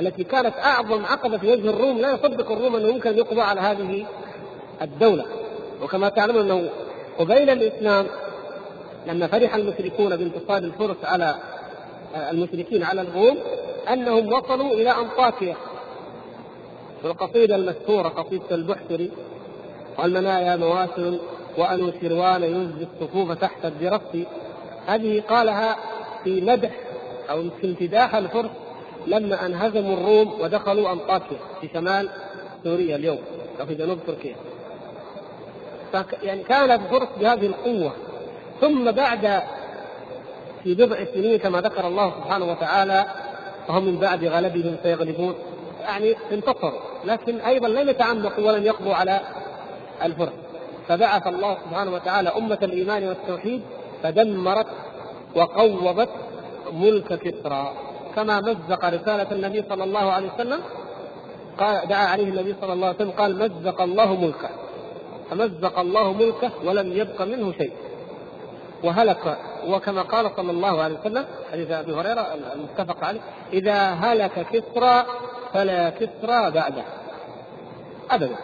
التي 0.00 0.24
كانت 0.24 0.54
أعظم 0.58 1.04
عقبة 1.06 1.38
في 1.38 1.46
وجه 1.46 1.70
الروم 1.70 1.98
لا 1.98 2.10
يصدق 2.10 2.52
الروم 2.52 2.76
أنه 2.76 2.88
يمكن 2.88 3.18
يقضى 3.18 3.40
على 3.40 3.60
هذه 3.60 4.06
الدولة. 4.82 5.26
وكما 5.82 6.08
تعلمون 6.08 6.42
أنه 6.42 6.70
قبيل 7.18 7.50
الإسلام 7.50 8.06
لما 9.06 9.26
فرح 9.26 9.54
المشركون 9.54 10.16
بانتصار 10.16 10.58
الفرس 10.58 10.96
على 11.04 11.34
المشركين 12.30 12.82
على 12.82 13.00
الروم 13.00 13.38
أنهم 13.92 14.32
وصلوا 14.32 14.72
إلى 14.72 14.90
أنطاكيا. 14.90 15.56
والقصيده 17.04 17.56
المشهورة 17.56 18.08
قصيدة 18.08 18.54
البحتري 18.54 19.10
والمنايا 19.98 20.56
مواسم 20.56 21.18
وأنوشروان 21.58 22.42
ينزل 22.42 22.86
الصفوف 22.94 23.32
تحت 23.32 23.64
الدرس. 23.64 24.26
هذه 24.86 25.22
قالها 25.28 25.76
في 26.24 26.40
مدح 26.40 26.70
أو 27.30 27.42
في 27.60 27.66
امتداح 27.66 28.14
الفرس 28.14 28.50
لما 29.06 29.46
أنهزموا 29.46 29.94
الروم 29.94 30.40
ودخلوا 30.40 30.92
أنطاكيا 30.92 31.38
في 31.60 31.68
شمال 31.74 32.08
سوريا 32.64 32.96
اليوم 32.96 33.18
أو 33.60 33.66
في 33.66 33.74
جنوب 33.74 33.98
تركيا. 34.06 34.36
يعني 36.22 36.42
كان 36.42 36.70
الفرس 36.70 37.08
بهذه 37.20 37.46
القوة. 37.46 37.92
ثم 38.60 38.90
بعد 38.90 39.42
في 40.62 40.74
بضع 40.74 41.04
سنين 41.14 41.38
كما 41.38 41.60
ذكر 41.60 41.86
الله 41.86 42.10
سبحانه 42.10 42.50
وتعالى 42.50 43.04
وهم 43.68 43.84
من 43.84 43.96
بعد 43.96 44.24
غلبهم 44.24 44.76
سيغلبون. 44.82 45.34
يعني 45.80 46.14
انتصروا. 46.32 46.80
لكن 47.04 47.40
أيضا 47.40 47.68
لم 47.68 47.88
يتعمقوا 47.88 48.46
ولم 48.46 48.64
يقضوا 48.64 48.94
على 48.94 49.20
الفرس 50.02 50.32
فبعث 50.88 51.26
الله 51.26 51.56
سبحانه 51.64 51.94
وتعالى 51.94 52.28
أمة 52.28 52.58
الإيمان 52.62 53.08
والتوحيد 53.08 53.62
فدمرت 54.02 54.66
وقوضت 55.36 56.08
ملك 56.72 57.18
كسرى. 57.18 57.72
كما 58.16 58.40
مزق 58.40 58.84
رسالة 58.84 59.26
النبي 59.32 59.64
صلى 59.68 59.84
الله 59.84 60.12
عليه 60.12 60.28
وسلم 60.34 60.60
قال 61.58 61.88
دعا 61.88 62.06
عليه 62.06 62.24
النبي 62.24 62.54
صلى 62.60 62.72
الله 62.72 62.86
عليه 62.86 62.96
وسلم 62.96 63.10
قال 63.10 63.38
مزق 63.38 63.80
الله 63.80 64.14
ملكه. 64.14 64.48
فمزق 65.30 65.78
الله 65.78 66.12
ملكه 66.12 66.50
ولم 66.64 66.92
يبق 66.92 67.22
منه 67.22 67.52
شيء. 67.52 67.72
وهلك 68.84 69.38
وكما 69.68 70.02
قال 70.02 70.30
صلى 70.36 70.50
الله 70.50 70.82
عليه 70.82 70.98
وسلم 71.00 71.26
حديث 71.52 71.70
أبي 71.70 71.92
هريرة 71.92 72.26
المتفق 72.54 73.04
عليه 73.04 73.20
إذا 73.52 73.90
هلك 73.90 74.46
كسرى 74.52 75.06
فلا 75.52 75.90
كسرى 75.90 76.50
بعده 76.50 76.84
ابدا. 78.10 78.36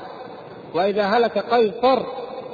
وإذا 0.75 1.03
هلك 1.03 1.39
قيصر 1.39 2.03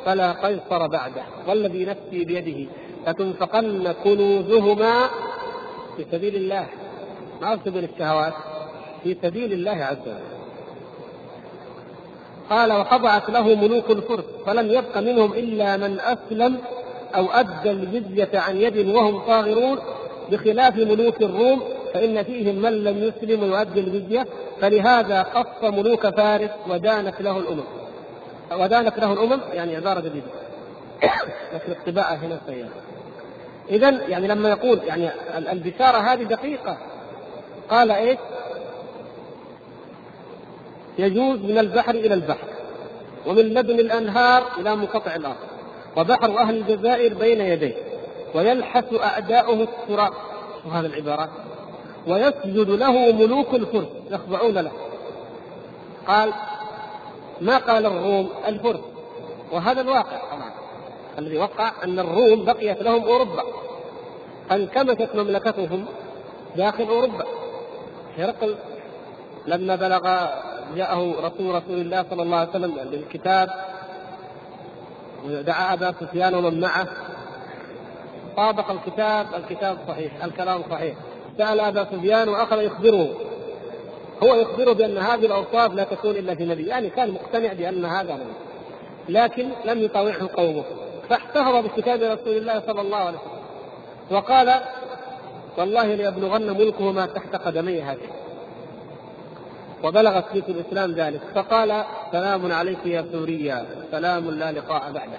فلا 0.05 0.33
قيصر 0.33 0.87
بعده. 0.87 1.23
والذي 1.49 1.85
نفسي 1.85 2.25
بيده 2.25 2.71
لتنفقن 3.07 3.93
كنوزهما 4.05 5.09
في 5.97 6.07
سبيل 6.13 6.37
الله. 6.37 6.67
ما 7.43 7.57
في 7.57 7.71
سبيل 7.71 7.85
الشهوات 7.85 8.35
في 9.03 9.17
سبيل 9.23 9.53
الله 9.53 9.85
عز 9.85 10.01
وجل. 10.01 10.33
قال 12.51 12.73
وخضعت 12.73 13.31
له 13.31 13.55
ملوك 13.55 13.91
الفرس 13.91 14.25
فلم 14.47 14.71
يبق 14.71 14.99
منهم 14.99 15.33
إلا 15.33 15.77
من 15.77 16.01
أسلم 16.01 16.59
أو 17.15 17.27
أدى 17.31 17.71
الجزيه 17.71 18.39
عن 18.39 18.57
يد 18.57 18.89
وهم 18.89 19.23
صاغرون 19.27 19.79
بخلاف 20.31 20.77
ملوك 20.77 21.23
الروم 21.23 21.63
فإن 21.95 22.23
فيهم 22.23 22.55
من 22.55 22.85
لم 22.85 22.99
يسلم 23.03 23.43
ويؤدي 23.43 23.81
الجزيه 23.81 24.27
فلهذا 24.61 25.23
قص 25.23 25.65
ملوك 25.65 26.07
فارس 26.07 26.51
ودانت 26.69 27.21
له 27.21 27.39
الأمم. 27.39 27.65
ودانت 28.53 28.99
له 28.99 29.13
الأمم 29.13 29.41
يعني 29.53 29.77
عبارة 29.77 30.01
جديدة. 30.01 30.27
لكن 31.55 31.73
الطباعة 31.73 32.15
هنا 32.15 32.41
سيئة. 32.47 32.69
اذا 33.71 33.91
يعني 33.91 34.29
لما 34.29 34.49
يقول 34.51 34.81
يعني 34.87 35.11
البشارة 35.53 35.99
هذه 35.99 36.23
دقيقة. 36.23 36.79
قال 37.71 37.91
إيش؟ 37.91 38.19
يجوز 40.99 41.39
من 41.39 41.59
البحر 41.59 41.95
إلى 41.95 42.15
البحر 42.15 42.47
ومن 43.27 43.43
لبن 43.43 43.81
الأنهار 43.81 44.45
إلى 44.59 44.77
منقطع 44.77 45.15
الأرض. 45.15 45.52
وبحر 45.97 46.39
أهل 46.39 46.57
الجزائر 46.57 47.15
بين 47.15 47.41
يديه 47.41 47.75
ويلحس 48.35 48.95
أعداؤه 49.03 49.63
التراب 49.63 50.13
وهذه 50.67 50.87
العبارات 50.87 51.31
ويسجد 52.07 52.71
له 52.71 53.13
ملوك 53.13 53.55
الفرس 53.55 53.89
يخضعون 54.11 54.59
له. 54.59 54.73
قال 56.07 56.33
ما 57.41 57.59
قال 57.59 57.87
الروم؟ 57.87 58.31
الفرس. 58.49 58.81
وهذا 59.53 59.81
الواقع 59.81 60.19
طبعا. 60.31 60.53
الذي 61.19 61.39
وقع 61.39 61.73
أن 61.85 61.99
الروم 61.99 62.45
بقيت 62.45 62.83
لهم 62.83 63.05
أوروبا. 63.05 63.43
انكمشت 64.53 65.09
مملكتهم 65.15 65.85
داخل 66.57 66.85
أوروبا. 66.85 67.25
هرقل 68.19 68.57
لما 69.47 69.77
بلغ 69.77 70.27
جاءه 70.77 71.15
رسول 71.21 71.55
رسول 71.55 71.81
الله 71.81 72.05
صلى 72.11 72.23
الله 72.23 72.37
عليه 72.37 72.51
وسلم 72.51 72.75
بالكتاب 72.91 73.49
ودعا 75.25 75.73
أبا 75.73 75.95
سفيان 76.01 76.35
ومن 76.35 76.61
معه. 76.61 76.87
طابق 78.37 78.71
الكتاب 78.71 79.27
الكتاب 79.35 79.79
صحيح 79.89 80.25
الكلام 80.25 80.63
صحيح. 80.71 80.95
سأل 81.39 81.61
أبا 81.61 81.85
سفيان 81.85 82.29
وأخذ 82.29 82.63
يخبره. 82.63 83.09
هو 84.23 84.35
يخبره 84.35 84.73
بأن 84.73 84.99
هذه 84.99 85.27
الأوصاف 85.27 85.75
لا 85.75 85.85
تكون 85.85 86.11
إلا 86.11 86.35
في 86.35 86.45
نبي 86.45 86.67
يعني 86.67 86.91
كان 86.91 87.11
مقتنع 87.11 87.53
بأن 87.53 87.85
هذا 87.85 88.15
نبي 88.15 88.33
لكن 89.09 89.49
لم 89.65 89.79
يطاوعه 89.79 90.29
قومه. 90.35 90.65
فاحتفظ 91.09 91.67
بكتاب 91.67 92.03
رسول 92.03 92.37
الله 92.37 92.63
صلى 92.67 92.81
الله 92.81 92.97
عليه 92.97 93.19
وسلم. 93.19 93.43
وقال 94.11 94.61
والله 95.59 95.95
ليبلغن 95.95 96.51
ملكه 96.51 96.93
ما 96.93 97.07
تحت 97.07 97.37
قدمي 97.37 97.83
هذه. 97.83 98.22
وبلغت 99.85 100.25
في 100.39 100.53
الإسلام 100.53 100.93
ذلك 100.93 101.21
فقال 101.35 101.85
سلام 102.13 102.53
عليك 102.53 102.87
يا 102.87 103.05
سوريا 103.13 103.67
سلام 103.91 104.31
لا 104.31 104.53
لقاء 104.53 104.93
بعده. 104.93 105.19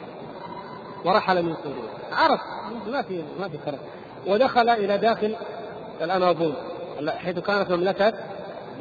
ورحل 1.06 1.44
من 1.44 1.56
سوريا 1.64 1.90
عرف 2.12 2.42
ما 2.88 3.02
في 3.02 3.24
ما 3.40 3.48
في 3.48 3.58
فرق. 3.66 3.80
ودخل 4.28 4.70
إلى 4.70 4.98
داخل 4.98 5.36
الاناضول 6.02 6.54
حيث 7.08 7.40
كانت 7.40 7.72
مملكة 7.72 8.14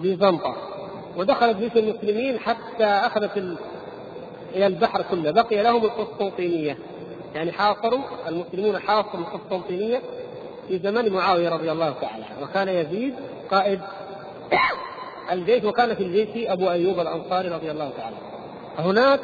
بيزنطة. 0.01 0.57
ودخلت 1.17 1.57
جيش 1.57 1.77
المسلمين 1.77 2.39
حتى 2.39 2.85
أخذت 2.85 3.37
ال... 3.37 3.57
إلى 4.55 4.67
البحر 4.67 5.03
كله. 5.03 5.31
بقي 5.31 5.63
لهم 5.63 5.85
القسطنطينية. 5.85 6.79
يعني 7.35 7.53
حاصروا 7.53 8.01
المسلمون 8.29 8.79
حاصروا 8.79 9.21
القسطنطينية 9.21 10.03
في 10.69 10.79
زمن 10.79 11.13
معاوية 11.13 11.49
رضي 11.49 11.73
الله 11.73 11.95
تعالى 12.01 12.25
وكان 12.43 12.69
يزيد 12.69 13.15
قائد 13.51 13.81
الجيش 15.31 15.65
وكان 15.65 15.95
في 15.95 16.03
الجيش 16.03 16.29
أبو 16.51 16.71
أيوب 16.71 17.01
الأنصاري 17.01 17.49
رضي 17.49 17.71
الله 17.71 17.91
تعالى. 17.99 18.17
هناك 18.79 19.21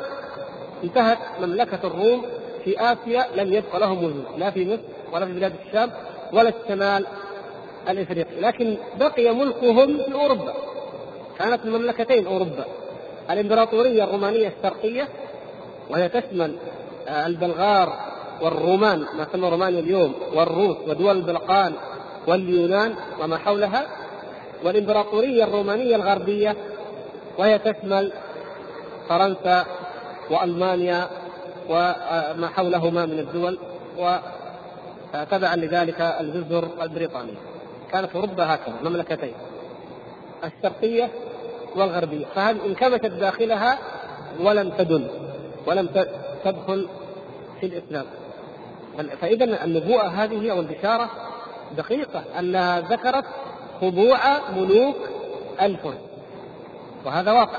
انتهت 0.85 1.19
مملكة 1.41 1.79
الروم 1.85 2.23
في 2.65 2.81
آسيا 2.93 3.27
لم 3.37 3.53
يبق 3.53 3.77
لهم 3.77 3.99
وجود 4.05 4.25
لا 4.39 4.51
في 4.51 4.65
مصر 4.73 4.83
ولا 5.13 5.27
في 5.27 5.33
بلاد 5.33 5.53
الشام 5.67 5.91
ولا 6.33 6.53
الشمال 6.63 7.07
الافريقي 7.89 8.41
لكن 8.41 8.77
بقي 9.01 9.35
ملكهم 9.35 9.99
في 9.99 10.15
أوروبا. 10.15 10.55
كانت 11.39 11.65
المملكتين 11.65 12.27
أوروبا. 12.27 12.65
الإمبراطورية 13.31 14.05
الرومانية 14.05 14.53
الشرقية 14.59 15.09
وهي 15.91 16.09
تشمل 16.09 16.57
البلغار 17.09 17.93
والرومان 18.43 19.07
ما 19.19 19.25
تسمى 19.25 19.49
رومانيا 19.51 19.81
اليوم 19.81 20.15
والروس 20.35 20.77
ودول 20.89 21.17
البلقان 21.17 21.73
واليونان 22.27 22.95
وما 23.23 23.39
حولها. 23.39 23.87
والإمبراطورية 24.65 25.45
الرومانية 25.45 25.97
الغربية 25.97 26.57
وهي 27.39 27.59
تشمل 27.59 28.13
فرنسا 29.09 29.67
وألمانيا 30.31 31.09
وما 31.69 32.49
حولهما 32.49 33.07
من 33.07 33.19
الدول 33.19 33.59
وتبعا 33.99 35.57
لذلك 35.57 36.01
الجزر 36.01 36.69
البريطانيه 36.83 37.39
كانت 37.93 38.15
أوروبا 38.15 38.55
هكذا 38.55 38.75
مملكتين 38.83 39.35
الشرقية 40.45 41.11
والغربية. 41.77 42.27
فهذه 42.35 42.67
انكمشت 42.67 43.07
داخلها 43.07 43.79
ولم 44.41 44.71
تدل 44.71 45.07
ولم 45.67 45.89
تدخل 46.45 46.89
في 47.61 47.67
الإسلام. 47.67 48.05
فاذا 49.21 49.65
النبوءة 49.65 50.07
هذه 50.07 50.53
أو 50.53 50.61
البشارة 50.61 51.11
دقيقة 51.77 52.25
أنها 52.39 52.81
ذكرت 52.81 53.25
خضوع 53.81 54.19
ملوك 54.57 54.97
الفرس 55.63 55.99
وهذا 57.07 57.33
واقع. 57.33 57.59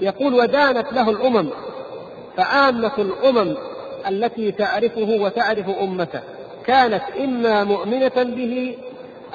يقول 0.00 0.34
ودانت 0.34 0.92
له 0.92 1.10
الأمم 1.10 1.50
فعامه 2.36 2.92
الأمم 2.98 3.56
التي 4.08 4.52
تعرفه 4.52 5.16
وتعرف 5.20 5.68
أمته. 5.68 6.20
كانت 6.66 7.02
إما 7.18 7.64
مؤمنة 7.64 8.12
به 8.16 8.78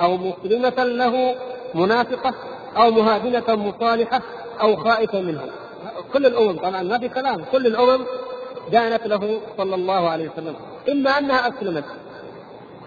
أو 0.02 0.18
مسلمة 0.18 0.84
له 0.84 1.36
منافقة 1.76 2.34
أو 2.78 2.92
مهادنه 2.92 3.56
مصالحة 3.56 4.22
أو 4.62 4.76
خائفة 4.76 5.22
منه. 5.22 5.42
كل 6.14 6.26
الأمم 6.26 6.58
طبعا 6.58 6.84
ما 6.84 7.00
في 7.00 7.10
كلام. 7.10 7.46
كل 7.52 7.68
الأمم 7.68 8.06
دانت 8.72 9.08
له 9.08 9.42
صلى 9.58 9.76
الله 9.76 10.10
عليه 10.10 10.30
وسلم. 10.30 10.56
إما 10.92 11.18
أنها 11.18 11.48
أسلمت 11.48 11.86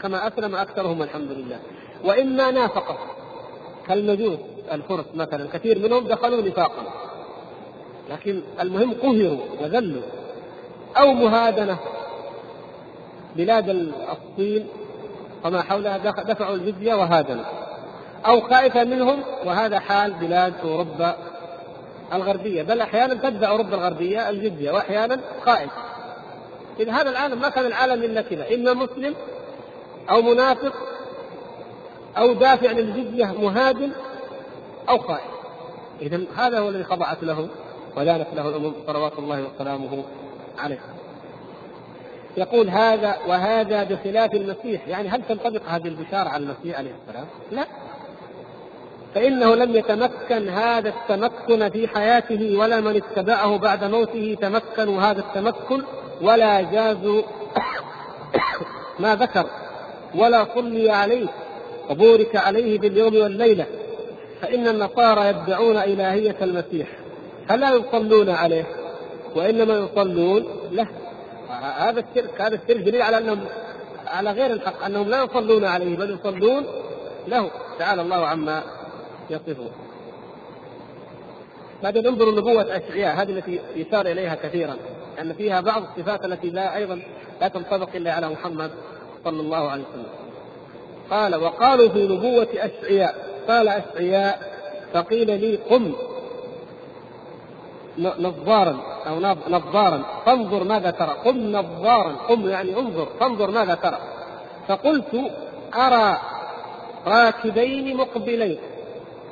كما 0.02 0.28
أسلم 0.28 0.54
أكثرهم 0.54 1.02
الحمد 1.02 1.30
لله. 1.30 1.58
وإما 2.04 2.50
نافقت 2.50 2.98
كالمجوس 3.88 4.38
الفرس 4.72 5.04
مثلا 5.14 5.48
كثير 5.52 5.78
منهم 5.78 6.06
دخلوا 6.06 6.42
نفاقا. 6.42 6.82
لكن 8.10 8.42
المهم 8.60 8.94
قهروا 8.94 9.38
وذلوا. 9.60 10.02
أو 10.96 11.12
مهادنة. 11.12 11.78
بلاد 13.36 13.68
الصين 13.68 14.66
وما 15.44 15.62
حولها 15.62 15.98
دفعوا 16.22 16.54
الجزية 16.54 16.94
وهادنوا. 16.94 17.44
أو 18.26 18.40
خائفة 18.40 18.84
منهم 18.84 19.22
وهذا 19.44 19.78
حال 19.78 20.12
بلاد 20.12 20.54
أوروبا 20.64 21.16
الغربية. 22.12 22.62
بل 22.62 22.80
أحيانا 22.80 23.14
تدفع 23.14 23.48
أوروبا 23.48 23.74
الغربية 23.74 24.30
الجزية 24.30 24.70
واحيانا 24.70 25.20
خائف. 25.44 25.70
إذا 26.80 26.92
هذا 26.92 27.10
العالم 27.10 27.40
ما 27.40 27.48
كان 27.48 27.66
العالم 27.66 28.02
إلا 28.02 28.22
كذا. 28.22 28.54
إما 28.54 28.74
مسلم 28.74 29.14
أو 30.10 30.22
منافق 30.22 30.72
أو 32.18 32.32
دافع 32.32 32.70
للجزية 32.70 33.26
مهاجم 33.26 33.92
أو 34.88 34.98
خائف 34.98 35.34
اذا 36.02 36.20
هذا 36.36 36.58
هو 36.58 36.68
الذي 36.68 36.84
خضعت 36.84 37.22
له 37.22 37.48
ودانت 37.96 38.26
له 38.34 38.48
الأمم 38.48 38.72
صلوات 38.86 39.18
الله 39.18 39.46
وسلامه 39.54 40.04
عليه 40.58 40.78
يقول 42.36 42.68
هذا 42.70 43.16
وهذا 43.28 43.84
بخلاف 43.84 44.34
المسيح. 44.34 44.88
يعني 44.88 45.08
هل 45.08 45.22
تنطبق 45.28 45.62
هذه 45.68 45.88
البشارة 45.88 46.28
على 46.28 46.42
المسيح 46.44 46.78
عليه 46.78 46.90
السلام؟ 47.06 47.26
لا. 47.52 47.66
فإنه 49.14 49.54
لم 49.54 49.76
يتمكن 49.76 50.48
هذا 50.48 50.88
التمكن 50.88 51.68
في 51.68 51.88
حياته 51.88 52.56
ولا 52.56 52.80
من 52.80 52.96
اتبعه 52.96 53.58
بعد 53.58 53.84
موته 53.84 54.36
تمكنوا 54.40 55.00
هذا 55.00 55.20
التمكن 55.20 55.82
ولا 56.22 56.60
جازوا 56.60 57.22
ما 59.00 59.14
ذكر 59.14 59.46
ولا 60.14 60.46
صلي 60.54 60.90
عليه. 60.90 61.28
وبورك 61.90 62.36
عليه 62.36 62.78
باليوم 62.78 63.16
والليلة 63.16 63.66
فإن 64.42 64.68
النصارى 64.68 65.28
يدعون 65.28 65.76
إلهية 65.76 66.36
المسيح 66.42 66.88
فلا 67.48 67.74
يصلون 67.74 68.30
عليه 68.30 68.64
وإنما 69.36 69.74
يصلون 69.74 70.44
له. 70.72 70.86
هذا 71.60 72.00
الشرك 72.00 72.40
هذا 72.40 72.54
الشرك 72.54 72.82
دليل 72.82 73.02
على 73.02 73.18
أنهم 73.18 73.40
على 74.06 74.30
غير 74.30 74.52
الحق 74.52 74.84
أنهم 74.84 75.08
لا 75.08 75.24
يصلون 75.24 75.64
عليه 75.64 75.96
بل 75.96 76.10
يصلون 76.10 76.64
له. 77.28 77.50
تعالى 77.78 78.02
الله 78.02 78.26
عما 78.26 78.62
يصفون. 79.30 79.70
بعدين 81.82 82.06
انظروا 82.06 82.32
نبوة 82.32 82.76
أشعياء 82.76 83.16
هذه 83.16 83.30
التي 83.30 83.60
يشار 83.76 84.06
إليها 84.06 84.34
كثيرا 84.34 84.76
أن 85.20 85.32
فيها 85.32 85.60
بعض 85.60 85.82
الصفات 85.82 86.24
التي 86.24 86.50
لا 86.50 86.76
أيضا 86.76 87.02
لا 87.40 87.48
تنطبق 87.48 87.88
إلا 87.94 88.12
على 88.12 88.28
محمد 88.28 88.70
صلى 89.24 89.40
الله 89.40 89.70
عليه 89.70 89.82
وسلم. 89.82 90.23
قال 91.10 91.34
وقالوا 91.34 91.88
في 91.88 92.06
نبوة 92.06 92.48
أشعياء. 92.54 93.14
قال 93.48 93.68
أشعياء 93.68 94.54
فقيل 94.94 95.40
لي 95.40 95.56
قم. 95.56 95.92
نظارا 97.98 98.80
أو 99.06 99.18
نظارا. 99.48 100.02
فانظر 100.26 100.64
ماذا 100.64 100.90
ترى. 100.90 101.16
قم 101.24 101.52
نظارا. 101.52 102.12
قم 102.28 102.48
يعني 102.48 102.78
انظر. 102.78 103.08
فانظر 103.20 103.50
ماذا 103.50 103.74
ترى. 103.74 103.98
فقلت 104.68 105.30
أرى 105.74 106.20
راكبين 107.06 107.96
مقبلين. 107.96 108.58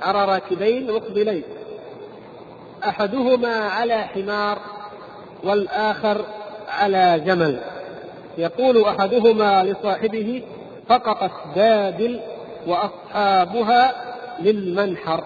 أرى 0.07 0.25
راكبين 0.25 0.93
مقبلين. 0.93 1.43
أحدهما 2.85 3.55
على 3.57 4.03
حمار 4.03 4.59
والآخر 5.45 6.25
على 6.69 7.23
جمل. 7.27 7.61
يقول 8.39 8.85
أحدهما 8.85 9.65
لصاحبه 9.65 10.43
سقطت 10.89 11.33
بادل 11.55 12.21
وأصحابها 12.67 13.95
للمنحر. 14.41 15.25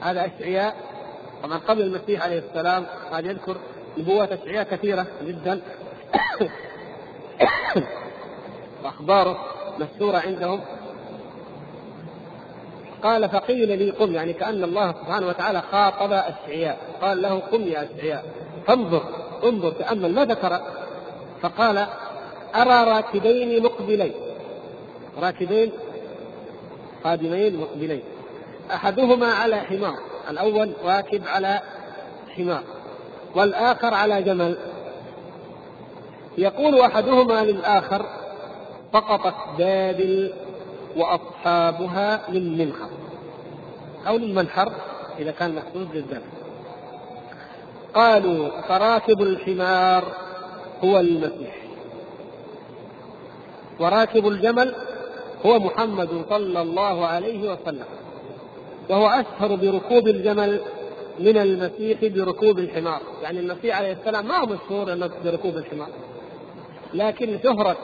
هذا 0.00 0.26
أشعياء. 0.26 0.74
طبعا 1.42 1.58
قبل 1.58 1.82
المسيح 1.82 2.24
عليه 2.24 2.38
السلام 2.38 2.86
قال 3.12 3.26
يذكر 3.26 3.56
نبوات 3.98 4.32
أشعياء 4.32 4.64
كثيرة 4.64 5.06
جدا. 5.22 5.60
وأخباره 8.84 9.38
مشهورة 9.80 10.18
عندهم. 10.18 10.60
قال 13.02 13.28
فقيل 13.28 13.78
لي 13.78 13.90
قم 13.90 14.14
يعني 14.14 14.32
كأن 14.32 14.64
الله 14.64 14.92
سبحانه 14.92 15.26
وتعالى 15.26 15.62
خاطب 15.72 16.12
أشعياء. 16.12 16.78
قال 17.02 17.22
له 17.22 17.38
قم 17.38 17.62
يا 17.62 17.84
أشعياء 17.84 18.24
فانظر 18.66 19.02
انظر 19.44 19.70
تأمل 19.70 20.14
ماذا 20.14 20.34
ترى 20.34 20.60
فقال 21.42 21.86
أرى 22.54 22.90
راكبين 22.90 23.62
مقبلين. 23.62 24.12
راكبين 25.22 25.72
قادمين 27.04 27.56
مقبلين. 27.56 28.02
أحدهما 28.70 29.26
على 29.26 29.56
حمار 29.56 29.98
الأول 30.30 30.72
راكب 30.84 31.22
على 31.26 31.60
حمار 32.36 32.62
والآخر 33.34 33.94
على 33.94 34.22
جمل. 34.22 34.56
يقول 36.38 36.80
أحدهما 36.80 37.44
للآخر 37.44 38.06
سقطت 38.92 39.34
بابل 39.58 40.32
وأصحابها 40.96 42.30
للمنحر 42.30 42.88
أو 44.06 44.16
للمنحر 44.16 44.72
إذا 45.18 45.30
كان 45.30 45.54
محسوب 45.54 45.94
للذنب 45.94 46.22
قالوا 47.94 48.60
فراكب 48.60 49.22
الحمار 49.22 50.04
هو 50.84 51.00
المسيح. 51.00 51.61
وراكب 53.80 54.28
الجمل 54.28 54.74
هو 55.46 55.58
محمد 55.58 56.24
صلى 56.30 56.62
الله 56.62 57.06
عليه 57.06 57.52
وسلم 57.52 57.84
وهو 58.88 59.06
أشهر 59.06 59.54
بركوب 59.56 60.08
الجمل 60.08 60.60
من 61.18 61.38
المسيح 61.38 62.04
بركوب 62.04 62.58
الحمار. 62.58 63.00
يعني 63.22 63.40
المسيح 63.40 63.76
عليه 63.76 63.92
السلام 63.92 64.28
ما 64.28 64.36
هو 64.36 64.46
مشهور 64.46 65.08
بركوب 65.24 65.56
الحمار 65.56 65.88
لكن 66.94 67.38
شهرة 67.42 67.76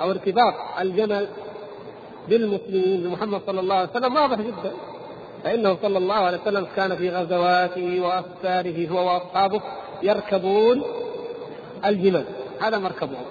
أو 0.00 0.10
ارتباط 0.10 0.54
الجمل 0.80 1.28
بالمسلمين 2.28 3.00
بمحمد 3.02 3.40
صلى 3.46 3.60
الله 3.60 3.74
عليه 3.74 3.90
وسلم 3.90 4.16
واضح 4.16 4.40
جدا 4.40 4.72
فإنه 5.44 5.76
صلى 5.82 5.98
الله 5.98 6.14
عليه 6.14 6.38
وسلم 6.42 6.66
كان 6.76 6.96
في 6.96 7.10
غزواته 7.10 8.00
وأسفاره 8.00 8.88
هو 8.88 9.06
وأصحابه 9.06 9.60
يركبون 10.02 10.82
الجمل. 11.86 12.24
هذا 12.60 12.78
مركبهم. 12.78 13.24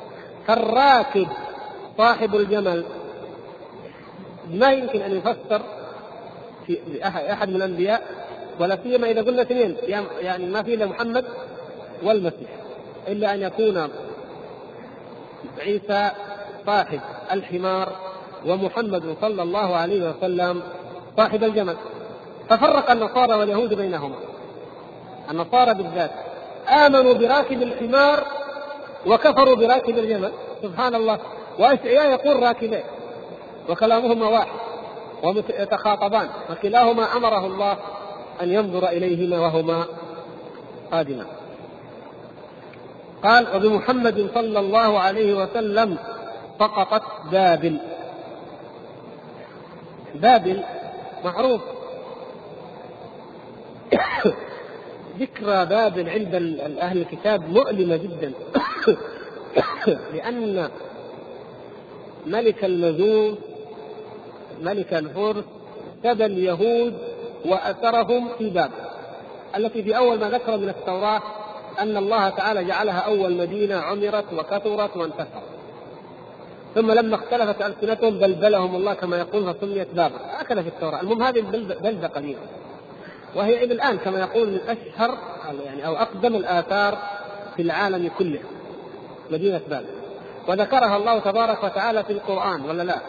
فالراكب 0.48 1.28
صاحب 1.98 2.36
الجمل 2.36 2.86
ما 4.54 4.72
يمكن 4.72 5.02
أن 5.02 5.18
يفسر 5.18 5.62
في 6.68 6.80
أحد 7.08 7.50
من 7.50 7.56
الأنبياء 7.56 8.02
ولا 8.60 8.78
سيما 8.84 9.12
إذا 9.12 9.22
قلنا 9.22 9.42
اثنين 9.42 9.78
يعني 10.20 10.46
ما 10.46 10.64
في 10.64 10.74
إلا 10.74 10.86
محمد 10.86 11.26
والمسيح 12.04 12.50
إلا 13.08 13.34
أن 13.34 13.42
يكون 13.42 13.90
عيسى 15.60 16.12
صاحب 16.66 17.00
الحمار 17.32 17.96
ومحمد 18.46 19.16
صلى 19.22 19.44
الله 19.44 19.76
عليه 19.76 20.10
وسلم 20.10 20.62
صاحب 21.18 21.44
الجمل. 21.44 21.76
ففرق 22.50 22.92
النصارى 22.92 23.34
واليهود 23.34 23.74
بينهما. 23.74 24.16
النصارى 25.32 25.74
بالذات 25.74 26.12
آمنوا 26.68 27.14
براكب 27.14 27.62
الحمار 27.62 28.26
وكفروا 29.08 29.56
براكب 29.56 29.98
الجمل. 29.98 30.32
سبحان 30.62 30.96
الله. 30.96 31.20
وأشعياء 31.60 32.12
يقول 32.12 32.44
راكبين 32.44 32.84
وكلامهما 33.70 34.30
واحد 34.30 34.60
ويتخاطبان 35.24 36.30
وكلاهما 36.50 37.18
أمره 37.18 37.46
الله 37.46 37.78
أن 38.42 38.50
ينظر 38.50 38.88
إليهما 38.88 39.40
وهما 39.40 39.86
قادمان 40.92 41.26
قال 43.24 43.56
وبمحمد 43.56 44.30
صلى 44.34 44.60
الله 44.60 45.00
عليه 45.00 45.34
وسلم 45.34 45.98
سقطت 46.60 47.04
بابل. 47.32 47.78
بابل 50.16 50.64
معروف. 51.26 51.62
ذكرى 55.20 55.66
بابل 55.66 56.10
عند 56.10 56.36
أهل 56.80 56.98
الكتاب 56.98 57.50
مؤلمة 57.50 57.96
جدا. 57.96 58.34
لأن 60.14 60.70
ملك 62.26 62.66
المجوس 62.66 63.38
ملك 64.62 64.94
الفرس 64.94 65.44
سبى 66.04 66.26
اليهود 66.26 66.94
وأثرهم 67.46 68.30
في 68.38 68.50
بابل 68.50 68.74
التي 69.56 69.84
في 69.84 69.98
أول 69.98 70.20
ما 70.20 70.30
ذكر 70.30 70.58
من 70.58 70.70
التوراة 70.70 71.22
أن 71.80 71.98
الله 71.98 72.30
تعالى 72.30 72.64
جعلها 72.64 73.00
أول 73.00 73.34
مدينة 73.38 73.76
عمرت 73.76 74.34
وكثرت 74.34 74.98
وانتشرت. 74.98 75.28
ثم 76.76 76.92
لما 76.92 77.16
اختلفت 77.16 77.62
ألسنتهم 77.62 78.20
بلبلهم 78.20 78.76
الله 78.76 78.94
كما 78.94 79.18
يقول 79.18 79.54
فسميت 79.54 79.88
بابل 79.94 80.16
هكذا 80.30 80.62
في 80.62 80.68
التوراة. 80.68 81.02
المهم 81.02 81.24
هذه 81.24 81.42
بلدة 81.82 82.08
قديمة. 82.08 82.40
وهي 83.36 83.64
إلى 83.64 83.74
الآن 83.74 83.98
كما 83.98 84.20
يقول 84.20 84.50
من 84.50 84.60
أشهر 84.68 85.18
يعني 85.66 85.88
أو 85.88 85.96
أقدم 85.96 86.36
الآثار 86.36 86.98
في 87.56 87.62
العالم 87.62 88.12
كله. 88.18 88.40
مدينة 89.32 89.62
بابل. 89.70 89.95
وذكرها 90.48 90.98
الله 90.98 91.20
تبارك 91.20 91.64
وتعالى 91.64 92.04
في 92.04 92.14
القرآن 92.14 92.66
ولا 92.66 92.84
لا؟ 92.84 93.00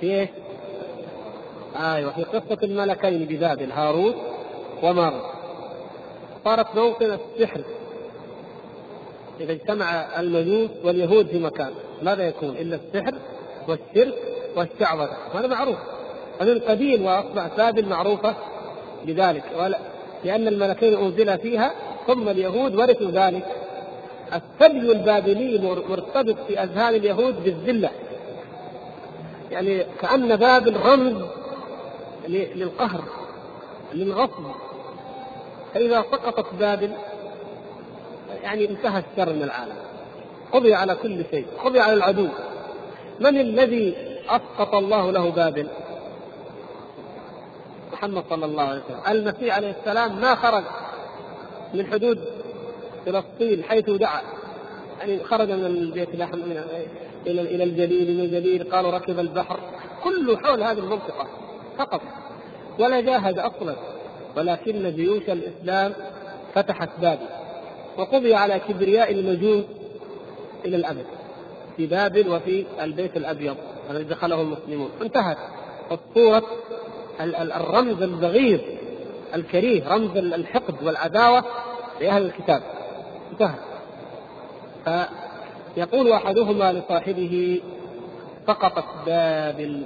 في 0.00 0.20
إيش؟ 0.20 0.28
أيوه 1.80 2.12
في 2.12 2.24
قصة 2.24 2.58
الملكين 2.62 3.24
ببابل 3.24 3.72
هاروت 3.72 4.14
وماروت 4.82 5.22
صارت 6.44 6.74
موطن 6.74 7.18
السحر. 7.18 7.60
إذا 9.40 9.52
اجتمع 9.52 10.20
المجوس 10.20 10.70
واليهود 10.84 11.26
في 11.26 11.38
مكان 11.38 11.70
ماذا 12.02 12.28
يكون؟ 12.28 12.50
إلا 12.50 12.76
السحر 12.76 13.14
والشرك 13.68 14.14
والشعوذة. 14.56 15.16
هذا 15.34 15.46
معروف. 15.46 15.76
ومن 16.40 16.60
قديم 16.60 17.06
وأصبح 17.06 17.46
بابل 17.56 17.88
معروفة 17.88 18.34
بذلك. 19.04 19.44
لأن 20.24 20.48
الملكين 20.48 20.94
أنزل 20.94 21.38
فيها 21.38 21.72
ثم 22.06 22.28
اليهود 22.28 22.74
ورثوا 22.74 23.10
ذلك. 23.10 23.46
الثدي 24.34 24.92
البابلي 24.92 25.58
مرتبط 25.58 26.36
في 26.46 26.62
أذهان 26.62 26.94
اليهود 26.94 27.44
بالذلة. 27.44 27.90
يعني 29.50 29.86
كأن 30.00 30.36
بابل 30.36 30.76
رمز 30.76 31.22
للقهر 32.28 33.04
للغصب 33.94 34.44
فإذا 35.74 36.02
سقطت 36.02 36.54
بابل 36.54 36.90
يعني 38.42 38.70
انتهى 38.70 39.02
الشر 39.12 39.32
من 39.32 39.42
العالم. 39.42 39.76
قضي 40.52 40.74
على 40.74 40.94
كل 40.94 41.24
شيء 41.30 41.46
قضي 41.64 41.80
على 41.80 41.92
العدو. 41.92 42.28
من 43.20 43.40
الذي 43.40 43.96
أسقط 44.28 44.74
الله 44.74 45.10
له 45.10 45.30
بابل 45.30 45.68
محمد 47.92 48.24
صلى 48.30 48.44
الله 48.44 48.62
عليه 48.62 48.80
وسلم. 48.80 49.00
المسيح 49.08 49.56
عليه 49.56 49.70
السلام 49.80 50.20
ما 50.20 50.34
خرج 50.34 50.64
من 51.74 51.86
حدود 51.86 52.39
فلسطين 53.06 53.62
حيث 53.62 53.90
دعا. 53.90 54.20
يعني 55.00 55.24
خرج 55.24 55.50
من 55.50 55.66
البيت 55.66 56.16
لحم 56.16 56.38
من 56.38 56.64
إلى 57.26 57.40
إلى 57.40 57.64
الجليل 57.64 58.14
من 58.14 58.20
الجليل 58.24 58.64
قالوا 58.72 58.90
ركب 58.90 59.18
البحر. 59.18 59.60
كله 60.04 60.36
حول 60.36 60.62
هذه 60.62 60.78
المنطقة 60.78 61.26
فقط 61.78 62.02
ولا 62.78 63.00
جاهد 63.00 63.38
أصلا. 63.38 63.76
ولكن 64.36 64.94
جيوش 64.96 65.22
الإسلام 65.28 65.92
فتحت 66.54 66.88
بابل 67.00 67.26
وقضي 67.96 68.34
على 68.34 68.60
كبرياء 68.68 69.12
المجوس 69.12 69.64
إلى 70.64 70.76
الأبد 70.76 71.06
في 71.76 71.86
بابل 71.86 72.28
وفي 72.28 72.64
البيت 72.82 73.16
الأبيض 73.16 73.56
الذي 73.90 74.04
دخله 74.04 74.40
المسلمون. 74.40 74.90
انتهت 75.02 75.38
الصورة 75.92 76.42
الرمز 77.56 78.02
البغيض 78.02 78.60
الكريه 79.34 79.88
رمز 79.88 80.16
الحقد 80.16 80.74
والعداوة 80.82 81.44
لأهل 82.00 82.22
الكتاب. 82.26 82.62
انتهى. 83.32 83.54
فيقول 85.74 86.12
أحدهما 86.12 86.72
لصاحبه 86.72 87.62
سقطت 88.46 88.84
بابل 89.06 89.82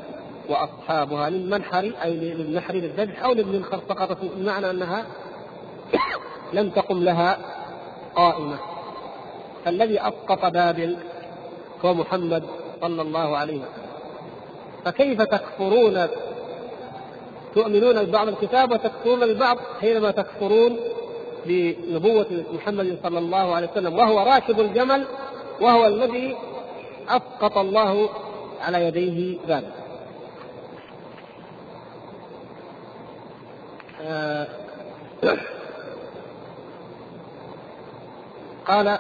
وأصحابها 0.49 1.31
للمنحر 1.31 1.93
أي 2.05 2.15
للنحر 2.15 2.75
للذبح 2.75 3.25
أو 3.25 3.33
للمنخر 3.33 3.81
سقطت 3.89 4.19
بمعنى 4.37 4.71
أنها 4.71 5.07
لم 6.53 6.71
تقم 6.71 7.05
لها 7.05 7.39
قائمة. 8.15 8.57
فالذي 9.65 10.01
أسقط 10.01 10.47
بابل 10.53 10.97
هو 11.85 11.95
محمد 11.95 12.45
صلى 12.81 13.03
الله 13.03 13.37
عليه 13.37 13.57
وسلم. 13.57 13.85
فكيف 14.85 15.23
تكفرون؟ 15.23 16.07
تؤمنون 17.55 18.05
ببعض 18.05 18.29
الكتاب 18.29 18.73
وتكفرون 18.73 19.23
البعض 19.23 19.59
حينما 19.81 20.11
تكفرون؟ 20.11 20.79
بنبوة 21.47 22.45
محمد 22.53 22.99
صلى 23.03 23.19
الله 23.19 23.55
عليه 23.55 23.71
وسلم 23.71 23.95
وهو 23.99 24.19
راكب 24.21 24.61
الجمل 24.61 25.07
وهو 25.61 25.87
الذي 25.87 26.37
أسقط 27.09 27.59
الله 27.59 28.09
على 28.61 28.85
يديه 28.85 29.39
ذلك. 29.49 29.73
آه 34.03 34.47
قال 38.67 38.99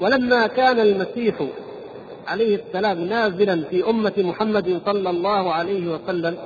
ولما 0.00 0.46
كان 0.46 0.80
المسيح 0.80 1.34
عليه 2.28 2.56
السلام 2.56 2.98
نازلا 3.00 3.64
في 3.70 3.90
أمة 3.90 4.12
محمد 4.18 4.80
صلى 4.86 5.10
الله 5.10 5.52
عليه 5.52 5.94
وسلم. 5.94 6.38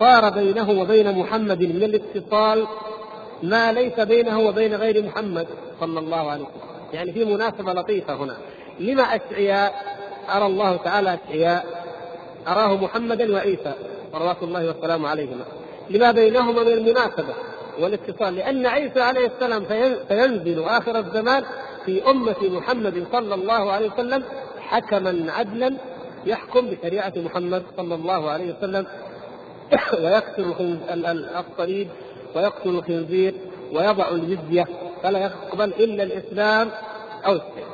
صار 0.00 0.30
بينه 0.30 0.70
وبين 0.70 1.18
محمد 1.18 1.62
من 1.62 1.82
الاتصال 1.82 2.66
ما 3.42 3.72
ليس 3.72 4.00
بينه 4.00 4.40
وبين 4.40 4.74
غير 4.74 5.04
محمد 5.04 5.46
صلى 5.80 5.98
الله 6.00 6.30
عليه 6.30 6.42
وسلم. 6.42 6.60
يعني 6.92 7.12
في 7.12 7.24
مناسبة 7.24 7.72
لطيفة 7.72 8.14
هنا. 8.14 8.36
لما 8.80 9.02
أشعياء؟ 9.02 9.74
أرى 10.36 10.46
الله 10.46 10.76
تعالى 10.76 11.18
أشعياء. 11.24 11.84
أراه 12.48 12.76
محمدا 12.76 13.32
وعيسى. 13.34 13.72
صلوات 14.12 14.42
الله 14.42 14.66
والسلام 14.66 15.06
عليهما. 15.06 15.44
لما 15.90 16.12
بينهما 16.12 16.62
من 16.62 16.72
المناسبة 16.72 17.34
والاتصال. 17.80 18.34
لأن 18.34 18.66
عيسى 18.66 19.00
عليه 19.00 19.26
السلام 19.26 19.64
سينزل 20.08 20.62
آخر 20.62 20.98
الزمان 20.98 21.44
في 21.86 22.10
أمة 22.10 22.36
محمد 22.42 23.06
صلى 23.12 23.34
الله 23.34 23.72
عليه 23.72 23.90
وسلم 23.90 24.24
حكما 24.60 25.32
عدلا 25.32 25.76
يحكم 26.26 26.66
بشريعة 26.66 27.12
محمد 27.16 27.62
صلى 27.76 27.94
الله 27.94 28.30
عليه 28.30 28.54
وسلم. 28.54 28.86
ويكسر 30.02 30.54
الصليب 31.40 31.88
ويقتل 32.36 32.68
الخنزير 32.68 33.34
ويضع 33.72 34.08
الجزية 34.08 34.66
فلا 35.02 35.18
يقبل 35.18 35.64
إلا 35.64 36.02
الإسلام 36.02 36.70
أو 37.26 37.32
السيف 37.32 37.72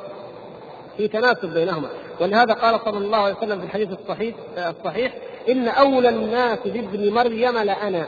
في 0.97 1.07
تناسب 1.07 1.53
بينهما. 1.53 1.87
ولهذا 2.21 2.53
قال 2.53 2.79
صلى 2.85 2.97
الله 2.97 3.17
عليه 3.17 3.35
وسلم 3.35 3.59
في 3.59 3.65
الحديث 3.65 3.89
الصحيح 3.91 4.35
الصحيح 4.57 5.13
إن 5.49 5.67
أولى 5.67 6.09
الناس 6.09 6.59
بابن 6.65 7.13
مريم 7.13 7.57
لأنا 7.57 8.07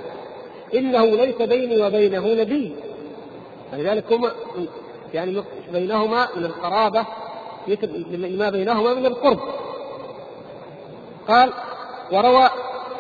إنه 0.74 1.06
ليس 1.06 1.42
بيني 1.42 1.82
وبينه 1.84 2.28
نبي. 2.28 2.76
فلذلك 3.72 4.14
هما 4.14 4.32
يعني 5.14 5.44
بينهما 5.72 6.28
من 6.36 6.46
القرابة 6.46 7.06
ما 8.38 8.50
بينهما 8.50 8.94
من 8.94 9.06
القرب. 9.06 9.40
قال 11.28 11.54
وروى 12.12 12.50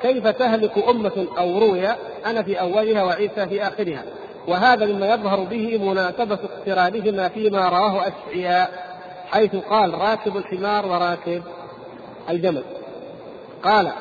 كيف 0.01 0.27
تهلك 0.27 0.77
أمة 0.89 1.27
أو 1.37 1.59
روي؟ 1.59 1.87
أنا 2.25 2.43
في 2.43 2.59
أولها 2.59 3.03
وعيسى 3.03 3.47
في 3.47 3.67
آخرها. 3.67 4.03
وهذا 4.47 4.85
مما 4.85 5.13
يظهر 5.13 5.39
به 5.39 5.77
مناسبة 5.77 6.39
اقترانهما 6.43 7.29
فيما 7.29 7.69
رواه 7.69 8.07
أشعياء 8.07 8.91
حيث 9.31 9.55
قال 9.55 9.93
راكب 9.93 10.37
الحمار 10.37 10.85
وراكب 10.85 11.43
الجمل. 12.29 12.63
قال 13.63 13.91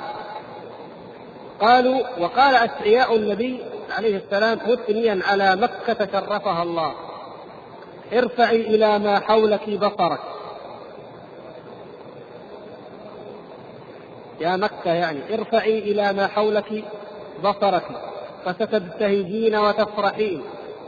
قالوا 1.60 2.00
وقال 2.20 2.54
أشعياء 2.54 3.16
النبي 3.16 3.60
عليه 3.96 4.16
السلام 4.16 4.58
مثنيا 4.66 5.20
على 5.26 5.56
مكة 5.56 6.08
شرفها 6.12 6.62
الله. 6.62 6.94
ارفعي 8.12 8.60
إلى 8.60 8.98
ما 8.98 9.20
حولك 9.20 9.70
بصرك. 9.70 10.20
يا 14.40 14.56
مكة 14.56 14.92
يعني 14.92 15.34
ارفعي 15.34 15.78
إلى 15.78 16.12
ما 16.12 16.26
حولك 16.26 16.84
بصرك 17.44 17.84
فستبتهجين 18.44 19.56
وتفرحين. 19.56 20.42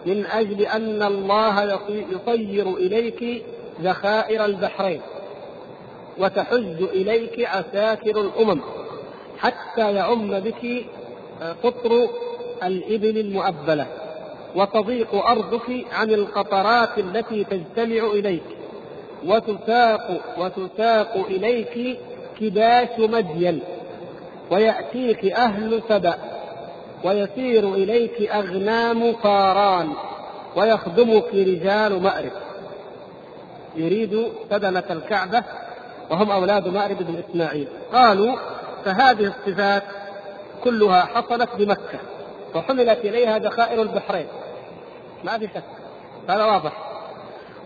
من 0.06 0.26
أجل 0.26 0.60
أن 0.60 1.02
الله 1.02 1.78
يصير 1.88 2.76
إليك 2.76 3.44
ذخائر 3.80 4.44
البحرين 4.44 5.00
وتحج 6.18 6.82
إليك 6.82 7.48
عساكر 7.48 8.20
الأمم 8.20 8.60
حتى 9.38 9.94
يعم 9.94 10.40
بك 10.40 10.86
قطر 11.62 12.08
الإبل 12.62 13.18
المؤبلة. 13.18 13.86
وتضيق 14.56 15.14
أرضك 15.14 15.86
عن 15.92 16.10
القطرات 16.10 16.98
التي 16.98 17.44
تجتمع 17.44 18.06
إليك 18.06 18.42
وتساق 19.26 20.20
وتساق 20.38 21.16
إليك 21.16 21.98
كباش 22.40 22.98
مدين 22.98 23.62
ويأتيك 24.50 25.24
أهل 25.24 25.82
سبأ 25.88 26.14
ويسير 27.04 27.74
إليك 27.74 28.30
أغنام 28.30 29.12
قاران 29.12 29.88
ويخدمك 30.56 31.34
رجال 31.34 32.02
مأرب. 32.02 32.32
يريد 33.76 34.32
سدنة 34.50 34.84
الكعبة 34.90 35.42
وهم 36.10 36.30
أولاد 36.30 36.68
مأرب 36.68 36.96
بن 36.98 37.22
إسماعيل. 37.28 37.68
قالوا 37.92 38.36
فهذه 38.84 39.32
الصفات 39.34 39.82
كلها 40.64 41.00
حصلت 41.00 41.48
بمكة 41.58 41.98
وحملت 42.54 42.98
إليها 43.04 43.38
ذخائر 43.38 43.82
البحرين. 43.82 44.26
ما 45.24 45.38
في 45.38 45.48
شك. 45.54 45.64
هذا 46.28 46.44
واضح. 46.44 46.72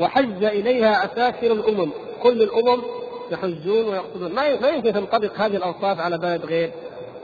وحج 0.01 0.45
إليها 0.45 1.05
أساكر 1.05 1.53
الأمم. 1.53 1.91
كل 2.23 2.43
الأمم 2.43 2.83
يحجون 3.31 3.89
ويقصدون. 3.89 4.33
ما 4.33 4.69
يمكن 4.69 4.93
تنطبق 4.93 5.41
هذه 5.41 5.57
الأوصاف 5.57 6.01
على 6.01 6.19
بلد 6.19 6.45
غير 6.45 6.73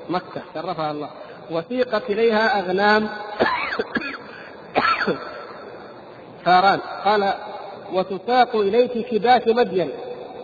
مكة. 0.09 0.43
شرفها 0.55 0.91
الله. 0.91 1.11
وسيقت 1.51 2.11
إليها 2.11 2.61
أغنام. 2.61 3.09
فاران. 6.45 6.81
قال 7.05 7.35
وتساق 7.93 8.57
إليك 8.57 9.07
كباش 9.07 9.43
مدين. 9.47 9.91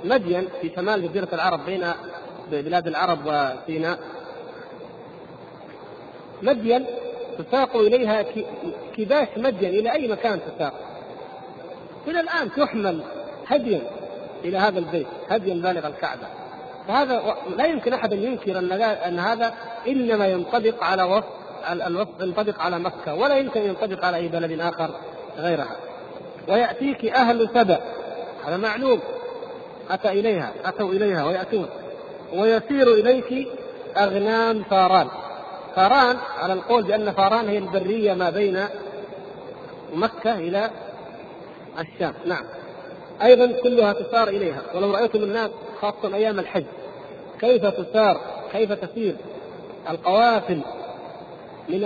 مدين 0.04 0.48
في 0.60 0.70
شمال 0.76 1.08
جزيرة 1.08 1.28
العرب 1.32 1.66
بين 1.66 1.92
بلاد 2.50 2.86
العرب 2.86 3.18
وسيناء. 3.26 3.98
مدين 6.42 6.86
تساق 7.38 7.76
إليها 7.76 8.24
كباش 8.96 9.28
مدين 9.36 9.70
إلى 9.70 9.92
أي 9.92 10.08
مكان 10.08 10.40
تساق 10.40 10.72
إلى 12.08 12.20
الآن 12.20 12.52
تحمل 12.52 13.00
هديا 13.46 13.80
إلى 14.44 14.58
هذا 14.58 14.78
البيت 14.78 15.06
هديا 15.30 15.54
بالغ 15.54 15.86
الكعبة. 15.86 16.26
فهذا 16.88 17.34
لا 17.56 17.66
يمكن 17.66 17.92
أحد 17.92 18.12
أن 18.12 18.22
ينكر 18.22 18.58
أن, 18.58 18.72
أن 18.82 19.18
هذا 19.18 19.54
إنما 19.88 20.26
ينطبق 20.26 20.84
على 20.84 21.02
وصف 21.02 21.24
الوصف 21.72 22.20
ينطبق 22.20 22.60
على 22.60 22.78
مكة 22.78 23.14
ولا 23.14 23.36
يمكن 23.36 23.60
أن 23.60 23.66
ينطبق 23.66 24.04
على 24.04 24.16
أي 24.16 24.28
بلد 24.28 24.60
آخر 24.60 24.90
غيرها. 25.38 25.76
ويأتيك 26.48 27.04
أهل 27.04 27.48
سبأ 27.54 27.78
هذا 28.46 28.56
معلوم. 28.56 29.00
أتى 29.90 30.08
إليها 30.08 30.52
أتوا 30.64 30.92
إليها 30.92 31.24
ويأتون. 31.24 31.68
ويسير 32.34 32.94
إليك 32.94 33.48
أغنام 33.96 34.62
فاران. 34.62 35.08
فاران 35.78 36.16
على 36.38 36.52
القول 36.52 36.82
بأن 36.82 37.12
فاران 37.12 37.48
هي 37.48 37.58
البرية 37.58 38.14
ما 38.14 38.30
بين 38.30 38.64
مكة 39.94 40.38
إلى 40.38 40.70
الشام. 41.78 42.14
نعم. 42.26 42.44
أيضا 43.22 43.52
كلها 43.62 43.92
تسار 43.92 44.28
إليها. 44.28 44.62
ولو 44.74 44.90
رأيتم 44.90 45.22
الناس 45.22 45.50
خاصة 45.80 46.14
أيام 46.14 46.38
الحج 46.38 46.64
كيف 47.40 47.66
تسار 47.66 48.20
كيف 48.52 48.72
تسير؟ 48.72 49.16
القوافل 49.90 50.60
من 51.68 51.84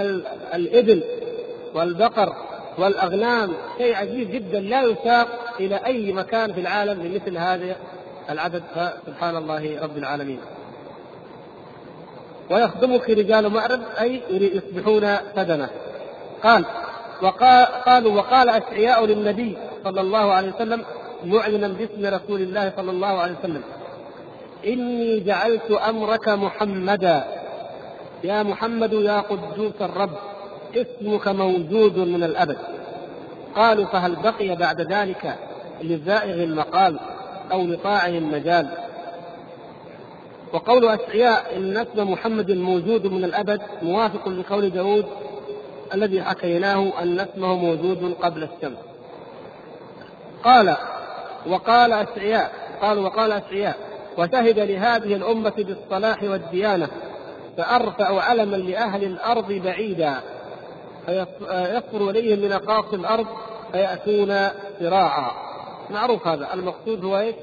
الإبل 0.55 1.03
والبقر 1.75 2.37
والأغنام 2.79 3.53
شيء 3.79 3.95
عجيب 3.95 4.31
جدا 4.31 4.61
لا 4.61 4.83
يساق 4.83 5.29
إلى 5.61 5.77
أي 5.77 6.13
مكان 6.13 6.53
في 6.53 6.61
العالم 6.61 7.03
بمثل 7.03 7.37
هذا 7.37 7.77
العدد. 8.31 8.63
فسبحان 8.75 9.37
الله 9.37 9.83
رب 9.83 9.97
العالمين. 9.97 10.41
ويخدمك 12.51 13.11
رجال 13.11 13.49
معرب 13.49 13.81
أي 14.01 14.23
يصبحون 14.31 15.17
سدنة. 15.37 15.69
قال 16.43 16.65
وقال 17.23 17.67
قالوا 17.67 18.13
وقال 18.13 18.49
أشعياء 18.49 19.07
للنبي 19.07 19.57
صلى 19.85 20.01
الله 20.01 20.33
عليه 20.33 20.53
وسلم 20.53 20.85
معلنا 21.25 21.69
باسم 21.69 22.15
رسول 22.15 22.41
الله 22.41 22.73
صلى 22.77 22.91
الله 22.91 23.21
عليه 23.21 23.35
وسلم 23.39 23.63
إني 24.67 25.21
جعلت 25.21 25.71
أمرك 25.71 26.29
محمدا. 26.29 27.25
يا 28.25 28.43
محمد 28.43 28.93
يا 28.93 29.21
قدوس 29.21 29.73
الرب 29.81 30.17
اسمك 30.77 31.29
موجود 31.29 31.99
من 31.99 32.25
الأبد. 32.25 32.59
قالوا 33.57 33.87
فهل 33.87 34.17
بقي 34.17 34.57
بعد 34.57 34.81
ذلك 34.81 35.35
لزائغ 35.83 36.45
المقال 36.45 36.99
أو 37.53 37.63
لطاعن 37.63 38.17
المجال؟ 38.17 38.69
وقول 40.53 40.89
أشعياء 40.89 41.57
إن 41.57 41.77
اسم 41.77 42.11
محمد 42.11 42.51
موجود 42.51 43.07
من 43.07 43.25
الأبد 43.25 43.61
موافق 43.83 44.29
لقول 44.29 44.71
داود 44.71 45.07
الذي 45.95 46.23
حكيناه 46.23 47.03
أن 47.03 47.21
اسمه 47.21 47.55
موجود 47.55 48.17
قبل 48.23 48.43
الشمس. 48.43 48.79
قال 50.45 50.77
وقال 51.47 51.93
أشعياء 51.93 52.53
قال 52.83 52.99
وقال 52.99 53.33
أشعياء 53.33 53.77
وشهد 54.19 54.59
لهذه 54.59 55.15
الأمة 55.15 55.53
بالصلاح 55.59 56.23
والديانة 56.23 56.89
فأرفع 57.57 58.23
علما 58.23 58.57
لأهل 58.57 59.05
الأرض 59.05 59.53
بعيدا 59.53 60.15
فيصفر 61.07 62.11
إليهم 62.11 62.39
من 62.39 62.53
أقاصي 62.53 62.97
الأرض 62.97 63.27
فيأتون 63.73 64.49
صراعا 64.81 65.31
معروف 65.91 66.27
هذا. 66.27 66.55
المقصود 66.55 67.05
هو 67.05 67.19
إيش؟ 67.19 67.35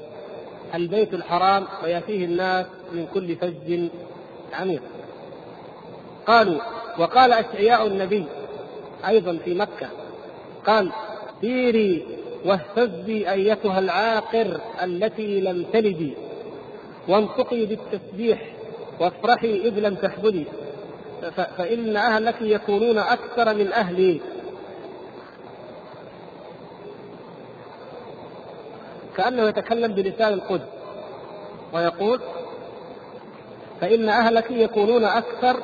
البيت 0.74 1.14
الحرام 1.14 1.66
ويأتيه 1.84 2.24
الناس 2.24 2.66
من 2.92 3.06
كل 3.14 3.36
فج 3.36 3.88
عميق. 4.52 4.82
قالوا 6.26 6.60
وقال 6.98 7.32
أشعياء 7.32 7.86
النبي 7.86 8.24
أيضا 9.08 9.38
في 9.44 9.54
مكة 9.54 9.88
قال 10.66 10.92
سيري 11.40 12.06
واهتزي 12.44 13.30
أيتها 13.30 13.78
العاقر 13.78 14.60
التي 14.82 15.40
لم 15.40 15.66
تلدي 15.72 16.12
وانطقي 17.08 17.66
بالتسبيح 17.66 18.52
وافرحي 19.00 19.54
إذ 19.68 19.78
لم 19.78 19.94
تحبلي 19.94 20.44
فإن 21.58 21.96
أهلك 21.96 22.36
يكونون 22.40 22.98
أكثر 22.98 23.54
من 23.54 23.72
أهلي. 23.72 24.20
كأنه 29.16 29.48
يتكلم 29.48 29.92
بلسان 29.92 30.32
القدس. 30.32 30.68
ويقول 31.72 32.20
فإن 33.80 34.08
أهلك 34.08 34.50
يكونون 34.50 35.04
أكثر 35.04 35.56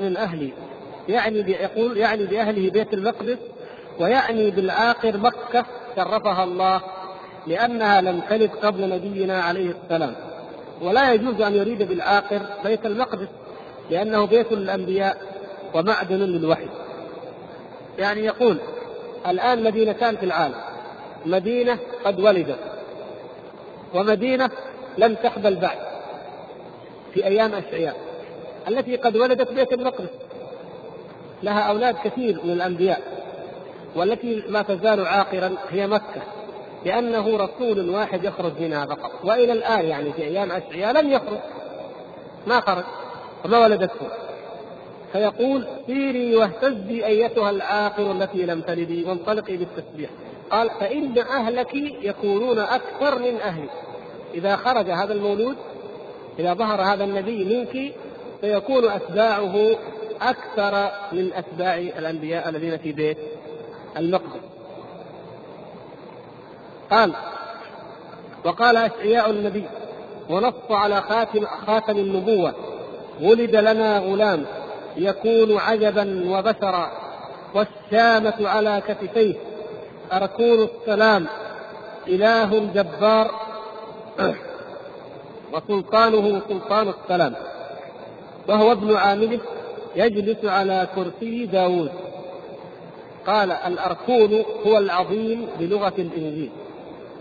من 0.00 0.16
أهلي. 0.16 0.52
يعني 1.08 1.38
يقول 1.38 1.96
يعني 1.96 2.26
بأهله 2.26 2.70
بيت 2.70 2.94
المقدس 2.94 3.38
ويعني 4.00 4.50
بالآخر 4.50 5.16
مكة 5.16 5.64
شرفها 5.96 6.44
الله 6.44 6.80
لأنها 7.46 8.00
لم 8.00 8.20
تلد 8.20 8.50
قبل 8.50 8.88
نبينا 8.88 9.42
عليه 9.42 9.70
السلام. 9.70 10.14
ولا 10.82 11.12
يجوز 11.12 11.40
أن 11.40 11.54
يريد 11.54 11.82
بالآخر 11.82 12.40
بيت 12.64 12.86
المقدس 12.86 13.28
لأنه 13.90 14.26
بيت 14.26 14.52
الأنبياء 14.52 15.16
ومعدن 15.74 16.16
للوحي. 16.16 16.68
يعني 17.98 18.24
يقول 18.24 18.58
الآن 19.28 19.62
مدينتان 19.62 20.16
في 20.16 20.26
العالم. 20.26 20.54
مدينة 21.26 21.78
قد 22.04 22.20
ولدت. 22.20 22.73
ومدينة 23.94 24.50
لم 24.98 25.14
تحبل 25.14 25.56
بعد 25.56 25.78
في 27.14 27.24
أيام 27.26 27.54
أشعياء 27.54 27.96
التي 28.68 28.96
قد 28.96 29.16
ولدت 29.16 29.52
بيت 29.52 29.72
المقدس 29.72 30.10
لها 31.42 31.60
أولاد 31.60 31.96
كثير 32.04 32.40
من 32.44 32.50
الأنبياء 32.50 33.00
والتي 33.96 34.42
ما 34.48 34.62
تزال 34.62 35.06
عاقرا 35.06 35.56
هي 35.70 35.86
مكة 35.86 36.22
لأنه 36.84 37.36
رسول 37.36 37.90
واحد 37.90 38.24
يخرج 38.24 38.52
منها 38.60 38.86
فقط 38.86 39.10
وإلى 39.24 39.52
الآن 39.52 39.84
يعني 39.84 40.12
في 40.12 40.22
أيام 40.24 40.52
أشعياء 40.52 40.92
لم 40.92 41.10
يخرج 41.10 41.38
ما 42.46 42.60
خرج 42.60 42.84
وما 43.44 43.58
ولدته. 43.58 44.06
فيقول 45.12 45.66
سيري 45.86 46.36
واهتزي 46.36 47.06
أيتها 47.06 47.50
العاقر 47.50 48.12
التي 48.12 48.46
لم 48.46 48.60
تلدي 48.60 49.04
وانطلقي 49.04 49.56
بالتسبيح. 49.56 50.10
قال 50.50 50.70
فإن 50.80 51.18
أهلك 51.18 51.74
يكونون 52.02 52.58
أكثر 52.58 53.18
من 53.18 53.40
أهلي. 53.40 53.68
إذا 54.34 54.56
خرج 54.56 54.90
هذا 54.90 55.12
المولود 55.12 55.56
إذا 56.38 56.54
ظهر 56.54 56.82
هذا 56.82 57.04
النبي 57.04 57.44
منك 57.44 57.94
سيكون 58.40 58.90
أتباعه 58.90 59.76
أكثر 60.22 60.90
من 61.12 61.32
أتباع 61.32 61.74
الأنبياء 61.74 62.48
الذين 62.48 62.78
في 62.78 62.92
بيت 62.92 63.18
المقدس. 63.96 64.40
قال 66.90 67.12
وقال 68.44 68.76
أشعياء 68.76 69.30
النبي 69.30 69.64
ونص 70.30 70.70
على 70.70 71.00
خاتم 71.00 71.46
خاتم 71.66 71.96
النبوة 71.96 72.54
ولد 73.22 73.56
لنا 73.56 73.98
غلام 73.98 74.44
يكون 74.96 75.58
عجبا 75.58 76.24
وبشرا 76.28 76.90
والشامة 77.54 78.48
على 78.48 78.82
كتفيه 78.88 79.34
أركون 80.12 80.68
السلام 80.68 81.26
إله 82.08 82.58
جبار 82.74 83.43
وسلطانه 85.52 86.42
سلطان 86.48 86.88
السلام. 86.88 87.34
وهو 88.48 88.72
ابن 88.72 88.96
عامله 88.96 89.40
يجلس 89.96 90.44
على 90.44 90.88
كرسي 90.94 91.46
داود 91.46 91.90
قال 93.26 93.52
الأركون 93.52 94.44
هو 94.66 94.78
العظيم 94.78 95.46
بلغة 95.58 95.94
الإنجيل 95.98 96.50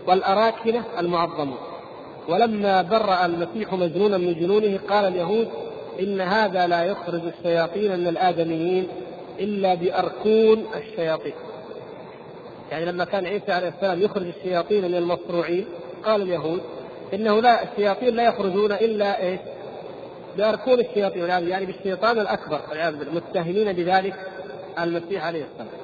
والأراكنة 0.08 0.84
المعظمون 1.00 1.58
ولما 2.30 2.82
برأ 2.82 3.26
المسيح 3.26 3.74
مجنونا 3.74 4.18
من 4.18 4.34
جنونه 4.34 4.80
قال 4.90 5.06
اليهود 5.06 5.48
إن 6.00 6.22
هذا 6.22 6.68
لا 6.68 6.84
يخرج 6.84 7.22
الشياطين 7.38 8.00
من 8.00 8.08
الآدميين 8.08 8.88
إلا 9.40 9.74
بأركون 9.74 10.66
الشياطين. 10.76 11.34
يعني 12.72 12.86
لما 12.86 13.06
كان 13.06 13.26
عيسى 13.26 13.52
عليه 13.52 13.68
السلام 13.68 14.02
يخرج 14.02 14.28
الشياطين 14.28 14.82
من 14.86 14.96
المصروعين 14.96 15.66
قال 16.06 16.22
اليهود 16.22 16.62
إنه 17.14 17.42
لا 17.42 17.64
الشياطين 17.64 18.16
لا 18.16 18.24
يخرجون 18.24 18.72
إلا 18.72 19.22
إيش؟ 19.22 19.40
باركون 20.38 20.80
الشياطين 20.80 21.30
يعني 21.30 21.66
بالشيطان 21.66 22.20
الأكبر 22.20 22.60
والعياذ 22.70 22.96
بالله 22.96 23.14
متهمين 23.14 23.74
بذلك 23.74 24.16
المسيح 24.80 25.26
عليه 25.26 25.44
السلام. 25.44 25.84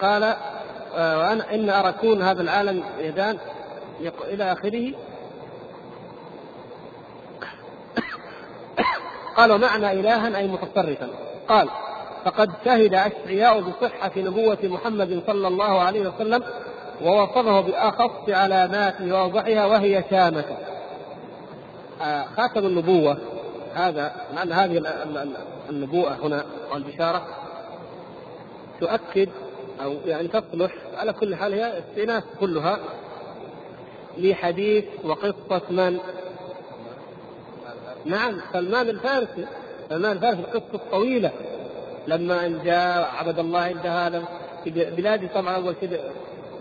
قال 0.00 0.36
آه، 0.96 1.18
وأنا 1.18 1.54
إن 1.54 1.70
أركون 1.70 2.22
هذا 2.22 2.42
العالم 2.42 2.84
يدان 2.98 3.38
إلى 4.28 4.52
آخره 4.52 4.92
قال 9.36 9.52
ومعنى 9.52 9.92
الها 9.92 10.38
أي 10.38 10.46
متصرفا 10.46 11.08
قال 11.48 11.68
فقد 12.24 12.50
شهد 12.64 12.94
أشعياء 12.94 13.60
بصحة 13.60 14.10
نبوة 14.16 14.58
محمد 14.62 15.22
صلى 15.26 15.48
الله 15.48 15.80
عليه 15.80 16.08
وسلم 16.08 16.42
ووصفه 17.02 17.60
بأخص 17.60 18.28
علاماته 18.28 19.14
وأوضحها 19.14 19.66
وهي 19.66 20.04
شامه 20.10 20.44
آه، 22.02 22.24
خاتم 22.24 22.66
النبوة. 22.66 23.18
هذا 23.74 24.12
لأن 24.34 24.52
هذه 24.52 24.82
النبوءة 25.70 26.18
هنا 26.22 26.44
والبشارة 26.72 27.26
تؤكد 28.80 29.28
أو 29.82 29.96
يعني 30.06 30.28
تصلح 30.28 30.72
على 30.96 31.12
كل 31.12 31.36
حال 31.36 31.52
هي 31.54 31.78
استئناس 31.78 32.22
كلها 32.40 32.78
لحديث 34.18 34.84
وقصة 35.04 35.62
من؟ 35.70 35.98
نعم 38.04 38.40
سلمان 38.52 38.88
الفارسي. 38.88 39.46
سلمان 39.88 40.12
الفارسي 40.12 40.40
القصة 40.40 40.74
الطويلة. 40.74 41.30
لما 42.06 42.46
ان 42.46 42.60
جاء 42.64 43.10
عبد 43.18 43.38
الله 43.38 43.60
عند 43.60 43.86
هذا 43.86 44.22
في 44.64 44.70
بلاده 44.70 45.28
طبعا 45.34 45.56
أول 45.56 45.74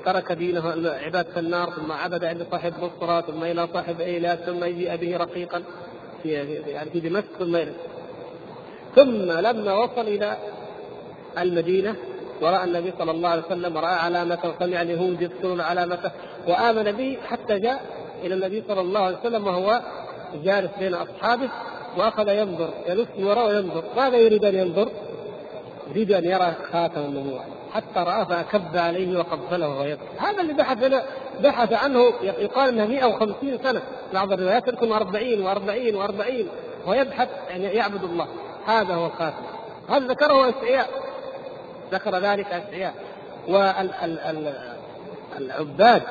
ترك 0.06 0.32
دينه 0.32 0.70
عبادة 0.86 1.40
النار 1.40 1.70
ثم 1.70 1.92
عبد 1.92 2.24
عند 2.24 2.48
صاحب 2.52 2.74
بصرة 2.74 3.22
ثم 3.22 3.44
إلى 3.44 3.68
صاحب 3.74 4.02
إيلات 4.02 4.40
ثم 4.40 4.64
يجيء 4.64 4.96
به 4.96 5.18
رقيقا 5.18 5.64
في 6.24 6.32
يعني 6.68 6.90
في 6.90 7.00
دمشق 7.00 7.26
ثم 7.40 7.58
ثم 8.96 9.32
لما 9.32 9.74
وصل 9.74 10.02
إلى 10.02 10.38
المدينة 11.38 11.96
ورأى 12.42 12.64
النبي 12.64 12.94
صلى 13.00 13.12
الله 13.12 13.30
عليه 13.30 13.44
وسلم 13.46 13.78
رأى 13.78 13.96
علامته 13.96 14.50
وسمع 14.50 14.82
اليهود 14.82 15.22
يذكرون 15.22 15.62
علامته 15.62 16.12
وآمن 16.48 16.92
به 16.92 17.18
حتى 17.28 17.60
جاء 17.60 17.82
إلى 18.24 18.34
النبي 18.34 18.64
صلى 18.68 18.82
الله 18.82 19.00
عليه 19.00 19.18
وسلم 19.18 19.48
وهو 19.48 19.82
جالس 20.44 20.72
بين 20.80 20.94
أصحابه 20.94 21.50
وأخذ 21.98 22.30
ينظر 22.30 22.70
يلف 22.88 23.10
وراء 23.20 23.48
وينظر 23.48 23.84
ماذا 23.98 24.18
يريد 24.18 24.46
أن 24.46 24.56
ينظر؟ 24.56 24.90
يريد 25.90 26.12
أن 26.12 26.26
يرى 26.26 26.54
خاتم 26.72 27.02
النبوة 27.02 27.59
حتى 27.74 28.00
رآه 28.00 28.24
فأكب 28.24 28.78
عليه 28.78 29.18
وقبله 29.18 29.70
وهو 29.70 29.98
هذا 30.18 30.42
اللي 30.42 30.54
بحث 30.54 30.78
بحث 31.42 31.74
عنه 31.74 32.14
يقال 32.22 32.70
إنه 32.70 32.86
150 32.86 33.58
سنة. 33.64 33.82
بعض 34.14 34.32
الروايات 34.32 34.70
تكون 34.70 34.92
40 34.92 35.44
و40 35.44 35.96
و40 35.96 36.46
ويبحث 36.88 37.30
يعني 37.50 37.64
يعبد 37.64 38.04
الله. 38.04 38.28
هذا 38.66 38.94
هو 38.94 39.06
الخاتم 39.06 39.44
هذا 39.90 40.08
ذكره 40.08 40.50
أشعياء. 40.50 40.90
ذكر 41.92 42.18
ذلك 42.18 42.46
أشعياء. 42.46 42.94
والعباد 45.38 46.04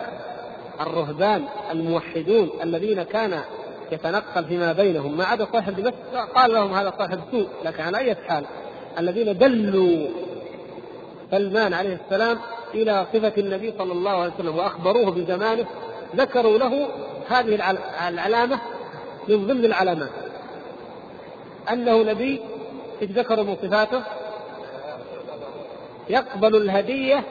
الرهبان 0.81 1.45
الموحدون 1.71 2.51
الذين 2.63 3.03
كان 3.03 3.41
يتنقل 3.93 4.45
فيما 4.45 4.73
بينهم. 4.73 5.17
ما 5.17 5.25
عدا 5.25 5.47
صاحب 5.53 5.77
دمشق 5.77 6.33
قال 6.35 6.53
لهم 6.53 6.73
هذا 6.73 6.93
صاحب 6.99 7.21
سوء. 7.31 7.49
لكن 7.65 7.83
على 7.83 7.99
أي 7.99 8.15
حال 8.15 8.45
الذين 8.99 9.39
دلوا 9.39 10.09
سلمان 11.31 11.75
عليه 11.75 11.99
السلام 12.05 12.39
إلى 12.75 13.07
صفة 13.13 13.33
النبي 13.39 13.75
صلى 13.79 13.93
الله 13.93 14.11
عليه 14.11 14.33
وسلم 14.35 14.57
وأخبروه 14.57 15.11
بزمانه 15.11 15.67
ذكروا 16.17 16.59
له 16.59 16.89
هذه 17.29 17.75
العلامة 18.09 18.61
من 19.29 19.47
ضمن 19.47 19.65
العلامات. 19.65 20.11
أنه 21.73 22.03
نبي 22.03 22.41
إيش 23.03 23.11
ذكروا 23.11 23.45
من 23.45 23.57
صفاته؟ 23.63 24.03
يقبل 26.09 26.57
الهدية 26.57 27.25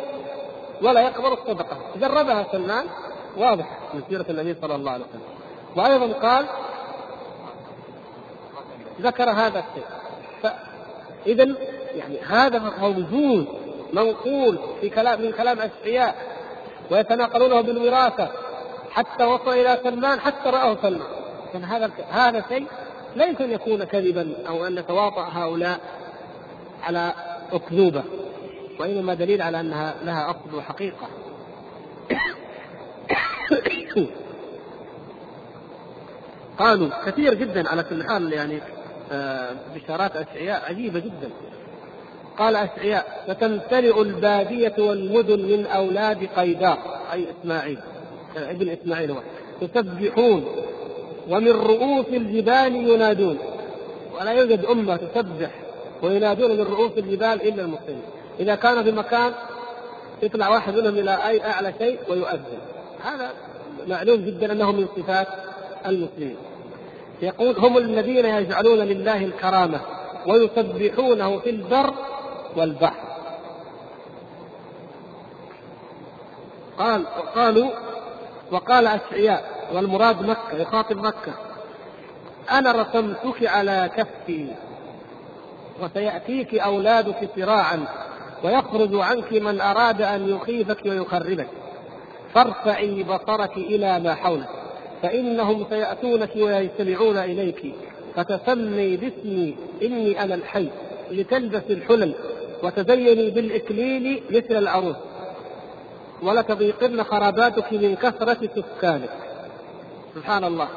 ولا 0.81 1.01
يقبل 1.01 1.33
الصدقة. 1.33 1.77
جربها 2.01 2.45
سلمان 2.51 2.85
واضح 3.37 3.79
من 3.93 4.01
سيرة 4.09 4.25
النبي 4.29 4.55
صلى 4.61 4.75
الله 4.75 4.91
عليه 4.91 5.05
وسلم. 5.05 5.21
وأيضا 5.75 6.19
قال 6.27 6.45
ذكر 9.01 9.29
هذا 9.29 9.59
الشيء. 9.59 9.85
فاذا 10.43 11.55
يعني 11.95 12.19
هذا 12.21 12.73
موجود 12.79 13.47
منقول 13.93 14.59
في 14.81 14.89
كلام 14.89 15.21
من 15.21 15.31
كلام 15.31 15.59
أشعياء 15.59 16.15
ويتناقلونه 16.91 17.61
بالوراثة 17.61 18.31
حتى 18.91 19.23
وصل 19.23 19.53
إلى 19.53 19.79
سلمان 19.83 20.19
حتى 20.19 20.49
رآه 20.49 20.77
سلمان. 20.81 21.07
كان 21.53 21.63
هذا 21.63 21.91
هذا 22.09 22.45
شيء 22.49 22.67
ليس 23.15 23.41
أن 23.41 23.51
يكون 23.51 23.83
كذبا 23.83 24.33
أو 24.47 24.67
أن 24.67 24.77
يتواطأ 24.77 25.29
هؤلاء 25.31 25.79
على 26.83 27.13
أكذوبة 27.51 28.03
وإنما 28.79 29.13
دليل 29.13 29.41
على 29.41 29.59
أنها 29.59 29.95
لها 30.03 30.29
أصل 30.29 30.55
وحقيقة. 30.55 31.07
قالوا 36.59 36.89
كثير 37.05 37.33
جدا 37.33 37.69
على 37.69 37.83
كل 37.83 38.03
حال 38.03 38.33
يعني 38.33 38.61
آه، 39.11 39.55
بشارات 39.75 40.15
أشعياء 40.15 40.69
عجيبة 40.69 40.99
جدا. 40.99 41.29
قال 42.39 42.55
أشعياء 42.55 43.23
فتمتلئ 43.27 44.01
البادية 44.01 44.73
والمدن 44.77 45.39
من 45.39 45.65
أولاد 45.65 46.29
قيداق 46.35 46.79
أي 47.13 47.25
إسماعيل 47.31 47.77
ابن 48.37 48.69
إسماعيل 48.69 49.11
هو. 49.11 49.17
يسبحون 49.61 50.45
ومن 51.29 51.51
رؤوس 51.51 52.05
الجبال 52.13 52.75
ينادون. 52.75 53.37
ولا 54.19 54.31
يوجد 54.31 54.65
أمة 54.65 54.99
تسبح 55.15 55.51
وينادون 56.03 56.51
من 56.51 56.63
رؤوس 56.63 56.91
الجبال 56.97 57.47
إلا 57.47 57.61
المسلمين. 57.61 58.01
إذا 58.39 58.55
كان 58.55 58.83
في 58.83 58.91
مكان 58.91 59.33
يطلع 60.23 60.49
واحد 60.49 60.75
منهم 60.75 60.95
إلى 60.95 61.27
أي 61.27 61.41
أعلى 61.45 61.73
شيء 61.79 61.99
ويؤذن. 62.09 62.59
هذا 63.03 63.31
معلوم 63.87 64.25
جدا 64.25 64.51
أنه 64.51 64.71
من 64.71 64.87
صفات 64.97 65.27
المسلمين. 65.85 66.37
يقول 67.21 67.55
هم 67.57 67.77
الذين 67.77 68.25
يجعلون 68.25 68.79
لله 68.79 69.25
الكرامة 69.25 69.81
ويسبحونه 70.27 71.39
في 71.39 71.49
البر 71.49 71.93
والبحر. 72.57 73.07
قال 76.77 77.01
وقالوا 77.17 77.69
وقال 78.51 78.87
أشعياء 78.87 79.69
والمراد 79.73 80.21
مكة 80.21 80.53
يخاطب 80.53 80.97
مكة. 80.97 81.33
أنا 82.51 82.71
رسمتك 82.71 83.47
على 83.47 83.89
كفي 83.97 84.47
وسيأتيك 85.81 86.55
أولادك 86.55 87.29
صراعا 87.35 87.85
ويخرج 88.43 88.95
عنك 88.95 89.33
من 89.33 89.61
أراد 89.61 90.01
أن 90.01 90.29
يخيفك 90.29 90.85
ويخربك. 90.85 91.47
فارفعي 92.33 93.03
بصرك 93.03 93.57
إلى 93.57 93.99
ما 93.99 94.15
حولك 94.15 94.49
فإنهم 95.01 95.65
سيأتونك 95.69 96.35
ويجتمعون 96.35 97.17
إليك. 97.17 97.73
فتسمي 98.15 98.97
باسمي 98.97 99.55
إني 99.81 100.23
أنا 100.23 100.35
الحي. 100.35 100.69
لتلبس 101.11 101.63
الحلل. 101.69 102.15
وتزيني 102.63 103.29
بالإكليل 103.29 104.23
مثل 104.29 104.57
العروس 104.57 104.95
ولتضيقن 106.21 107.03
خراباتك 107.03 107.73
من 107.73 107.95
كثرة 107.95 108.49
سكانك. 108.55 109.09
سبحان 110.15 110.43
الله. 110.43 110.67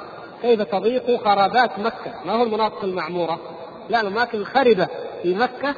كيف 0.43 0.63
تضيق 0.63 1.25
خرابات 1.25 1.79
مكة؟ 1.79 2.25
ما 2.25 2.33
هو 2.33 2.43
المناطق 2.43 2.85
المعمورة؟ 2.85 3.41
لا 3.89 4.01
الأماكن 4.01 4.39
الخربة 4.39 4.89
في 5.23 5.35
مكة 5.35 5.75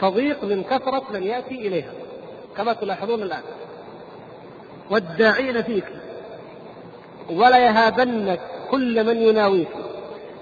تضيق 0.00 0.44
من 0.44 0.62
كثرة 0.62 1.02
من 1.10 1.22
يأتي 1.22 1.54
إليها 1.54 1.92
كما 2.56 2.72
تلاحظون 2.72 3.22
الآن. 3.22 3.42
والداعين 4.90 5.62
فيك. 5.62 5.84
ولا 7.30 7.58
يهابنك 7.58 8.40
كل 8.70 9.04
من 9.06 9.16
يناويك 9.16 9.68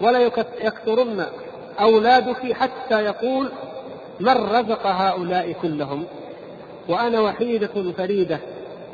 ولا 0.01 0.20
يكثرن 0.60 1.27
أولادك 1.81 2.52
حتى 2.52 3.05
يقول 3.05 3.51
من 4.20 4.36
رزق 4.36 4.86
هؤلاء 4.86 5.52
كلهم؟ 5.52 6.05
وأنا 6.88 7.20
وحيدة 7.20 7.92
فريدة 7.92 8.38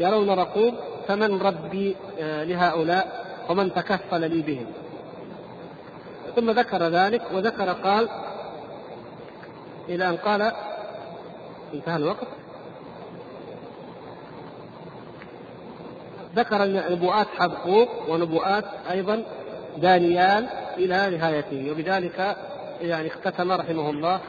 يرون 0.00 0.30
رقوب 0.30 0.74
فمن 1.08 1.42
ربي 1.42 1.96
آه، 2.20 2.44
لهؤلاء 2.44 3.26
ومن 3.50 3.74
تكفل 3.74 4.30
لي 4.30 4.42
بهم. 4.42 4.66
ثم 6.36 6.50
ذكر 6.50 6.82
ذلك 6.82 7.22
وذكر 7.34 7.72
قال 7.72 8.08
إلى 9.88 10.08
أن 10.08 10.16
قال 10.16 10.52
انتهى 11.74 11.96
الوقت. 11.96 12.26
ذكر 16.36 16.64
نبوءات 16.92 17.26
حبقوق 17.38 17.88
ونبوءات 18.10 18.64
أيضا 18.90 19.24
دانيال 19.76 20.48
إلى 20.76 21.16
نهايته 21.16 21.70
وبذلك 21.70 22.36
يعني 22.80 23.08
اختتم 23.08 23.52
رحمه 23.52 23.90
الله 23.90 24.20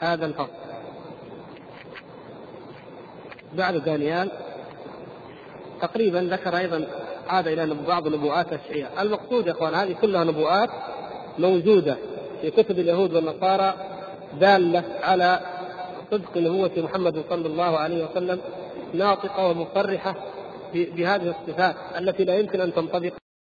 هذا 0.00 0.26
الفصل 0.26 0.64
بعد 3.54 3.74
دانيال 3.74 4.30
تقريبا 5.80 6.18
ذكر 6.18 6.56
أيضا 6.56 6.86
عاد 7.28 7.48
إلى 7.48 7.74
بعض 7.74 8.08
نبوءات 8.08 8.52
الشيعة. 8.52 9.02
المقصود 9.02 9.46
يا 9.46 9.52
إخوان 9.52 9.74
هذه 9.74 9.92
كلها 9.92 10.24
نبوءات 10.24 10.70
موجودة 11.38 11.96
في 12.40 12.50
كتب 12.50 12.78
اليهود 12.78 13.14
والنصارى 13.14 13.74
دالة 14.40 14.84
على 15.02 15.40
صدق 16.10 16.36
نبوة 16.36 16.70
محمد 16.76 17.24
صلى 17.30 17.46
الله 17.46 17.78
عليه 17.78 18.04
وسلم 18.04 18.40
ناطقة 18.94 19.46
ومصرحة 19.48 20.14
بهذه 20.74 21.34
الصفات 21.40 21.76
التي 21.98 22.24
لا 22.24 22.38
يمكن 22.38 22.60
أن 22.60 22.74
تنطبق 22.74 23.12